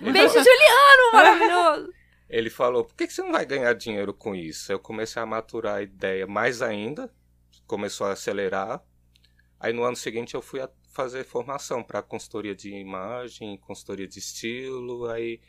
beijo, 0.01 0.33
Juliano, 0.33 1.11
maravilhoso! 1.13 2.00
Ele 2.31 2.49
falou: 2.49 2.85
por 2.85 2.95
que 2.95 3.05
que 3.05 3.13
você 3.13 3.21
não 3.21 3.33
vai 3.33 3.45
ganhar 3.45 3.73
dinheiro 3.73 4.13
com 4.13 4.33
isso? 4.33 4.71
Eu 4.71 4.79
comecei 4.79 5.21
a 5.21 5.25
maturar 5.25 5.75
a 5.75 5.81
ideia 5.83 6.25
mais 6.25 6.61
ainda, 6.61 7.13
começou 7.67 8.07
a 8.07 8.13
acelerar. 8.13 8.81
Aí 9.59 9.73
no 9.73 9.83
ano 9.83 9.97
seguinte 9.97 10.33
eu 10.33 10.41
fui 10.41 10.61
a 10.61 10.69
fazer 10.93 11.25
formação 11.25 11.83
para 11.83 12.01
consultoria 12.01 12.55
de 12.55 12.73
imagem, 12.73 13.57
consultoria 13.57 14.07
de 14.07 14.17
estilo. 14.19 15.09
Aí 15.09 15.41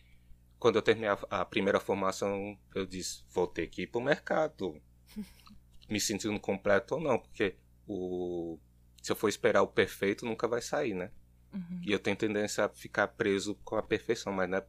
quando 0.58 0.74
eu 0.74 0.82
terminei 0.82 1.08
a, 1.08 1.18
a 1.30 1.44
primeira 1.44 1.78
formação, 1.78 2.58
eu 2.74 2.84
disse: 2.84 3.24
vou 3.30 3.46
ter 3.46 3.68
que 3.68 3.82
ir 3.82 3.86
para 3.86 4.00
o 4.00 4.04
mercado. 4.04 4.82
Me 5.88 6.00
sentindo 6.00 6.38
completo 6.40 6.96
ou 6.96 7.00
não, 7.00 7.18
porque 7.18 7.54
o, 7.86 8.58
se 9.00 9.12
eu 9.12 9.16
for 9.16 9.28
esperar 9.28 9.62
o 9.62 9.68
perfeito, 9.68 10.24
nunca 10.24 10.48
vai 10.48 10.60
sair, 10.60 10.94
né? 10.94 11.12
Uhum. 11.52 11.82
E 11.86 11.92
eu 11.92 11.98
tenho 11.98 12.16
tendência 12.16 12.64
a 12.64 12.68
ficar 12.68 13.08
preso 13.08 13.54
com 13.62 13.76
a 13.76 13.82
perfeição, 13.82 14.32
mas 14.32 14.48
né, 14.48 14.62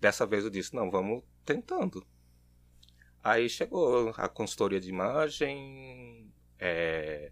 dessa 0.00 0.24
vez 0.24 0.44
eu 0.44 0.50
disse, 0.50 0.74
não, 0.74 0.90
vamos 0.90 1.22
tentando. 1.44 2.04
Aí 3.22 3.48
chegou 3.48 4.12
a 4.16 4.28
consultoria 4.28 4.80
de 4.80 4.88
imagem, 4.88 6.32
é... 6.58 7.30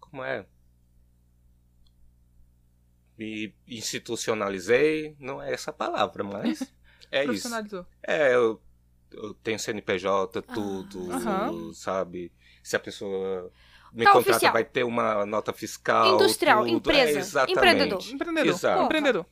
Como 0.00 0.22
é? 0.24 0.46
Me 3.16 3.54
institucionalizei, 3.68 5.16
não 5.20 5.40
é 5.40 5.52
essa 5.52 5.72
palavra, 5.72 6.24
mas 6.24 6.60
é 7.12 7.24
isso. 7.26 7.48
É, 8.02 8.34
eu, 8.34 8.60
eu 9.12 9.34
tenho 9.34 9.58
CNPJ, 9.58 10.42
tudo, 10.42 11.12
Aham. 11.12 11.72
sabe? 11.74 12.32
Se 12.62 12.74
a 12.74 12.80
pessoa 12.80 13.52
me 13.92 14.04
Tá 14.04 14.12
contrata, 14.12 14.30
oficial. 14.32 14.52
vai 14.52 14.64
ter 14.64 14.82
uma 14.84 15.24
nota 15.24 15.52
fiscal. 15.52 16.14
Industrial, 16.14 16.64
tudo. 16.64 16.76
empresa, 16.76 17.18
É, 17.18 17.20
exatamente. 17.20 17.56
empreendedor. 17.56 18.00
Empreendedor. 18.12 18.48
Exato. 18.52 18.82
Empreendedor. 18.82 19.26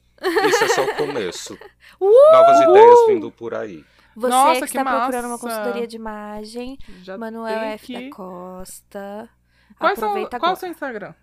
Isso 0.48 0.64
é 0.64 0.68
só 0.68 0.84
o 0.84 0.96
começo. 0.96 1.58
Uh! 2.00 2.32
Novas 2.32 2.60
ideias 2.60 3.06
vindo 3.06 3.30
por 3.30 3.54
aí. 3.54 3.84
Você 4.16 4.28
Nossa, 4.28 4.60
que 4.66 4.72
que 4.72 4.78
está 4.78 4.84
procurando 4.84 5.26
uma 5.26 5.38
consultoria 5.38 5.86
de 5.86 5.96
imagem, 5.96 6.76
Já 7.02 7.16
Manuel 7.16 7.58
F. 7.74 7.86
que- 7.86 8.10
da 8.10 8.16
Costa. 8.16 9.30
Quais 9.78 9.98
são, 9.98 10.08
Aproveita 10.10 10.38
qual 10.38 10.50
é 10.50 10.54
o 10.54 10.58
seu 10.58 10.68
Instagram? 10.68 11.14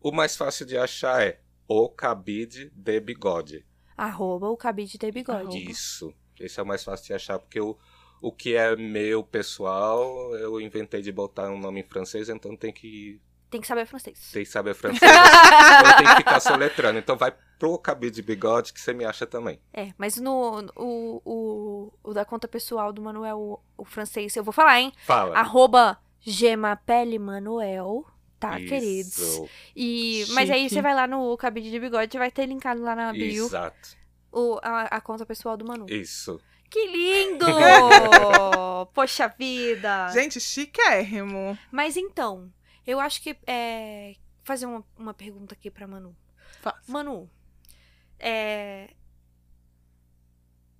O 0.00 0.10
mais 0.12 0.36
fácil 0.36 0.64
de 0.66 0.76
achar 0.78 1.22
é 1.22 1.40
o 1.66 1.88
cabide 1.88 2.70
de 2.74 3.00
bigode. 3.00 3.66
Arroba 3.96 4.48
o 4.48 4.56
cabide 4.56 4.96
de 4.96 5.10
bigode. 5.10 5.70
Isso. 5.70 6.14
Esse 6.40 6.58
é 6.58 6.62
o 6.62 6.66
mais 6.66 6.82
fácil 6.84 7.06
de 7.06 7.14
achar, 7.14 7.38
porque 7.38 7.60
o, 7.60 7.76
o 8.22 8.32
que 8.32 8.54
é 8.54 8.74
meu 8.76 9.22
pessoal, 9.22 10.34
eu 10.36 10.60
inventei 10.60 11.02
de 11.02 11.12
botar 11.12 11.50
um 11.50 11.58
nome 11.58 11.80
em 11.80 11.88
francês, 11.88 12.28
então 12.28 12.56
tem 12.56 12.72
que, 12.72 13.20
Tem 13.50 13.60
que 13.60 13.66
saber 13.66 13.86
francês. 13.86 14.30
tem 14.32 14.44
que 14.44 14.50
saber 14.50 14.74
francês. 14.74 15.10
eu 15.10 15.96
tenho 15.96 16.10
que 16.10 16.16
ficar 16.16 16.40
soletrando. 16.40 16.98
Então 16.98 17.16
vai 17.16 17.32
pro 17.58 17.78
cabide 17.78 18.16
de 18.16 18.22
bigode 18.22 18.72
que 18.72 18.80
você 18.80 18.92
me 18.92 19.04
acha 19.04 19.26
também. 19.26 19.60
É, 19.72 19.92
mas 19.96 20.16
no 20.16 20.70
o, 20.76 21.22
o, 21.24 21.92
o 22.02 22.14
da 22.14 22.24
conta 22.24 22.46
pessoal 22.46 22.92
do 22.92 23.02
Manuel, 23.02 23.38
o, 23.38 23.60
o 23.76 23.84
francês, 23.84 24.36
eu 24.36 24.44
vou 24.44 24.52
falar, 24.52 24.80
hein? 24.80 24.92
Fala. 25.04 25.36
Arroba 25.36 25.98
Gemapele 26.20 27.18
Manuel, 27.18 28.04
tá, 28.38 28.58
Isso. 28.60 28.68
queridos? 28.68 29.40
E, 29.74 30.26
mas 30.30 30.50
aí 30.50 30.68
você 30.68 30.82
vai 30.82 30.94
lá 30.94 31.06
no 31.06 31.36
cabide 31.36 31.70
de 31.70 31.80
bigode, 31.80 32.18
vai 32.18 32.30
ter 32.30 32.46
linkado 32.46 32.82
lá 32.82 32.94
na 32.94 33.12
bio 33.12 33.46
Exato. 33.46 33.96
o, 34.30 34.58
a, 34.62 34.82
a 34.82 35.00
conta 35.00 35.24
pessoal 35.24 35.56
do 35.56 35.64
Manu. 35.64 35.86
Isso. 35.88 36.40
Que 36.70 36.86
lindo! 36.86 37.46
Poxa 38.92 39.26
vida! 39.26 40.08
Gente, 40.08 40.38
chiquérrimo. 40.38 41.58
Mas 41.72 41.96
então, 41.96 42.52
eu 42.88 42.98
acho 42.98 43.22
que 43.22 43.36
é. 43.46 44.16
Fazer 44.42 44.64
uma, 44.64 44.82
uma 44.96 45.12
pergunta 45.12 45.54
aqui 45.54 45.70
pra 45.70 45.86
Manu. 45.86 46.16
Faz. 46.62 46.88
Manu, 46.88 47.28
é. 48.18 48.94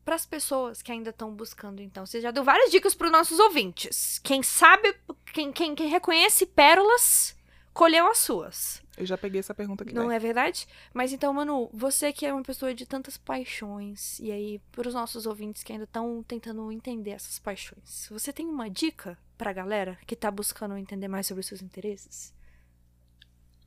Para 0.06 0.14
as 0.14 0.24
pessoas 0.24 0.80
que 0.80 0.90
ainda 0.90 1.10
estão 1.10 1.30
buscando, 1.34 1.82
então, 1.82 2.06
você 2.06 2.18
já 2.18 2.30
deu 2.30 2.42
várias 2.42 2.70
dicas 2.70 2.94
para 2.94 3.08
os 3.08 3.12
nossos 3.12 3.38
ouvintes. 3.38 4.18
Quem 4.20 4.42
sabe, 4.42 4.96
quem, 5.34 5.52
quem, 5.52 5.74
quem 5.74 5.88
reconhece 5.90 6.46
pérolas, 6.46 7.36
colheu 7.74 8.08
as 8.08 8.16
suas. 8.16 8.82
Eu 8.96 9.04
já 9.04 9.18
peguei 9.18 9.40
essa 9.40 9.54
pergunta 9.54 9.84
aqui. 9.84 9.92
Não 9.92 10.08
né? 10.08 10.16
é 10.16 10.18
verdade? 10.18 10.66
Mas 10.94 11.12
então, 11.12 11.34
Manu, 11.34 11.68
você 11.74 12.10
que 12.10 12.24
é 12.24 12.32
uma 12.32 12.42
pessoa 12.42 12.72
de 12.72 12.86
tantas 12.86 13.18
paixões, 13.18 14.18
e 14.18 14.32
aí, 14.32 14.58
para 14.72 14.88
os 14.88 14.94
nossos 14.94 15.26
ouvintes 15.26 15.62
que 15.62 15.72
ainda 15.72 15.84
estão 15.84 16.24
tentando 16.26 16.72
entender 16.72 17.10
essas 17.10 17.38
paixões, 17.38 18.08
você 18.10 18.32
tem 18.32 18.46
uma 18.46 18.70
dica 18.70 19.18
pra 19.38 19.52
galera 19.52 19.96
que 20.06 20.16
tá 20.16 20.30
buscando 20.30 20.76
entender 20.76 21.08
mais 21.08 21.26
sobre 21.26 21.40
os 21.40 21.46
seus 21.46 21.62
interesses? 21.62 22.34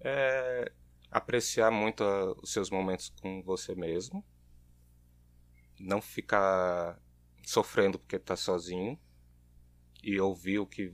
É 0.01 0.72
apreciar 1.09 1.72
muito 1.72 2.03
a- 2.03 2.34
os 2.41 2.51
seus 2.53 2.69
momentos 2.69 3.09
com 3.22 3.41
você 3.43 3.74
mesmo. 3.76 4.24
Não 5.80 6.01
ficar 6.01 6.99
sofrendo 7.43 7.97
porque 7.97 8.19
tá 8.19 8.36
sozinho. 8.36 8.99
E 10.03 10.19
ouvir 10.19 10.59
o 10.59 10.65
que. 10.67 10.93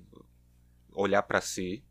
olhar 0.94 1.24
pra 1.24 1.42
si. 1.42 1.84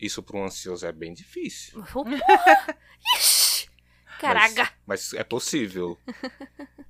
Isso 0.00 0.22
para 0.22 0.36
um 0.36 0.44
ansioso 0.44 0.84
é 0.86 0.92
bem 0.92 1.12
difícil. 1.14 1.82
Ixi! 3.16 3.68
Caraca! 4.20 4.72
Mas 4.86 5.12
é 5.14 5.24
possível. 5.24 5.98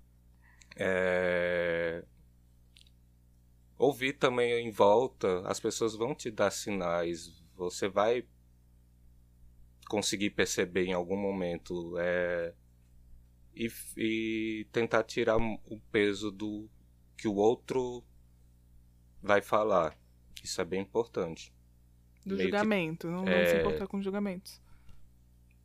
É, 0.74 2.03
Ouvir 3.83 4.12
também 4.12 4.64
em 4.66 4.70
volta, 4.70 5.41
as 5.47 5.59
pessoas 5.59 5.97
vão 5.97 6.14
te 6.14 6.30
dar 6.30 6.51
sinais. 6.53 7.43
Você 7.57 7.89
vai 7.89 8.24
conseguir 9.89 10.30
perceber 10.30 10.85
em 10.85 10.93
algum 10.93 11.16
momento. 11.16 11.99
é, 11.99 12.55
E, 13.55 13.68
e 13.99 14.66
tentar 14.72 15.03
tirar 15.03 15.37
o 15.37 15.78
peso 15.91 16.30
do 16.30 16.70
que 17.18 17.28
o 17.28 17.35
outro 17.35 18.03
vai 19.20 19.43
falar. 19.43 19.95
Isso 20.43 20.59
é 20.61 20.64
bem 20.64 20.80
importante. 20.80 21.53
Do 22.24 22.37
meio 22.37 22.51
que- 22.51 22.57
julgamento. 22.57 23.09
Não, 23.11 23.24
não 23.24 23.33
é- 23.33 23.45
se 23.47 23.57
importar 23.59 23.87
com 23.89 24.01
julgamentos. 24.01 24.59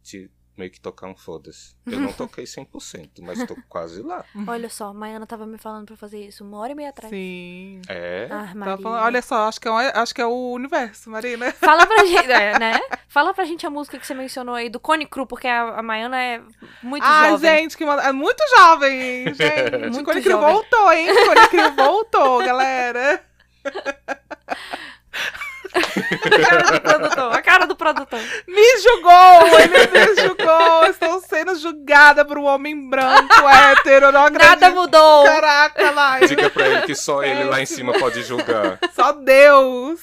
Te, 0.04 0.30
meio 0.58 0.72
que 0.72 0.80
tocar 0.82 1.08
um 1.08 1.16
foda-se. 1.16 1.76
Eu 1.86 2.00
não 2.00 2.12
toquei 2.12 2.44
100%, 2.46 3.10
mas 3.22 3.44
tô 3.46 3.56
quase 3.70 4.02
lá. 4.02 4.26
Olha 4.48 4.70
só, 4.70 4.94
Maiana 4.94 5.26
tava 5.28 5.46
me 5.46 5.58
falando 5.58 5.86
pra 5.86 5.96
fazer 5.96 6.26
isso 6.26 6.44
uma 6.44 6.58
hora 6.58 6.72
e 6.72 6.76
meia 6.76 6.90
atrás. 6.90 7.10
Sim. 7.12 7.82
É. 7.88 8.28
Ah, 8.32 8.38
Tava 8.48 8.56
Maria. 8.56 8.78
falando- 8.78 9.04
olha 9.04 9.22
só, 9.22 9.48
acho 9.48 9.62
que, 9.62 9.68
é, 9.68 9.72
um- 9.72 9.78
acho 9.78 10.16
que 10.16 10.22
é 10.22 10.26
o 10.26 10.52
universo, 10.52 11.10
Marina. 11.10 11.52
Fala 11.62 11.86
pra 11.86 12.04
gente, 12.06 12.32
é, 12.32 12.58
né? 12.60 12.80
Fala 13.08 13.34
pra 13.34 13.46
gente 13.46 13.66
a 13.66 13.70
música 13.70 13.98
que 14.00 14.06
você 14.08 14.14
mencionou 14.14 14.56
aí 14.56 14.70
do 14.70 14.80
Cone 14.80 15.06
Cru, 15.06 15.26
porque 15.28 15.48
a, 15.48 15.80
a 15.80 15.84
Maiana 15.84 16.20
é 16.22 16.42
muito 16.82 17.04
Ai, 17.06 17.30
jovem. 17.32 17.52
gente, 17.60 17.78
que 17.78 17.86
manda... 17.86 18.02
é 18.04 18.12
muito 18.12 18.44
jovem, 18.58 19.26
gente. 19.34 19.92
Muito 19.92 20.04
Cone 20.04 20.22
Crew 20.22 20.32
jovem. 20.34 20.54
voltou, 20.54 20.92
hein? 20.92 21.08
Cone 21.26 21.48
Crew 21.50 21.72
voltou, 21.76 22.40
galera. 22.40 23.24
A 26.12 26.40
cara 26.40 26.72
do 26.72 26.82
produtor, 26.82 27.34
a 27.34 27.42
cara 27.42 27.66
do 27.68 27.76
produtor. 27.76 28.20
Me 28.48 28.78
julgou, 28.82 29.60
ele 29.60 29.88
me 29.88 30.22
julgou. 30.22 30.86
Estou 30.86 31.22
sendo 31.22 31.56
julgada 31.56 32.24
por 32.24 32.38
um 32.38 32.46
homem 32.46 32.90
branco, 32.90 33.48
hétero, 33.48 34.12
não 34.12 34.26
acredito. 34.26 34.50
Nada 34.50 34.70
mudou. 34.72 35.24
Caraca, 35.26 35.92
lá. 35.92 36.20
Diga 36.20 36.50
pra 36.50 36.68
ele 36.68 36.82
que 36.84 36.96
só 36.96 37.24
ele 37.24 37.44
lá 37.44 37.62
em 37.62 37.66
cima 37.66 37.94
pode 37.94 38.24
julgar. 38.24 38.80
Só 38.94 39.12
Deus. 39.12 40.00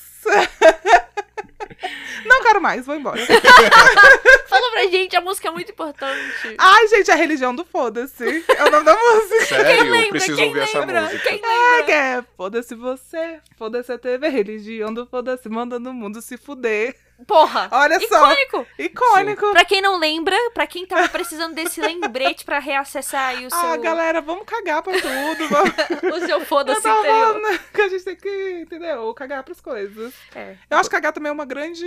Não 2.24 2.42
quero 2.42 2.60
mais, 2.60 2.86
vou 2.86 2.94
embora. 2.96 3.20
Fala 4.48 4.70
pra 4.72 4.86
gente, 4.86 5.16
a 5.16 5.20
música 5.20 5.48
é 5.48 5.50
muito 5.50 5.70
importante. 5.72 6.54
Ai, 6.58 6.88
gente, 6.88 7.10
a 7.10 7.14
religião 7.14 7.54
do 7.54 7.64
foda-se. 7.64 8.44
É 8.48 8.64
o 8.64 8.70
nome 8.70 8.84
da 8.84 8.96
música. 8.96 9.44
Sério, 9.46 9.90
lembra? 9.90 10.08
preciso 10.10 10.36
Quem 10.36 10.46
ouvir 10.48 10.60
essa 10.60 10.78
lembra? 10.80 11.02
música. 11.02 11.18
Quem 11.28 11.40
É, 11.42 11.70
lembra? 11.70 11.84
que 11.84 11.92
é 11.92 12.24
foda-se 12.36 12.74
você, 12.74 13.38
foda-se 13.58 13.92
a 13.92 13.98
TV, 13.98 14.28
religião 14.28 14.92
do 14.92 15.06
foda-se, 15.06 15.48
mandando 15.48 15.90
o 15.90 15.94
mundo 15.94 16.20
se 16.22 16.36
fuder. 16.36 16.94
Porra. 17.26 17.68
Olha 17.70 17.98
só, 18.00 18.32
Icônico. 18.32 18.66
icônico. 18.78 19.52
Pra 19.52 19.64
quem 19.64 19.80
não 19.80 19.98
lembra, 19.98 20.36
pra 20.52 20.66
quem 20.66 20.84
tava 20.86 21.08
precisando 21.08 21.54
desse 21.54 21.80
lembrete 21.80 22.44
pra 22.44 22.58
reacessar 22.58 23.28
aí 23.28 23.46
o 23.46 23.50
seu, 23.50 23.58
Ah, 23.58 23.76
galera, 23.76 24.20
vamos 24.20 24.44
cagar 24.44 24.82
pra 24.82 24.92
tudo. 25.00 25.48
Vamos... 25.48 25.72
o 26.22 26.26
seu 26.26 26.38
Eu 26.40 26.44
foda-se 26.46 26.80
interior. 26.80 27.02
falando 27.04 27.58
que 27.72 27.80
a 27.80 27.88
gente 27.88 28.04
tem 28.04 28.16
que, 28.16 28.60
entendeu? 28.62 29.14
Cagar 29.14 29.42
pras 29.44 29.60
coisas. 29.60 30.12
É. 30.34 30.56
Eu 30.68 30.76
acho 30.78 30.90
que 30.90 30.96
cagar 30.96 31.12
também 31.12 31.30
é 31.30 31.32
uma 31.32 31.44
grande. 31.46 31.86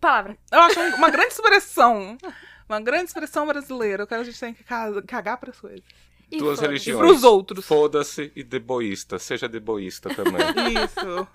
Palavra. 0.00 0.36
Eu 0.50 0.60
acho 0.60 0.80
um- 0.80 0.94
uma 0.96 1.10
grande 1.10 1.32
expressão. 1.34 2.16
Uma 2.68 2.80
grande 2.80 3.04
expressão 3.06 3.46
brasileira. 3.46 4.02
Eu 4.02 4.06
quero 4.06 4.22
que 4.22 4.28
a 4.28 4.32
gente 4.32 4.40
tem 4.40 4.54
que 4.54 4.64
ca- 4.64 5.02
cagar 5.06 5.36
pras 5.38 5.60
coisas. 5.60 5.82
E 6.32 6.38
Duas 6.38 6.58
foda-se. 6.60 6.64
E 6.64 6.68
religiões. 6.68 6.98
pros 7.10 7.24
outros. 7.24 7.66
Foda-se 7.66 8.32
e 8.36 8.42
deboísta. 8.44 9.18
Seja 9.18 9.48
deboísta 9.48 10.08
também. 10.14 10.40
Isso. 10.84 11.28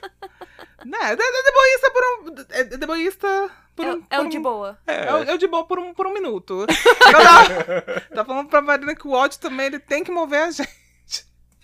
Né? 0.86 0.98
É, 1.02 1.12
é 1.14 1.16
deboísta 1.16 1.92
por 1.92 2.04
um. 2.04 2.46
É 2.52 2.64
deboísta 2.64 3.52
por 3.76 3.86
É, 3.86 3.94
um. 3.94 4.04
é 4.10 4.20
o 4.20 4.30
de 4.30 4.40
boa. 4.40 4.78
É, 4.86 5.14
o- 5.14 5.18
É, 5.24 5.32
é 5.32 5.34
o 5.34 5.38
de 5.38 5.48
boa 5.48 5.66
por 5.66 5.80
um, 5.80 5.94
por 5.94 6.06
um 6.08 6.14
minuto. 6.14 6.66
Agora, 7.06 8.08
tá 8.14 8.24
falando 8.24 8.48
pra 8.50 8.62
Marina 8.62 8.96
que 8.96 9.08
o 9.08 9.12
ódio 9.12 9.40
também 9.40 9.66
ele 9.68 9.80
tem 9.80 10.04
que 10.04 10.12
mover 10.12 10.44
a 10.44 10.52
gente. 10.52 10.70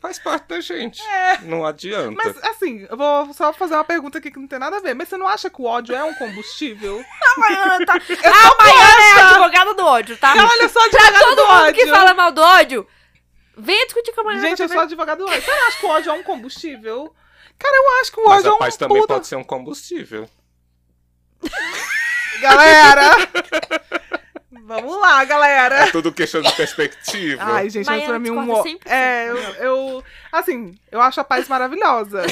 Faz 0.01 0.17
parte 0.17 0.47
da 0.47 0.59
gente. 0.59 0.99
É. 1.03 1.37
Não 1.43 1.63
adianta. 1.63 2.11
Mas, 2.25 2.35
assim, 2.45 2.87
eu 2.89 2.97
vou 2.97 3.31
só 3.35 3.53
fazer 3.53 3.75
uma 3.75 3.83
pergunta 3.83 4.17
aqui 4.17 4.31
que 4.31 4.39
não 4.39 4.47
tem 4.47 4.57
nada 4.57 4.77
a 4.77 4.79
ver. 4.79 4.95
Mas 4.95 5.07
você 5.09 5.15
não 5.15 5.27
acha 5.27 5.47
que 5.47 5.61
o 5.61 5.65
ódio 5.65 5.95
é 5.95 6.03
um 6.03 6.15
combustível? 6.15 7.05
A 7.37 7.39
Maiana 7.39 7.85
tá. 7.85 7.93
Eu 8.09 8.31
A 8.31 8.47
sou 8.47 8.57
Maiana 8.57 9.01
é 9.03 9.21
advogada 9.21 9.73
do 9.75 9.85
ódio, 9.85 10.17
tá? 10.17 10.33
Olha 10.33 10.67
só, 10.69 10.89
Pra 10.89 10.99
advogado 11.05 11.23
todo 11.23 11.35
do 11.35 11.41
mundo 11.43 11.53
ódio. 11.65 11.73
que 11.75 11.87
fala 11.87 12.13
mal 12.15 12.31
do 12.31 12.41
ódio, 12.41 12.87
venha 13.55 13.85
discutir 13.85 14.11
com 14.13 14.21
a 14.21 14.23
Maiana. 14.23 14.47
Gente, 14.47 14.61
eu 14.63 14.67
sou 14.69 14.77
ver. 14.77 14.83
advogado 14.85 15.19
do 15.19 15.25
ódio. 15.27 15.39
Você 15.39 15.51
não 15.55 15.67
acha 15.67 15.77
que 15.79 15.85
o 15.85 15.89
ódio 15.89 16.09
é 16.09 16.13
um 16.13 16.23
combustível? 16.23 17.15
Cara, 17.61 17.75
eu 17.77 18.01
acho 18.01 18.11
que 18.11 18.19
o 18.19 18.25
Mas 18.27 18.39
ódio 18.39 18.47
é 18.47 18.51
a 18.51 18.55
um 18.55 18.57
paz 18.59 18.77
também 18.77 19.01
puta... 19.01 19.13
pode 19.13 19.27
ser 19.27 19.35
um 19.35 19.43
combustível. 19.43 20.29
Galera! 22.41 23.11
Vamos 24.63 24.99
lá, 25.01 25.23
galera! 25.25 25.75
É 25.87 25.91
tudo 25.91 26.13
questão 26.13 26.41
de 26.41 26.51
perspectiva. 26.53 27.43
Ai, 27.43 27.69
gente, 27.69 27.85
mas 27.85 28.05
pra 28.05 28.17
mim 28.17 28.29
um... 28.29 28.45
discorda 28.45 28.61
ó- 28.61 28.63
100%. 28.63 28.79
É, 28.89 29.29
eu, 29.29 29.37
eu... 29.37 30.03
Assim, 30.31 30.79
eu 30.91 31.01
acho 31.01 31.19
a 31.19 31.23
paz 31.25 31.47
maravilhosa. 31.49 32.23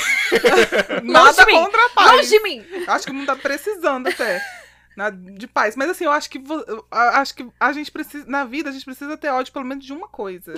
Nada 1.04 1.46
contra 1.46 1.86
a 1.86 1.90
paz. 1.90 2.12
Longe 2.12 2.30
de 2.30 2.40
mim. 2.42 2.66
Acho 2.88 3.06
que 3.06 3.12
o 3.12 3.16
mundo 3.16 3.26
tá 3.28 3.36
precisando 3.36 4.08
até 4.08 4.42
na- 4.96 5.10
de 5.10 5.48
paz. 5.48 5.76
Mas 5.76 5.90
assim, 5.90 6.06
eu 6.06 6.12
acho 6.12 6.30
que 6.30 6.42
acho 6.92 7.36
que 7.36 7.46
a 7.60 7.74
gente 7.74 7.92
precisa. 7.92 8.26
Na 8.28 8.46
vida, 8.46 8.70
a 8.70 8.72
gente 8.72 8.86
precisa 8.86 9.18
ter 9.18 9.30
ódio 9.30 9.52
pelo 9.52 9.66
menos 9.66 9.84
de 9.86 9.92
uma 9.92 10.08
coisa. 10.08 10.54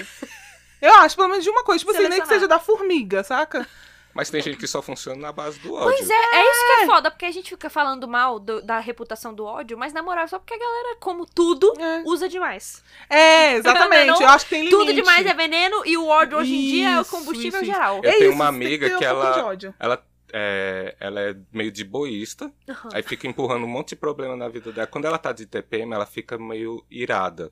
Eu 0.79 0.93
acho, 0.97 1.15
pelo 1.15 1.29
menos 1.29 1.43
de 1.43 1.49
uma 1.49 1.63
coisa. 1.63 1.79
Tipo 1.79 1.91
assim, 1.91 2.07
nem 2.09 2.21
que 2.21 2.27
seja 2.27 2.47
da 2.47 2.59
formiga, 2.59 3.23
saca? 3.23 3.67
Mas 4.13 4.29
tem 4.29 4.41
gente 4.41 4.57
que 4.57 4.67
só 4.67 4.81
funciona 4.81 5.19
na 5.21 5.31
base 5.31 5.59
do 5.59 5.73
ódio. 5.73 5.85
Pois 5.97 6.09
é, 6.09 6.13
é 6.13 6.51
isso 6.51 6.65
que 6.65 6.83
é 6.83 6.85
foda, 6.85 7.09
porque 7.11 7.25
a 7.25 7.31
gente 7.31 7.49
fica 7.49 7.69
falando 7.69 8.07
mal 8.07 8.39
do- 8.39 8.61
da 8.61 8.79
reputação 8.79 9.33
do 9.33 9.45
ódio, 9.45 9.77
mas 9.77 9.93
na 9.93 10.01
moral, 10.03 10.27
só 10.27 10.37
porque 10.39 10.53
a 10.53 10.57
galera, 10.59 10.97
como 10.99 11.25
tudo, 11.25 11.73
É, 11.79 12.03
usa 12.05 12.27
demais. 12.27 12.83
É, 13.09 13.53
exatamente. 13.53 14.07
Não, 14.07 14.21
eu 14.21 14.27
acho 14.29 14.45
que 14.45 14.49
tem 14.51 14.59
limite. 14.63 14.77
Tudo 14.77 14.93
demais 14.93 15.25
é 15.25 15.33
veneno 15.33 15.81
e 15.85 15.97
o 15.97 16.07
ódio 16.07 16.37
hoje 16.37 16.53
em 16.55 16.61
dia 16.61 16.89
é 16.89 17.01
o 17.01 17.05
combustível 17.05 17.61
isso, 17.61 17.71
isso. 17.71 17.73
geral. 17.73 18.01
Eu 18.03 18.09
É 18.09 18.13
tenho 18.13 18.25
isso, 18.29 18.35
uma 18.35 18.47
amiga 18.47 18.89
que 18.89 19.05
um 19.05 19.07
ela-. 19.07 19.55
Ela 19.79 20.03
é, 20.33 20.95
ela 20.99 21.19
é 21.21 21.35
meio 21.51 21.71
de 21.71 21.83
boísta, 21.83 22.51
Aham. 22.69 22.89
aí 22.93 23.03
fica 23.03 23.27
empurrando 23.27 23.65
um 23.65 23.67
monte 23.69 23.89
de 23.89 23.95
problema 23.97 24.35
na 24.35 24.47
vida 24.47 24.71
dela. 24.71 24.87
Quando 24.87 25.05
ela 25.05 25.17
tá 25.17 25.31
de 25.33 25.45
TPM, 25.45 25.93
ela 25.93 26.05
fica 26.05 26.37
meio 26.37 26.85
irada. 26.89 27.51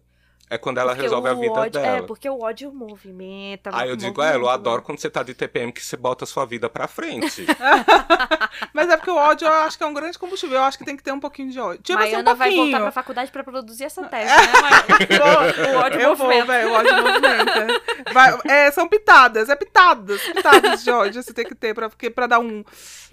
É 0.49 0.57
quando 0.57 0.79
ela 0.79 0.89
Porque 0.93 1.03
resolve 1.03 1.29
a 1.29 1.33
vida 1.35 1.51
ódio- 1.53 1.71
dela. 1.81 1.97
É, 1.97 2.01
porque 2.01 2.27
o 2.27 2.41
ódio 2.41 2.73
movimenta. 2.73 3.69
Aí 3.71 3.87
eu 3.89 3.95
digo, 3.95 4.19
ah, 4.21 4.33
eu 4.33 4.41
né? 4.41 4.49
adoro 4.49 4.81
quando 4.81 4.99
você 4.99 5.09
tá 5.09 5.21
de 5.21 5.33
TPM 5.35 5.71
que 5.71 5.79
você 5.85 5.95
bota 5.95 6.23
a 6.23 6.27
sua 6.27 6.43
vida 6.45 6.67
pra 6.67 6.87
frente. 6.87 7.45
Mas 8.73 8.89
é 8.89 8.97
porque 8.97 9.11
o 9.11 9.15
ódio 9.15 9.47
eu 9.47 9.53
acho 9.53 9.77
que 9.77 9.83
é 9.83 9.87
um 9.87 9.93
grande 9.93 10.17
combustível. 10.17 10.57
Eu 10.57 10.63
acho 10.63 10.77
que 10.77 10.83
tem 10.85 10.97
que 10.97 11.03
ter 11.03 11.11
um 11.11 11.19
pouquinho 11.19 11.51
de 11.51 11.59
ódio. 11.59 11.81
Tipo 11.83 11.99
assim, 11.99 12.15
um 12.17 12.35
vai 12.35 12.55
voltar 12.55 12.79
pra 12.79 12.91
faculdade 12.91 13.31
pra 13.31 13.43
produzir 13.43 13.83
essa 13.83 14.03
tese, 14.05 14.25
né, 14.33 14.39
o 15.75 15.77
ódio 15.77 15.99
eu 16.01 16.15
vou, 16.15 16.27
movimenta. 16.27 16.45
velho, 16.51 16.69
o 16.69 16.73
ódio 16.73 16.95
movimenta. 16.95 17.67
Vai- 18.13 18.37
é, 18.45 18.71
são 18.71 18.87
pitadas, 18.87 19.49
é 19.49 19.55
pitadas, 19.55 20.21
pitadas 20.21 20.83
de 20.83 20.89
ódio 20.89 21.21
você 21.21 21.33
tem 21.33 21.45
que 21.45 21.55
ter 21.55 21.73
pra, 21.75 21.89
porque, 21.89 22.09
pra 22.09 22.25
dar 22.27 22.39
um, 22.39 22.63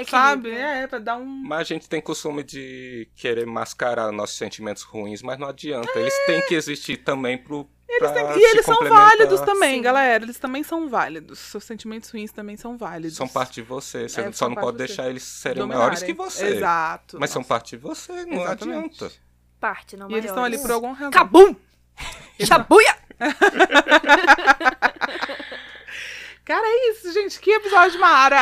sabe? 0.08 0.50
É, 0.52 0.86
pra 0.86 0.98
dar 0.98 1.16
um... 1.16 1.24
mas 1.24 1.60
a 1.60 1.64
gente 1.64 1.88
tem 1.88 2.00
costume 2.00 2.42
de 2.42 3.08
querer 3.16 3.46
mascarar 3.46 4.10
nossos 4.12 4.36
sentimentos 4.38 4.82
ruins, 4.82 5.22
mas 5.22 5.38
não 5.38 5.48
adianta. 5.48 5.90
Eles 5.98 6.14
têm 6.26 6.40
que 6.42 6.54
existir 6.54 6.96
também 6.98 7.25
pro. 7.38 7.66
Eles 7.88 8.10
têm- 8.10 8.26
E 8.38 8.50
eles 8.50 8.66
são 8.66 8.78
válidos 8.86 9.40
também, 9.40 9.76
Sim. 9.76 9.82
galera. 9.82 10.22
Eles 10.24 10.38
também 10.38 10.62
são 10.62 10.86
válidos. 10.88 11.38
Seus 11.38 11.64
sentimentos 11.64 12.10
ruins 12.10 12.30
também 12.32 12.56
são 12.58 12.76
válidos. 12.76 13.16
São 13.16 13.26
parte 13.28 13.54
de 13.54 13.62
você. 13.62 14.06
Você 14.08 14.20
É, 14.20 14.24
só 14.26 14.32
são 14.32 14.48
não 14.50 14.56
pode 14.56 14.72
de 14.76 14.84
deixar 14.86 15.08
eles 15.08 15.22
serem 15.22 15.58
Dominarem. 15.60 15.84
maiores 15.86 16.02
que 16.02 16.12
você. 16.12 16.48
Exato. 16.56 17.16
Mas 17.18 17.30
são 17.30 17.40
Nossa. 17.40 17.48
parte 17.48 17.70
de 17.70 17.76
você, 17.82 18.12
não 18.26 18.42
Exatamente. 18.42 18.96
adianta. 19.04 19.14
Parte, 19.58 19.96
não 19.96 20.10
E 20.10 20.14
eles 20.14 20.26
estão 20.26 20.44
ali 20.44 20.56
maiores. 20.56 20.62
por 20.62 20.70
alguma 20.74 20.92
razão. 20.94 21.10
Cabum! 21.12 21.56
Chabuia! 22.44 22.96
Cara, 26.46 26.64
é 26.64 26.90
isso, 26.90 27.12
gente. 27.12 27.40
Que 27.40 27.50
episódio 27.50 27.98
mara! 27.98 28.38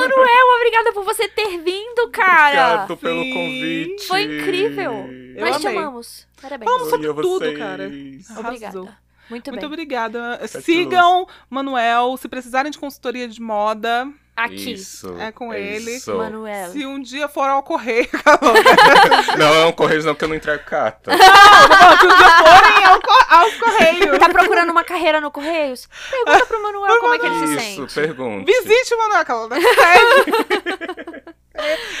Manuel, 0.00 0.56
obrigada 0.56 0.90
por 0.94 1.04
você 1.04 1.28
ter 1.28 1.58
vindo, 1.58 2.08
cara. 2.10 2.84
Obrigado 2.84 2.96
pelo 2.96 3.22
sim. 3.22 3.30
convite. 3.34 4.06
Foi 4.08 4.22
incrível. 4.22 5.06
Eu 5.36 5.44
Nós 5.44 5.60
te 5.60 5.66
amei. 5.66 5.78
amamos. 5.78 6.26
Parabéns. 6.40 6.70
Falamos 6.70 6.88
sobre 6.90 7.06
tudo, 7.12 7.38
vocês. 7.40 7.58
cara. 7.58 7.90
Obrigada. 8.38 8.80
Muito, 9.28 9.50
Muito 9.50 9.50
bem. 9.52 9.64
obrigada. 9.66 10.46
Sigam 10.46 11.28
Manuel. 11.50 12.16
Se 12.16 12.26
precisarem 12.26 12.70
de 12.72 12.78
consultoria 12.78 13.28
de 13.28 13.38
moda, 13.38 14.10
Aqui, 14.36 14.74
Isso, 14.74 15.16
É 15.18 15.32
com 15.32 15.54
ele. 15.54 15.96
isso. 15.96 16.14
Manuel. 16.14 16.70
se 16.70 16.84
um 16.84 17.00
dia 17.00 17.26
for 17.26 17.48
ao 17.48 17.62
correio, 17.62 18.06
Não, 19.38 19.54
é 19.54 19.64
um 19.64 19.72
correio 19.72 20.02
não, 20.04 20.14
que 20.14 20.24
eu 20.24 20.28
não 20.28 20.36
entrego 20.36 20.62
carta. 20.64 21.10
se 21.16 21.16
um 21.16 22.16
dia 22.18 22.30
forem 22.38 22.84
ao, 22.84 23.00
co- 23.00 23.34
aos 23.34 23.54
correios. 23.56 24.18
Tá 24.18 24.28
procurando 24.28 24.70
uma 24.70 24.84
carreira 24.84 25.20
no 25.22 25.30
Correios? 25.30 25.88
Pergunta 26.10 26.44
pro 26.46 26.62
Manuel 26.62 26.98
como 27.00 27.14
é 27.14 27.18
que 27.18 27.26
ele 27.26 27.34
se 27.34 27.44
Isso, 27.54 27.60
sente. 27.88 27.94
pergunte. 27.94 28.44
Visite 28.52 28.94
o 28.94 28.98
Manuel, 28.98 29.20
aquela. 29.20 29.48
né? 29.48 29.56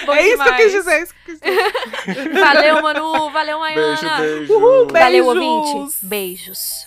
Bom 0.04 0.14
É 0.14 0.22
isso 0.28 0.42
que 0.42 0.48
eu 0.48 0.54
demais. 0.54 0.56
quis 0.62 0.72
dizer. 0.72 0.92
é 0.92 1.02
isso 1.02 1.14
que 1.24 1.30
eu 1.32 1.38
quis 1.38 1.40
dizer. 2.14 2.38
Valeu, 2.40 2.82
Manu. 2.82 3.30
Valeu, 3.30 3.58
Maiana. 3.60 3.96
Beijo, 3.96 4.16
beijo. 4.36 4.52
Uhul, 4.54 4.86
beijo. 4.86 5.04
Valeu, 5.04 5.24
Beijos. 5.34 5.74
ouvinte. 5.74 5.96
Beijos. 6.02 6.86